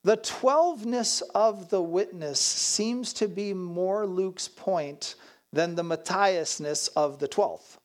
The 0.03 0.17
12ness 0.17 1.23
of 1.35 1.69
the 1.69 1.83
witness 1.83 2.41
seems 2.41 3.13
to 3.15 3.29
be 3.29 3.53
more 3.53 4.07
Luke's 4.07 4.49
point 4.49 5.17
than 5.53 5.75
the 5.75 5.83
Matthiasness 5.83 6.91
of 6.97 7.19
the 7.19 7.29
12th. 7.29 7.79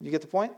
You 0.00 0.10
get 0.10 0.22
the 0.22 0.28
point? 0.28 0.52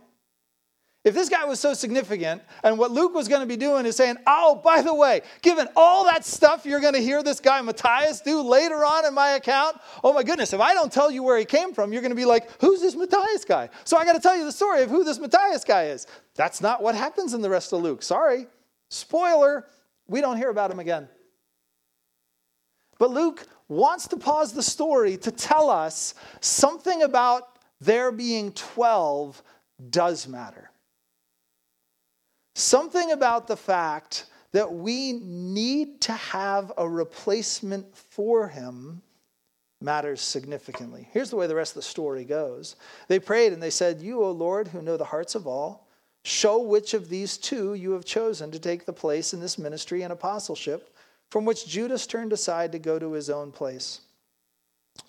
If 1.03 1.14
this 1.14 1.30
guy 1.30 1.47
was 1.47 1.59
so 1.59 1.72
significant, 1.72 2.43
and 2.62 2.78
what 2.78 2.91
Luke 2.91 3.14
was 3.14 3.26
going 3.26 3.41
to 3.41 3.47
be 3.47 3.57
doing 3.57 3.86
is 3.86 3.97
saying, 3.97 4.18
oh, 4.26 4.61
by 4.62 4.82
the 4.82 4.95
way, 4.95 5.22
given 5.41 5.66
all 5.74 6.05
that 6.05 6.26
stuff 6.26 6.66
you're 6.66 6.80
going 6.80 6.93
to 6.93 7.01
hear 7.01 7.22
this 7.22 7.41
guy 7.41 7.62
Matthias 7.62 8.20
do 8.20 8.43
later 8.43 8.84
on 8.84 9.07
in 9.07 9.14
my 9.14 9.30
account, 9.30 9.80
oh 10.05 10.12
my 10.12 10.22
goodness, 10.22 10.53
if 10.53 10.61
I 10.61 10.74
don't 10.74 10.93
tell 10.93 11.11
you 11.11 11.22
where 11.22 11.38
he 11.38 11.47
came 11.47 11.72
from, 11.72 11.95
you're 11.95 12.03
going 12.03 12.11
to 12.11 12.16
be 12.16 12.26
like, 12.26 12.51
who's 12.61 12.82
this 12.82 12.95
Matthias 12.95 13.47
guy? 13.47 13.70
So 13.84 13.97
I 13.97 14.05
got 14.05 14.12
to 14.12 14.20
tell 14.20 14.36
you 14.36 14.45
the 14.45 14.53
story 14.53 14.82
of 14.82 14.91
who 14.91 15.03
this 15.03 15.18
Matthias 15.18 15.64
guy 15.64 15.84
is. 15.84 16.07
That's 16.34 16.61
not 16.61 16.82
what 16.82 16.95
happens 16.95 17.32
in 17.32 17.41
the 17.41 17.51
rest 17.51 17.72
of 17.72 17.80
Luke. 17.80 18.03
Sorry. 18.03 18.47
Spoiler, 18.91 19.64
we 20.07 20.20
don't 20.20 20.36
hear 20.36 20.51
about 20.51 20.70
him 20.70 20.80
again. 20.80 21.09
But 23.01 23.12
Luke 23.12 23.46
wants 23.68 24.07
to 24.09 24.18
pause 24.18 24.53
the 24.53 24.62
story 24.62 25.16
to 25.16 25.30
tell 25.30 25.70
us 25.70 26.14
something 26.40 27.03
about 27.03 27.59
there 27.80 28.12
being 28.12 28.53
12 28.53 29.42
does 29.88 30.28
matter. 30.28 30.70
Something 32.55 33.12
about 33.12 33.48
the 33.48 33.57
fact 33.57 34.26
that 34.53 34.70
we 34.70 35.14
need 35.14 36.03
to 36.03 36.12
have 36.12 36.72
a 36.76 36.86
replacement 36.86 37.96
for 37.96 38.48
him 38.48 39.01
matters 39.80 40.20
significantly. 40.20 41.09
Here's 41.11 41.30
the 41.30 41.36
way 41.36 41.46
the 41.46 41.55
rest 41.55 41.72
of 41.72 41.76
the 41.76 41.88
story 41.88 42.26
goes. 42.26 42.76
They 43.09 43.18
prayed 43.18 43.55
and 43.55 43.62
they 43.62 43.70
said, 43.70 44.03
You, 44.03 44.22
O 44.22 44.30
Lord, 44.30 44.68
who 44.68 44.82
know 44.82 44.98
the 44.98 45.05
hearts 45.07 45.34
of 45.34 45.46
all, 45.46 45.88
show 46.22 46.61
which 46.61 46.92
of 46.92 47.09
these 47.09 47.38
two 47.38 47.72
you 47.72 47.92
have 47.92 48.05
chosen 48.05 48.51
to 48.51 48.59
take 48.59 48.84
the 48.84 48.92
place 48.92 49.32
in 49.32 49.40
this 49.40 49.57
ministry 49.57 50.03
and 50.03 50.12
apostleship 50.12 50.94
from 51.30 51.44
which 51.44 51.66
Judas 51.66 52.06
turned 52.06 52.32
aside 52.32 52.72
to 52.72 52.78
go 52.78 52.98
to 52.98 53.12
his 53.12 53.30
own 53.30 53.52
place. 53.52 54.00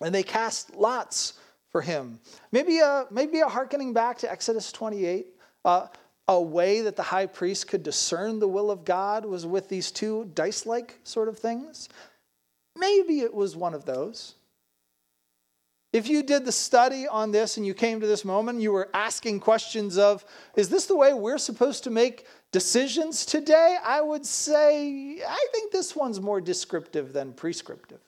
And 0.00 0.14
they 0.14 0.22
cast 0.22 0.74
lots 0.74 1.34
for 1.70 1.80
him. 1.80 2.20
Maybe 2.52 2.78
a, 2.78 3.06
maybe 3.10 3.40
a 3.40 3.48
hearkening 3.48 3.92
back 3.92 4.18
to 4.18 4.30
Exodus 4.30 4.72
28. 4.72 5.26
Uh, 5.64 5.86
a 6.28 6.40
way 6.40 6.82
that 6.82 6.96
the 6.96 7.02
high 7.02 7.26
priest 7.26 7.68
could 7.68 7.82
discern 7.82 8.38
the 8.38 8.48
will 8.48 8.70
of 8.70 8.84
God 8.84 9.24
was 9.24 9.44
with 9.44 9.68
these 9.68 9.90
two 9.90 10.30
dice 10.34 10.66
like 10.66 10.98
sort 11.02 11.28
of 11.28 11.38
things? 11.38 11.88
Maybe 12.76 13.20
it 13.20 13.34
was 13.34 13.56
one 13.56 13.74
of 13.74 13.84
those. 13.84 14.34
If 15.92 16.08
you 16.08 16.22
did 16.22 16.46
the 16.46 16.52
study 16.52 17.06
on 17.06 17.32
this 17.32 17.58
and 17.58 17.66
you 17.66 17.74
came 17.74 18.00
to 18.00 18.06
this 18.06 18.24
moment, 18.24 18.62
you 18.62 18.72
were 18.72 18.88
asking 18.94 19.40
questions 19.40 19.98
of, 19.98 20.24
is 20.56 20.70
this 20.70 20.86
the 20.86 20.96
way 20.96 21.12
we're 21.12 21.38
supposed 21.38 21.84
to 21.84 21.90
make 21.90 22.26
decisions 22.52 23.26
today? 23.26 23.76
I 23.84 24.00
would 24.00 24.24
say, 24.24 25.20
I 25.26 25.46
think 25.52 25.72
this 25.72 25.96
one's 25.96 26.20
more 26.20 26.40
descriptive 26.40 27.12
than 27.12 27.32
prescriptive. 27.32 28.00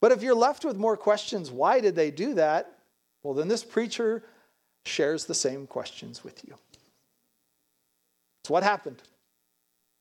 But 0.00 0.12
if 0.12 0.22
you're 0.22 0.34
left 0.34 0.64
with 0.64 0.76
more 0.76 0.96
questions, 0.96 1.50
why 1.50 1.80
did 1.80 1.96
they 1.96 2.10
do 2.10 2.34
that? 2.34 2.78
Well, 3.22 3.34
then 3.34 3.48
this 3.48 3.64
preacher 3.64 4.22
shares 4.84 5.24
the 5.24 5.34
same 5.34 5.66
questions 5.66 6.22
with 6.22 6.44
you. 6.46 6.54
It's 8.42 8.50
what 8.50 8.62
happened, 8.62 9.02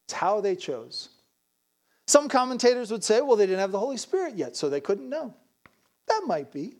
it's 0.05 0.13
how 0.13 0.41
they 0.41 0.55
chose. 0.55 1.09
Some 2.05 2.27
commentators 2.27 2.91
would 2.91 3.03
say, 3.03 3.21
well, 3.21 3.37
they 3.37 3.45
didn't 3.45 3.61
have 3.61 3.71
the 3.71 3.79
Holy 3.79 3.95
Spirit 3.95 4.35
yet, 4.35 4.57
so 4.57 4.69
they 4.69 4.81
couldn't 4.81 5.09
know. 5.09 5.33
That 6.09 6.23
might 6.27 6.51
be. 6.51 6.75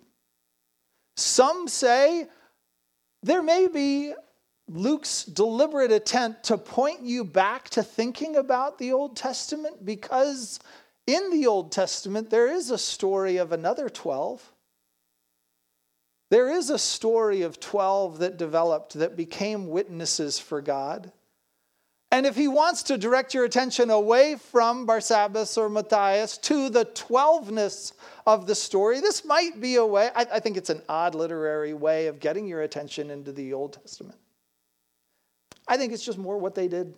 Some 1.16 1.70
say 1.70 2.28
there 3.22 3.42
may 3.42 3.68
be 3.68 4.14
Luke's 4.68 5.26
deliberate 5.26 5.92
attempt 5.92 6.44
to 6.46 6.58
point 6.58 7.02
you 7.02 7.24
back 7.24 7.70
to 7.70 7.84
thinking 7.84 8.36
about 8.36 8.78
the 8.78 8.92
Old 8.92 9.16
Testament 9.16 9.86
because 9.86 10.60
in 11.06 11.32
the 11.32 11.48
Old 11.48 11.72
Testament 11.72 12.30
there 12.30 12.48
is 12.48 12.72
a 12.72 12.78
story 12.78 13.38
of 13.38 13.52
another 13.52 13.90
12 13.90 14.54
there 16.34 16.50
is 16.50 16.72
a 16.72 16.80
story 16.80 17.44
of 17.44 17.60
12 17.60 18.18
that 18.18 18.38
developed 18.38 18.96
that 18.96 19.16
became 19.16 19.68
witnesses 19.68 20.40
for 20.40 20.62
God. 20.62 21.12
And 22.12 22.26
if 22.26 22.36
he 22.36 22.48
wants 22.48 22.82
to 22.84 22.98
direct 22.98 23.36
your 23.36 23.46
attention 23.46 23.92
away 23.92 24.38
from 24.38 24.88
Barsabbas 24.88 25.60
or 25.60 25.70
Matthias 25.70 26.40
to 26.40 26.72
the 26.72 26.86
12ness 26.86 27.94
of 28.26 28.48
the 28.48 28.56
story, 28.56 29.00
this 29.00 29.24
might 29.24 29.62
be 29.62 29.76
a 29.76 29.86
way, 29.86 30.10
I, 30.16 30.26
I 30.34 30.40
think 30.40 30.58
it's 30.58 30.72
an 30.72 30.82
odd 30.90 31.14
literary 31.14 31.76
way 31.76 32.08
of 32.08 32.20
getting 32.20 32.48
your 32.48 32.64
attention 32.64 33.12
into 33.12 33.32
the 33.32 33.54
Old 33.54 33.74
Testament. 33.74 34.18
I 35.68 35.78
think 35.78 35.94
it's 35.94 36.06
just 36.06 36.18
more 36.18 36.38
what 36.38 36.56
they 36.56 36.68
did. 36.68 36.94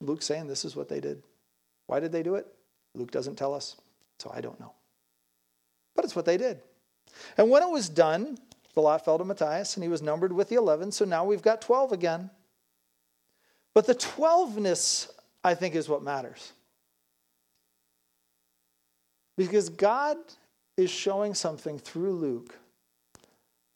Luke's 0.00 0.26
saying 0.26 0.46
this 0.46 0.64
is 0.64 0.76
what 0.76 0.88
they 0.88 1.00
did. 1.00 1.22
Why 1.86 2.00
did 2.00 2.12
they 2.12 2.22
do 2.22 2.34
it? 2.36 2.46
Luke 2.94 3.10
doesn't 3.10 3.36
tell 3.36 3.54
us, 3.54 3.76
so 4.18 4.30
I 4.34 4.40
don't 4.40 4.58
know. 4.60 4.72
But 5.94 6.04
it's 6.04 6.16
what 6.16 6.24
they 6.24 6.36
did. 6.36 6.60
And 7.36 7.50
when 7.50 7.62
it 7.62 7.70
was 7.70 7.88
done, 7.88 8.38
the 8.74 8.80
lot 8.80 9.04
fell 9.04 9.18
to 9.18 9.24
Matthias, 9.24 9.76
and 9.76 9.82
he 9.82 9.88
was 9.88 10.02
numbered 10.02 10.32
with 10.32 10.48
the 10.48 10.56
11. 10.56 10.92
So 10.92 11.04
now 11.04 11.24
we've 11.24 11.42
got 11.42 11.60
12 11.60 11.92
again. 11.92 12.30
But 13.74 13.86
the 13.86 13.94
12ness, 13.94 15.10
I 15.42 15.54
think, 15.54 15.74
is 15.74 15.88
what 15.88 16.02
matters. 16.02 16.52
Because 19.36 19.68
God 19.68 20.16
is 20.76 20.90
showing 20.90 21.34
something 21.34 21.78
through 21.78 22.12
Luke 22.12 22.58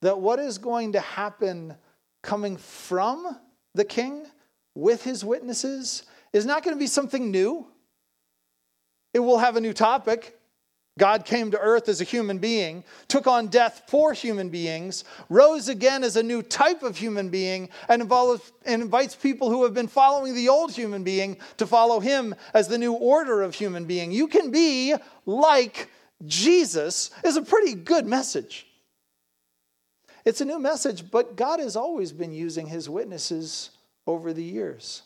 that 0.03 0.19
what 0.19 0.39
is 0.41 0.59
going 0.59 0.93
to 0.93 1.01
happen 1.01 1.75
coming 2.23 2.57
from 2.57 3.39
the 3.75 3.85
king 3.85 4.27
with 4.75 5.05
his 5.05 5.25
witnesses 5.25 6.05
is 6.33 6.47
not 6.47 6.65
going 6.65 6.77
to 6.77 6.81
be 6.81 6.87
something 6.87 7.31
new. 7.31 7.67
It 9.13 9.21
will 9.21 9.39
have 9.39 9.57
a 9.57 9.61
new 9.61 9.73
topic. 9.73 10.39
God 10.99 11.25
came 11.25 11.51
to 11.51 11.59
earth 11.59 11.89
as 11.89 12.03
a 12.03 12.05
human 12.05 12.39
being, 12.39 12.85
took 13.09 13.27
on 13.27 13.49
death 13.49 13.85
for 13.87 14.13
human 14.13 14.51
beings, 14.51 15.05
rose 15.31 15.69
again 15.69 16.05
as 16.05 16.17
a 16.17 16.23
new 16.23 16.43
type 16.43 16.83
of 16.83 16.99
human 16.99 17.31
being, 17.31 17.71
and, 17.89 18.03
involves 18.03 18.53
invites 18.67 19.15
people 19.15 19.49
who 19.49 19.63
have 19.63 19.73
been 19.73 19.89
following 19.89 20.35
the 20.35 20.51
old 20.51 20.71
human 20.71 21.03
being 21.03 21.39
to 21.57 21.67
follow 21.67 21.99
him 21.99 22.35
as 22.53 22.69
the 22.69 22.77
new 22.77 22.93
order 22.93 23.41
of 23.41 23.55
human 23.55 23.87
being. 23.87 24.13
You 24.13 24.29
can 24.29 24.51
be 24.51 24.95
like 25.25 25.89
Jesus, 26.27 27.11
is 27.25 27.37
a 27.37 27.43
pretty 27.43 27.75
good 27.75 28.07
message. 28.07 28.67
It's 30.27 30.43
a 30.43 30.45
new 30.45 30.59
message, 30.59 31.11
but 31.11 31.37
God 31.37 31.59
has 31.59 31.75
always 31.75 32.13
been 32.13 32.33
using 32.33 32.67
his 32.67 32.89
witnesses 32.89 33.71
over 34.07 34.33
the 34.33 34.43
years. 34.43 35.03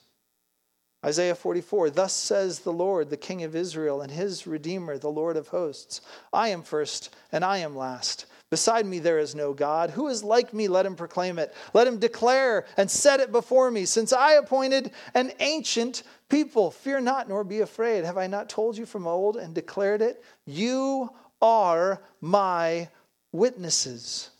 Isaiah 1.04 1.34
44 1.34 1.90
Thus 1.90 2.12
says 2.12 2.60
the 2.60 2.72
Lord, 2.72 3.10
the 3.10 3.16
King 3.16 3.44
of 3.44 3.54
Israel, 3.54 4.00
and 4.00 4.10
his 4.10 4.46
Redeemer, 4.46 4.98
the 4.98 5.08
Lord 5.08 5.36
of 5.36 5.48
hosts 5.48 6.00
I 6.32 6.48
am 6.48 6.62
first, 6.62 7.14
and 7.32 7.44
I 7.44 7.58
am 7.58 7.76
last. 7.76 8.26
Beside 8.50 8.86
me 8.86 9.00
there 9.00 9.18
is 9.18 9.34
no 9.34 9.52
God. 9.52 9.90
Who 9.90 10.06
is 10.06 10.22
like 10.22 10.54
me? 10.54 10.68
Let 10.68 10.86
him 10.86 10.94
proclaim 10.94 11.38
it. 11.38 11.52
Let 11.74 11.88
him 11.88 11.98
declare 11.98 12.64
and 12.76 12.88
set 12.90 13.18
it 13.20 13.32
before 13.32 13.70
me. 13.70 13.84
Since 13.84 14.12
I 14.12 14.34
appointed 14.34 14.92
an 15.14 15.32
ancient 15.40 16.04
people, 16.28 16.70
fear 16.70 17.00
not 17.00 17.28
nor 17.28 17.42
be 17.42 17.60
afraid. 17.60 18.04
Have 18.04 18.18
I 18.18 18.28
not 18.28 18.48
told 18.48 18.78
you 18.78 18.86
from 18.86 19.06
old 19.06 19.36
and 19.36 19.52
declared 19.52 20.00
it? 20.00 20.22
You 20.44 21.10
are 21.42 22.00
my 22.20 22.88
witnesses. 23.32 24.30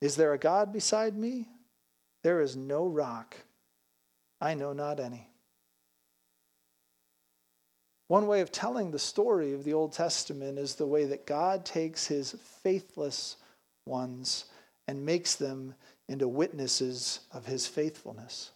Is 0.00 0.16
there 0.16 0.32
a 0.32 0.38
God 0.38 0.72
beside 0.72 1.16
me? 1.16 1.48
There 2.26 2.40
is 2.40 2.56
no 2.56 2.88
rock. 2.88 3.36
I 4.40 4.54
know 4.54 4.72
not 4.72 4.98
any. 4.98 5.28
One 8.08 8.26
way 8.26 8.40
of 8.40 8.50
telling 8.50 8.90
the 8.90 8.98
story 8.98 9.52
of 9.52 9.62
the 9.62 9.74
Old 9.74 9.92
Testament 9.92 10.58
is 10.58 10.74
the 10.74 10.88
way 10.88 11.04
that 11.04 11.24
God 11.24 11.64
takes 11.64 12.08
his 12.08 12.34
faithless 12.64 13.36
ones 13.86 14.46
and 14.88 15.06
makes 15.06 15.36
them 15.36 15.76
into 16.08 16.26
witnesses 16.26 17.20
of 17.32 17.46
his 17.46 17.68
faithfulness. 17.68 18.50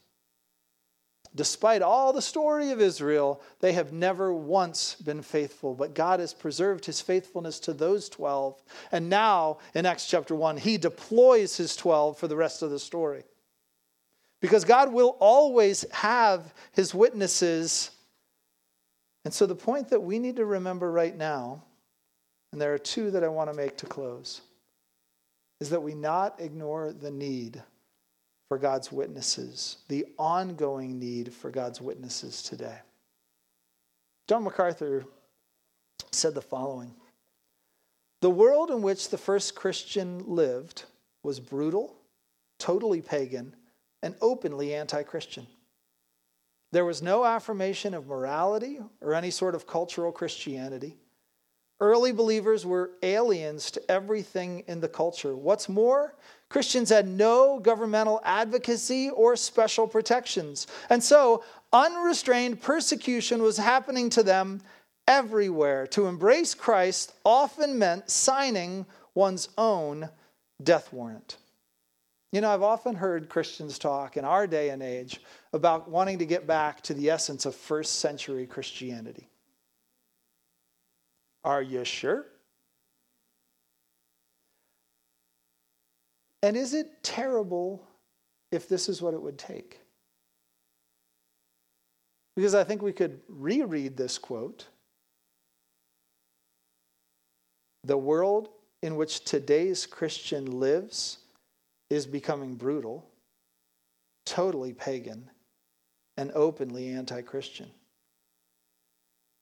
Despite 1.37 1.81
all 1.81 2.13
the 2.13 2.21
story 2.21 2.73
of 2.73 2.81
Israel, 2.81 3.41
they 3.61 3.75
have 3.75 3.93
never 3.93 4.35
once 4.35 4.97
been 4.97 5.23
faithful, 5.23 5.77
but 5.77 5.95
God 5.95 6.19
has 6.19 6.35
preserved 6.35 6.87
his 6.87 7.01
faithfulness 7.01 7.61
to 7.61 7.73
those 7.73 8.09
12. 8.09 8.61
And 8.91 9.09
now, 9.09 9.59
in 9.77 9.87
Acts 9.87 10.09
chapter 10.09 10.35
1, 10.35 10.57
he 10.57 10.77
deploys 10.77 11.57
his 11.57 11.77
12 11.77 12.19
for 12.19 12.27
the 12.27 12.35
rest 12.35 12.63
of 12.63 12.73
the 12.73 12.81
story. 12.81 13.23
Because 14.41 14.65
God 14.65 14.93
will 14.93 15.17
always 15.21 15.85
have 15.93 16.55
his 16.73 16.95
witnesses. 16.95 17.91
And 19.25 19.35
so, 19.35 19.47
the 19.47 19.55
point 19.55 19.91
that 19.91 20.01
we 20.01 20.19
need 20.19 20.37
to 20.37 20.47
remember 20.47 20.91
right 20.91 21.17
now, 21.17 21.63
and 22.53 22.61
there 22.61 22.73
are 22.73 22.79
two 22.79 23.11
that 23.11 23.23
I 23.23 23.29
want 23.29 23.51
to 23.51 23.57
make 23.57 23.77
to 23.79 23.87
close, 23.87 24.41
is 25.61 25.71
that 25.71 25.83
we 25.83 25.95
not 25.95 26.41
ignore 26.41 26.93
the 26.93 27.11
need 27.11 27.63
for 28.49 28.59
God's 28.59 28.91
witnesses, 28.91 29.77
the 29.89 30.07
ongoing 30.19 30.99
need 30.99 31.33
for 31.33 31.51
God's 31.51 31.81
witnesses 31.81 32.43
today. 32.43 32.79
John 34.27 34.43
MacArthur 34.43 35.05
said 36.11 36.35
the 36.35 36.41
following 36.41 36.95
The 38.23 38.31
world 38.31 38.71
in 38.71 38.83
which 38.83 39.11
the 39.11 39.19
first 39.19 39.55
Christian 39.55 40.25
lived 40.27 40.85
was 41.23 41.39
brutal, 41.39 41.95
totally 42.59 43.03
pagan, 43.03 43.55
and 44.03 44.15
openly 44.21 44.75
anti 44.75 45.03
Christian. 45.03 45.47
There 46.73 46.85
was 46.85 47.03
no 47.03 47.25
affirmation 47.25 47.95
of 47.95 48.07
morality 48.07 48.79
or 49.01 49.15
any 49.15 49.31
sort 49.31 49.55
of 49.55 49.67
cultural 49.67 50.13
Christianity. 50.13 50.97
Early 51.81 52.13
believers 52.13 52.67
were 52.67 52.91
aliens 53.03 53.71
to 53.73 53.91
everything 53.91 54.65
in 54.69 54.81
the 54.81 54.89
culture. 54.89 55.35
What's 55.35 55.69
more, 55.69 56.15
Christians 56.51 56.91
had 56.91 57.09
no 57.09 57.59
governmental 57.59 58.21
advocacy 58.23 59.09
or 59.11 59.35
special 59.35 59.89
protections. 59.89 60.67
And 60.91 61.03
so, 61.03 61.43
unrestrained 61.73 62.61
persecution 62.61 63.43
was 63.43 63.57
happening 63.57 64.11
to 64.11 64.23
them 64.23 64.61
everywhere. 65.09 65.87
To 65.89 66.07
embrace 66.07 66.55
Christ 66.55 67.15
often 67.25 67.79
meant 67.79 68.11
signing 68.11 68.85
one's 69.15 69.49
own 69.57 70.11
death 70.63 70.93
warrant. 70.93 71.39
You 72.33 72.41
know, 72.41 72.51
I've 72.51 72.63
often 72.63 72.95
heard 72.95 73.29
Christians 73.29 73.79
talk 73.79 74.17
in 74.17 74.25
our 74.25 74.47
day 74.47 74.71
and 74.71 74.83
age 74.83 75.21
about 75.53 75.91
wanting 75.91 76.19
to 76.19 76.27
get 76.27 76.47
back 76.47 76.81
to 76.83 76.95
the 76.95 77.11
essence 77.11 77.45
of 77.45 77.57
first 77.57 77.99
century 77.99 78.47
Christianity. 78.47 79.29
Are 81.43 81.63
you 81.63 81.85
sure? 81.85 82.27
And 86.43 86.57
is 86.57 86.73
it 86.73 87.03
terrible 87.03 87.83
if 88.53 88.69
this 88.69 88.89
is 88.89 89.03
what 89.03 89.15
it 89.15 89.21
would 89.21 89.39
take? 89.39 89.81
Because 92.37 92.55
I 92.55 92.63
think 92.63 92.81
we 92.81 92.93
could 92.93 93.21
reread 93.29 93.97
this 93.97 94.19
quote. 94.19 94.67
The 97.85 97.99
world 97.99 98.51
in 98.83 98.97
which 98.97 99.25
today's 99.25 99.85
Christian 99.85 100.61
lives 100.61 101.19
is 101.91 102.07
becoming 102.07 102.55
brutal, 102.55 103.11
totally 104.25 104.73
pagan, 104.73 105.29
and 106.17 106.31
openly 106.33 106.89
anti 106.89 107.21
Christian. 107.23 107.71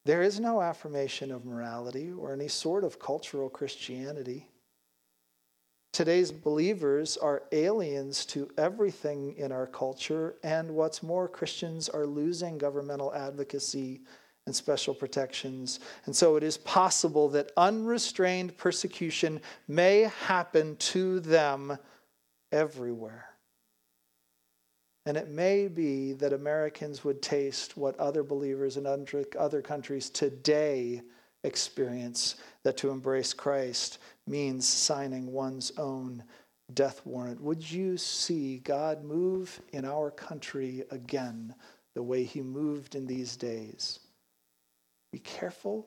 There 0.05 0.23
is 0.23 0.41
no 0.41 0.63
affirmation 0.63 1.31
of 1.31 1.45
morality 1.45 2.11
or 2.11 2.33
any 2.33 2.49
sort 2.49 2.83
of 2.83 2.99
cultural 2.99 3.51
Christianity. 3.51 4.49
Today's 5.93 6.33
believers 6.33 7.17
are 7.17 7.43
aliens 7.53 8.25
to 8.27 8.49
everything 8.57 9.35
in 9.37 9.53
our 9.53 9.67
culture, 9.67 10.37
and 10.43 10.71
what's 10.71 11.03
more, 11.03 11.29
Christians 11.29 11.89
are 11.89 12.07
losing 12.07 12.57
governmental 12.57 13.15
advocacy 13.15 14.01
and 14.47 14.55
special 14.55 14.95
protections. 14.95 15.81
And 16.07 16.17
so 16.17 16.37
it 16.37 16.43
is 16.43 16.57
possible 16.57 17.29
that 17.31 17.53
unrestrained 17.59 18.57
persecution 18.57 19.41
may 19.67 20.11
happen 20.27 20.77
to 20.77 21.21
them 21.21 21.77
everywhere. 22.53 23.27
And 25.07 25.17
it 25.17 25.29
may 25.29 25.69
be 25.69 26.13
that 26.15 26.33
Americans 26.33 27.03
would 27.03 27.23
taste 27.23 27.77
what 27.77 27.99
other 27.99 28.23
believers 28.23 28.77
in 28.77 28.87
other 28.87 29.63
countries 29.63 30.11
today 30.11 31.01
experience 31.45 32.37
that 32.63 32.77
to 32.79 32.91
embrace 32.91 33.33
Christ 33.33 33.99
means 34.27 34.69
signing 34.69 35.33
one's 35.33 35.73
own 35.79 36.23
death 36.75 37.01
warrant. 37.07 37.41
Would 37.41 37.71
you 37.71 37.97
see 37.97 38.59
God 38.59 39.03
move 39.03 39.61
in 39.73 39.87
our 39.87 40.11
country 40.11 40.85
again 40.91 41.55
the 41.95 42.03
way 42.03 42.25
he 42.25 42.43
moved 42.43 42.95
in 42.95 43.07
these 43.07 43.37
days? 43.37 44.01
Be 45.11 45.21
careful 45.21 45.87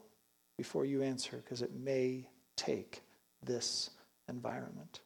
before 0.57 0.85
you 0.85 1.03
answer 1.03 1.37
because 1.37 1.61
it 1.61 1.75
may 1.75 2.27
take 2.55 3.03
this 3.43 3.91
environment. 4.27 5.01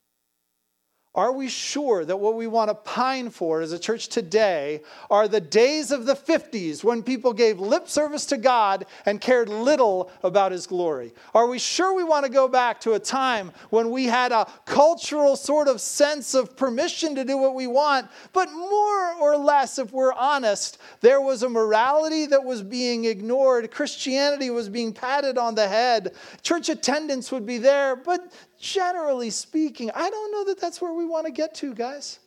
Are 1.15 1.31
we 1.31 1.47
sure 1.47 2.03
that 2.03 2.17
what 2.17 2.35
we 2.35 2.45
want 2.45 2.69
to 2.69 2.75
pine 2.75 3.29
for 3.29 3.61
as 3.61 3.71
a 3.71 3.79
church 3.79 4.09
today 4.09 4.81
are 5.09 5.29
the 5.29 5.39
days 5.39 5.91
of 5.91 6.05
the 6.05 6.13
50s 6.13 6.83
when 6.83 7.01
people 7.01 7.31
gave 7.31 7.57
lip 7.57 7.87
service 7.87 8.25
to 8.27 8.37
God 8.37 8.85
and 9.05 9.21
cared 9.21 9.47
little 9.47 10.11
about 10.23 10.51
His 10.51 10.67
glory? 10.67 11.13
Are 11.33 11.47
we 11.47 11.57
sure 11.57 11.95
we 11.95 12.03
want 12.03 12.25
to 12.25 12.31
go 12.31 12.49
back 12.49 12.81
to 12.81 12.93
a 12.93 12.99
time 12.99 13.53
when 13.69 13.91
we 13.91 14.05
had 14.05 14.33
a 14.33 14.45
cultural 14.65 15.37
sort 15.37 15.69
of 15.69 15.79
sense 15.79 16.33
of 16.33 16.57
permission 16.57 17.15
to 17.15 17.23
do 17.23 17.37
what 17.37 17.55
we 17.55 17.67
want, 17.67 18.07
but 18.33 18.51
more 18.51 19.13
or 19.13 19.37
less, 19.37 19.79
if 19.79 19.93
we're 19.93 20.13
honest, 20.13 20.79
there 20.99 21.21
was 21.21 21.43
a 21.43 21.49
morality 21.49 22.25
that 22.25 22.43
was 22.43 22.61
being 22.61 23.05
ignored? 23.05 23.71
Christianity 23.71 24.49
was 24.49 24.67
being 24.67 24.91
patted 24.91 25.37
on 25.37 25.55
the 25.55 25.67
head. 25.67 26.13
Church 26.41 26.67
attendance 26.67 27.31
would 27.31 27.45
be 27.45 27.57
there, 27.57 27.95
but 27.95 28.33
generally 28.65 29.29
speaking, 29.29 29.91
I 29.93 30.09
don't 30.09 30.31
know 30.31 30.43
that 30.45 30.59
that's 30.59 30.81
where 30.81 30.93
we 30.93 31.05
want 31.05 31.27
to 31.27 31.31
get 31.31 31.53
to, 31.55 31.73
guys. 31.73 32.19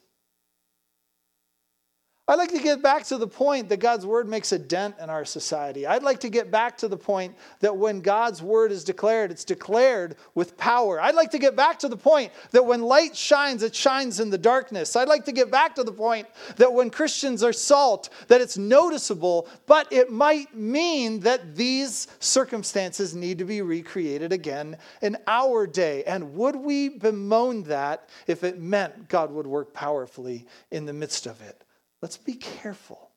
I'd 2.31 2.37
like 2.37 2.51
to 2.51 2.59
get 2.59 2.83
back 2.83 3.05
to 3.05 3.16
the 3.16 3.26
point 3.26 3.70
that 3.70 3.79
God's 3.79 4.05
word 4.05 4.29
makes 4.29 4.53
a 4.53 4.59
dent 4.59 4.97
in 5.01 5.09
our 5.09 5.24
society. 5.24 5.87
I'd 5.87 6.03
like 6.03 6.20
to 6.20 6.29
get 6.29 6.51
back 6.51 6.76
to 6.79 6.87
the 6.87 6.97
point 6.97 7.35
that 7.61 7.74
when 7.74 8.03
God's 8.03 8.43
word 8.43 8.70
is 8.70 8.85
declared, 8.85 9.31
it's 9.31 9.45
declared 9.45 10.14
with 10.35 10.55
power. 10.59 11.01
I'd 11.01 11.14
like 11.14 11.31
to 11.31 11.39
get 11.39 11.57
back 11.57 11.79
to 11.79 11.89
the 11.89 11.97
point 11.97 12.31
that 12.51 12.66
when 12.66 12.83
light 12.83 13.16
shines, 13.16 13.62
it 13.62 13.74
shines 13.74 14.20
in 14.20 14.29
the 14.29 14.37
darkness. 14.37 14.95
I'd 14.95 15.09
like 15.09 15.24
to 15.24 15.33
get 15.33 15.51
back 15.51 15.74
to 15.76 15.83
the 15.83 15.93
point 15.93 16.29
that 16.57 16.70
when 16.70 16.91
Christians 16.91 17.43
are 17.43 17.55
salt, 17.55 18.11
that 18.26 18.43
it's 18.43 18.59
noticeable, 18.59 19.49
but 19.64 19.91
it 19.91 20.12
might 20.12 20.55
mean 20.55 21.20
that 21.20 21.57
these 21.57 22.09
circumstances 22.20 23.14
need 23.14 23.39
to 23.39 23.47
be 23.47 23.62
recreated 23.62 24.35
again 24.35 24.76
in 25.01 25.16
our 25.26 25.66
day. 25.66 26.05
And 26.05 26.35
would 26.35 26.57
we 26.57 26.91
bemoan 26.91 27.62
that 27.64 28.11
if 28.26 28.45
it 28.45 28.61
meant 28.61 29.09
God 29.09 29.31
would 29.31 29.47
work 29.47 29.72
powerfully 29.72 30.47
in 30.70 30.85
the 30.85 30.93
midst 30.93 31.24
of 31.24 31.41
it? 31.41 31.64
Let's 32.01 32.16
be 32.16 32.34
careful 32.34 33.11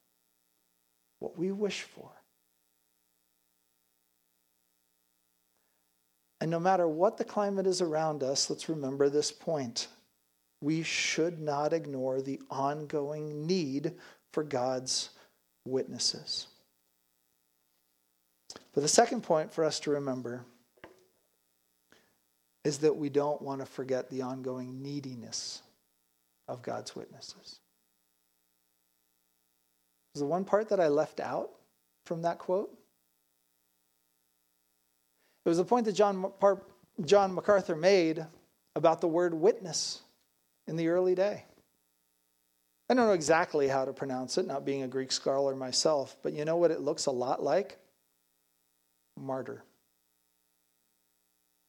what 1.20 1.38
we 1.38 1.52
wish 1.52 1.84
for. 1.84 2.10
And 6.40 6.50
no 6.50 6.60
matter 6.60 6.88
what 6.88 7.18
the 7.18 7.24
climate 7.24 7.68
is 7.68 7.82
around 7.82 8.24
us, 8.24 8.50
let's 8.50 8.68
remember 8.68 9.10
this 9.10 9.32
point. 9.32 9.88
We 10.60 10.82
should 10.82 11.40
not 11.40 11.74
ignore 11.74 12.22
the 12.22 12.42
ongoing 12.50 13.46
need 13.46 13.94
for 14.34 14.44
God's 14.44 15.10
witnesses. 15.66 16.48
But 18.74 18.82
the 18.82 18.88
second 18.88 19.22
point 19.22 19.54
for 19.54 19.64
us 19.64 19.80
to 19.82 19.92
remember 19.92 20.44
is 22.64 22.80
that 22.80 22.96
we 22.96 23.10
don't 23.10 23.42
want 23.42 23.60
to 23.60 23.66
forget 23.66 24.10
the 24.10 24.24
ongoing 24.24 24.82
neediness 24.82 25.62
of 26.48 26.64
God's 26.64 26.96
witnesses 26.96 27.60
was 30.14 30.22
the 30.22 30.26
one 30.26 30.46
part 30.46 30.70
that 30.70 30.80
I 30.80 30.88
left 30.88 31.20
out 31.20 31.50
from 32.06 32.24
that 32.24 32.38
quote. 32.38 32.72
It 35.46 35.50
was 35.50 35.58
the 35.58 35.66
point 35.66 35.86
that 35.86 35.94
John, 35.94 36.32
John 37.06 37.34
MacArthur 37.34 37.76
made 37.76 38.26
about 38.76 39.02
the 39.02 39.08
word 39.08 39.34
witness 39.34 40.02
in 40.68 40.76
the 40.76 40.90
early 40.90 41.16
day. 41.16 41.46
I 42.90 42.94
don't 42.94 43.08
know 43.08 43.14
exactly 43.14 43.68
how 43.68 43.86
to 43.86 43.94
pronounce 43.94 44.38
it, 44.38 44.46
not 44.46 44.66
being 44.66 44.84
a 44.84 44.88
Greek 44.88 45.12
scholar 45.12 45.56
myself, 45.56 46.18
but 46.22 46.34
you 46.34 46.44
know 46.44 46.58
what 46.58 46.72
it 46.72 46.82
looks 46.82 47.06
a 47.06 47.12
lot 47.12 47.42
like? 47.42 47.78
Martyr. 49.18 49.64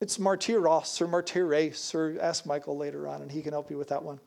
It's 0.00 0.18
martyros 0.18 1.00
or 1.00 1.06
martyres, 1.06 1.94
or 1.94 2.16
ask 2.20 2.44
Michael 2.44 2.76
later 2.76 3.06
on, 3.06 3.22
and 3.22 3.30
he 3.30 3.40
can 3.40 3.52
help 3.52 3.70
you 3.70 3.78
with 3.78 3.88
that 3.88 4.02
one. 4.02 4.18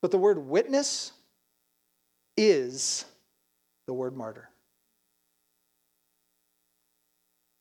But 0.00 0.12
the 0.12 0.18
word 0.18 0.38
witness 0.38 1.12
is 2.38 3.04
the 3.88 3.92
word 3.92 4.16
martyr. 4.16 4.48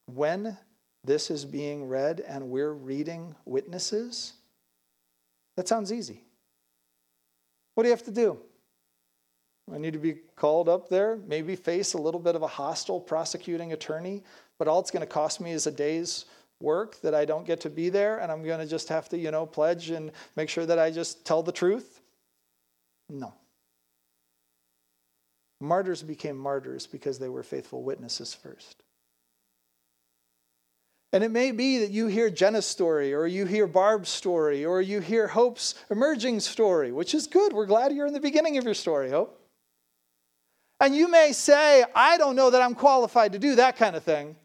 When 0.05 0.55
this 1.03 1.32
is 1.32 1.43
being 1.43 1.88
read 1.88 2.23
and 2.28 2.49
we're 2.49 2.73
reading 2.73 3.36
witnesses, 3.45 4.34
that 5.55 5.67
sounds 5.67 5.91
easy. 5.91 6.23
What 7.73 7.84
do 7.84 7.89
you 7.89 7.95
have 7.95 8.05
to 8.05 8.11
do? 8.11 8.38
I 9.73 9.80
need 9.80 9.93
to 9.93 9.99
be 9.99 10.19
called 10.36 10.69
up 10.69 10.88
there, 10.88 11.17
maybe 11.28 11.55
face 11.55 11.93
a 11.93 11.97
little 11.97 12.19
bit 12.19 12.36
of 12.36 12.43
a 12.43 12.47
hostile 12.47 13.01
prosecuting 13.01 13.73
attorney, 13.73 14.23
but 14.59 14.67
all 14.67 14.80
it's 14.80 14.91
going 14.91 15.01
to 15.01 15.11
cost 15.11 15.41
me 15.41 15.51
is 15.51 15.67
a 15.67 15.71
day's 15.71 16.25
work 16.61 17.01
that 17.01 17.15
I 17.15 17.25
don't 17.25 17.45
get 17.45 17.59
to 17.61 17.69
be 17.69 17.89
there, 17.89 18.19
and 18.19 18.32
I'm 18.32 18.43
going 18.43 18.59
to 18.59 18.65
just 18.65 18.89
have 18.89 19.09
to, 19.09 19.17
you 19.17 19.32
know, 19.32 19.45
pledge 19.45 19.89
and 19.89 20.11
make 20.36 20.49
sure 20.49 20.65
that 20.65 20.80
I 20.80 20.91
just 20.91 21.25
tell 21.25 21.43
the 21.43 21.51
truth. 21.51 21.99
No. 23.09 23.34
Martyrs 25.59 26.03
became 26.03 26.37
martyrs 26.37 26.85
because 26.87 27.19
they 27.19 27.29
were 27.29 27.43
faithful 27.43 27.83
witnesses 27.83 28.33
first. 28.33 28.83
And 31.13 31.23
it 31.23 31.31
may 31.31 31.51
be 31.51 31.79
that 31.79 31.89
you 31.89 32.07
hear 32.07 32.29
Jenna's 32.29 32.65
story, 32.65 33.13
or 33.13 33.25
you 33.25 33.45
hear 33.45 33.65
Barb's 33.65 34.09
story, 34.09 34.65
or 34.65 34.81
you 34.81 34.99
hear 34.99 35.27
Hope's 35.27 35.73
emerging 35.89 36.41
story, 36.41 36.91
which 36.91 37.15
is 37.15 37.27
good. 37.27 37.53
We're 37.53 37.65
glad 37.65 37.93
you're 37.93 38.07
in 38.07 38.13
the 38.13 38.19
beginning 38.19 38.57
of 38.57 38.65
your 38.65 38.73
story, 38.73 39.09
Hope. 39.09 39.41
And 40.79 40.95
you 40.95 41.07
may 41.07 41.31
say, 41.31 41.85
I 41.95 42.17
don't 42.17 42.35
know 42.35 42.49
that 42.49 42.61
I'm 42.61 42.75
qualified 42.75 43.31
to 43.31 43.39
do 43.39 43.55
that 43.55 43.77
kind 43.77 43.95
of 43.95 44.03
thing. 44.03 44.35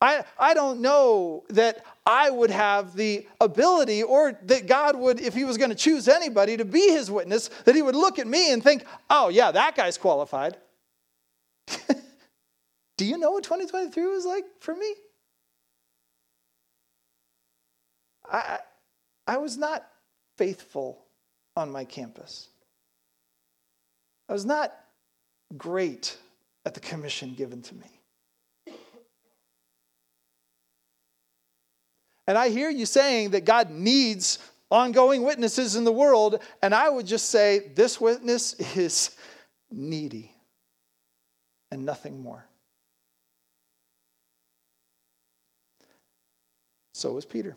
I, 0.00 0.24
I 0.38 0.54
don't 0.54 0.80
know 0.80 1.44
that 1.50 1.84
I 2.04 2.30
would 2.30 2.50
have 2.50 2.96
the 2.96 3.26
ability 3.40 4.02
or 4.02 4.38
that 4.44 4.66
God 4.66 4.96
would, 4.96 5.20
if 5.20 5.34
He 5.34 5.44
was 5.44 5.56
going 5.56 5.70
to 5.70 5.76
choose 5.76 6.08
anybody 6.08 6.56
to 6.56 6.64
be 6.64 6.90
His 6.90 7.10
witness, 7.10 7.48
that 7.64 7.74
He 7.74 7.82
would 7.82 7.94
look 7.94 8.18
at 8.18 8.26
me 8.26 8.52
and 8.52 8.62
think, 8.62 8.84
oh, 9.08 9.28
yeah, 9.28 9.52
that 9.52 9.76
guy's 9.76 9.98
qualified. 9.98 10.56
Do 12.96 13.04
you 13.04 13.18
know 13.18 13.30
what 13.30 13.44
2023 13.44 14.06
was 14.06 14.26
like 14.26 14.44
for 14.60 14.74
me? 14.74 14.94
I, 18.30 18.58
I 19.26 19.36
was 19.36 19.56
not 19.56 19.86
faithful 20.38 21.04
on 21.56 21.70
my 21.70 21.84
campus. 21.84 22.48
I 24.28 24.32
was 24.32 24.44
not 24.44 24.74
great 25.56 26.16
at 26.64 26.74
the 26.74 26.80
commission 26.80 27.34
given 27.34 27.62
to 27.62 27.74
me. 27.74 28.01
And 32.26 32.38
I 32.38 32.50
hear 32.50 32.70
you 32.70 32.86
saying 32.86 33.30
that 33.30 33.44
God 33.44 33.70
needs 33.70 34.38
ongoing 34.70 35.22
witnesses 35.22 35.76
in 35.76 35.84
the 35.84 35.92
world, 35.92 36.42
and 36.62 36.74
I 36.74 36.88
would 36.88 37.06
just 37.06 37.30
say 37.30 37.70
this 37.74 38.00
witness 38.00 38.54
is 38.76 39.10
needy 39.70 40.32
and 41.70 41.84
nothing 41.84 42.22
more. 42.22 42.44
So 46.94 47.12
was 47.12 47.24
Peter. 47.24 47.56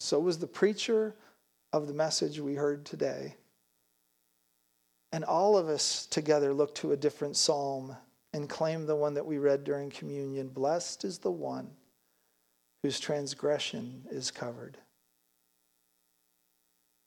So 0.00 0.20
was 0.20 0.38
the 0.38 0.46
preacher 0.46 1.14
of 1.72 1.86
the 1.86 1.94
message 1.94 2.38
we 2.38 2.54
heard 2.54 2.84
today. 2.84 3.36
And 5.12 5.24
all 5.24 5.56
of 5.56 5.68
us 5.68 6.06
together 6.06 6.52
look 6.52 6.74
to 6.76 6.92
a 6.92 6.96
different 6.96 7.36
psalm 7.36 7.96
and 8.32 8.48
claim 8.48 8.86
the 8.86 8.96
one 8.96 9.14
that 9.14 9.24
we 9.24 9.38
read 9.38 9.64
during 9.64 9.90
communion 9.90 10.48
Blessed 10.48 11.04
is 11.04 11.18
the 11.18 11.30
one 11.30 11.70
whose 12.82 12.98
transgression 12.98 14.04
is 14.10 14.30
covered. 14.30 14.76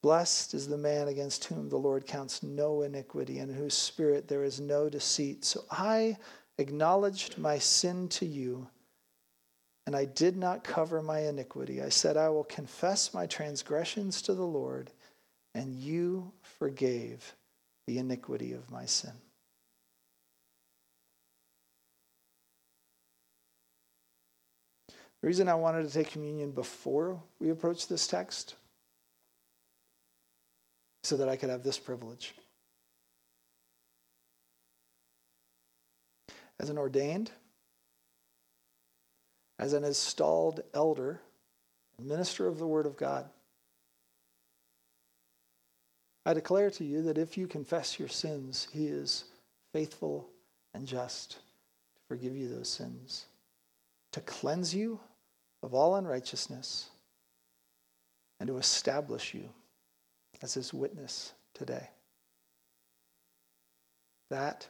Blessed 0.02 0.54
is 0.54 0.68
the 0.68 0.78
man 0.78 1.08
against 1.08 1.46
whom 1.46 1.68
the 1.68 1.78
Lord 1.78 2.06
counts 2.06 2.44
no 2.44 2.84
iniquity, 2.84 3.40
and 3.40 3.50
in 3.50 3.58
whose 3.58 3.74
spirit 3.74 4.28
there 4.28 4.44
is 4.44 4.60
no 4.60 4.88
deceit. 4.88 5.44
So 5.44 5.66
I 5.72 6.18
acknowledged 6.60 7.38
my 7.38 7.58
sin 7.58 8.08
to 8.10 8.26
you, 8.26 8.68
and 9.88 9.96
I 9.96 10.06
did 10.06 10.38
not 10.38 10.64
cover 10.64 11.02
my 11.02 11.22
iniquity. 11.22 11.82
I 11.82 11.90
said, 11.90 12.18
I 12.18 12.30
will 12.30 12.44
confess 12.44 13.14
my 13.14 13.26
transgressions 13.26 14.22
to 14.24 14.36
the 14.36 14.46
Lord, 14.46 14.92
and 15.56 15.74
you 15.74 16.32
forgave 16.60 17.34
the 17.88 17.98
iniquity 17.98 18.54
of 18.54 18.70
my 18.70 18.86
sin. 18.86 19.14
The 25.26 25.30
reason 25.30 25.50
I 25.50 25.56
wanted 25.56 25.88
to 25.88 25.92
take 25.92 26.12
communion 26.12 26.52
before 26.52 27.20
we 27.40 27.50
approach 27.50 27.88
this 27.88 28.06
text 28.06 28.54
so 31.02 31.18
that 31.18 31.28
I 31.28 31.36
could 31.36 31.50
have 31.50 31.64
this 31.64 31.80
privilege. 31.80 32.36
As 36.60 36.70
an 36.70 36.78
ordained, 36.78 37.32
as 39.58 39.74
an 39.74 39.84
installed 39.84 40.62
elder, 40.76 41.20
minister 42.00 42.46
of 42.46 42.60
the 42.60 42.68
Word 42.68 42.86
of 42.86 42.96
God, 42.96 43.28
I 46.24 46.36
declare 46.36 46.70
to 46.70 46.84
you 46.84 47.02
that 47.02 47.18
if 47.18 47.36
you 47.36 47.48
confess 47.48 47.98
your 47.98 48.10
sins, 48.10 48.68
he 48.72 48.86
is 48.86 49.24
faithful 49.74 50.30
and 50.76 50.86
just 50.86 51.32
to 51.32 51.38
forgive 52.08 52.36
you 52.36 52.48
those 52.48 52.70
sins, 52.70 53.26
to 54.12 54.22
cleanse 54.22 54.76
you 54.76 55.00
of 55.66 55.74
all 55.74 55.96
unrighteousness, 55.96 56.90
and 58.40 58.48
to 58.48 58.58
establish 58.58 59.34
you 59.34 59.50
as 60.44 60.54
his 60.54 60.72
witness 60.72 61.34
today. 61.56 61.90
That 64.30 64.68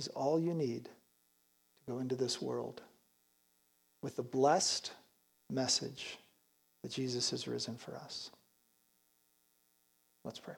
is 0.00 0.08
all 0.08 0.40
you 0.40 0.52
need 0.52 0.84
to 0.84 1.92
go 1.92 2.00
into 2.00 2.16
this 2.16 2.42
world 2.42 2.82
with 4.02 4.16
the 4.16 4.22
blessed 4.22 4.90
message 5.48 6.18
that 6.82 6.90
Jesus 6.90 7.30
has 7.30 7.46
risen 7.46 7.76
for 7.76 7.94
us. 7.94 8.32
Let's 10.24 10.40
pray. 10.40 10.54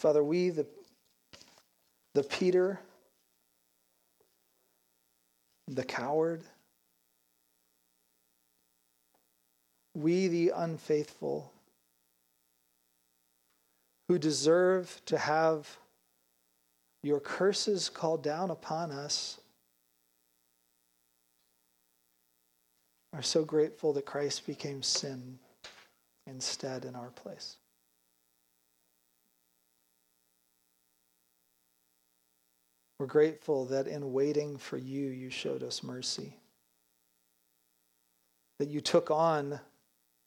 Father, 0.00 0.24
we, 0.24 0.48
the, 0.48 0.66
the 2.14 2.22
Peter, 2.22 2.80
the 5.68 5.84
coward, 5.84 6.42
we, 9.94 10.26
the 10.28 10.52
unfaithful, 10.56 11.52
who 14.08 14.18
deserve 14.18 15.02
to 15.04 15.18
have 15.18 15.68
your 17.02 17.20
curses 17.20 17.90
called 17.90 18.22
down 18.22 18.50
upon 18.50 18.90
us, 18.90 19.38
are 23.12 23.20
so 23.20 23.44
grateful 23.44 23.92
that 23.92 24.06
Christ 24.06 24.46
became 24.46 24.82
sin 24.82 25.38
instead 26.26 26.86
in 26.86 26.96
our 26.96 27.10
place. 27.10 27.58
We're 33.00 33.06
grateful 33.06 33.64
that 33.64 33.86
in 33.86 34.12
waiting 34.12 34.58
for 34.58 34.76
you, 34.76 35.06
you 35.06 35.30
showed 35.30 35.62
us 35.62 35.82
mercy. 35.82 36.36
That 38.58 38.68
you 38.68 38.82
took 38.82 39.10
on 39.10 39.58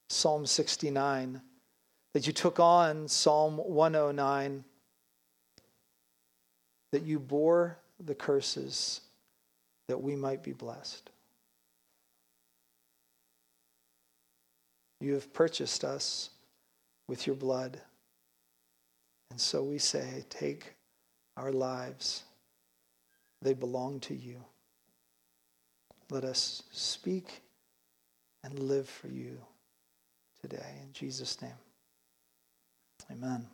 Psalm 0.09 0.47
69, 0.47 1.39
that 2.15 2.25
you 2.25 2.33
took 2.33 2.59
on 2.59 3.07
Psalm 3.07 3.57
109, 3.57 4.63
that 6.91 7.03
you 7.03 7.19
bore 7.19 7.77
the 8.03 8.15
curses 8.15 9.01
that 9.87 10.01
we 10.01 10.15
might 10.15 10.41
be 10.41 10.53
blessed. 10.53 11.11
You 14.99 15.13
have 15.13 15.31
purchased 15.31 15.83
us 15.83 16.31
with 17.07 17.27
your 17.27 17.35
blood. 17.35 17.79
And 19.29 19.39
so 19.39 19.61
we 19.61 19.77
say, 19.77 20.25
take 20.31 20.73
our 21.37 21.51
lives. 21.51 22.23
They 23.43 23.53
belong 23.53 23.99
to 24.01 24.15
you. 24.15 24.41
Let 26.09 26.23
us 26.23 26.63
speak 26.71 27.41
and 28.43 28.57
live 28.57 28.87
for 28.87 29.09
you 29.09 29.37
today. 30.41 30.77
In 30.81 30.93
Jesus' 30.93 31.41
name. 31.41 31.51
Amen. 33.11 33.45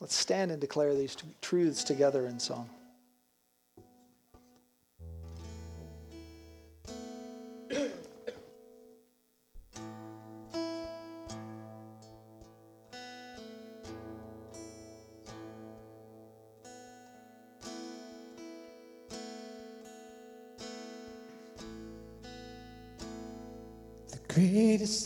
Let's 0.00 0.16
stand 0.16 0.50
and 0.50 0.60
declare 0.60 0.94
these 0.94 1.16
truths 1.40 1.84
together 1.84 2.26
in 2.26 2.40
song. 2.40 2.68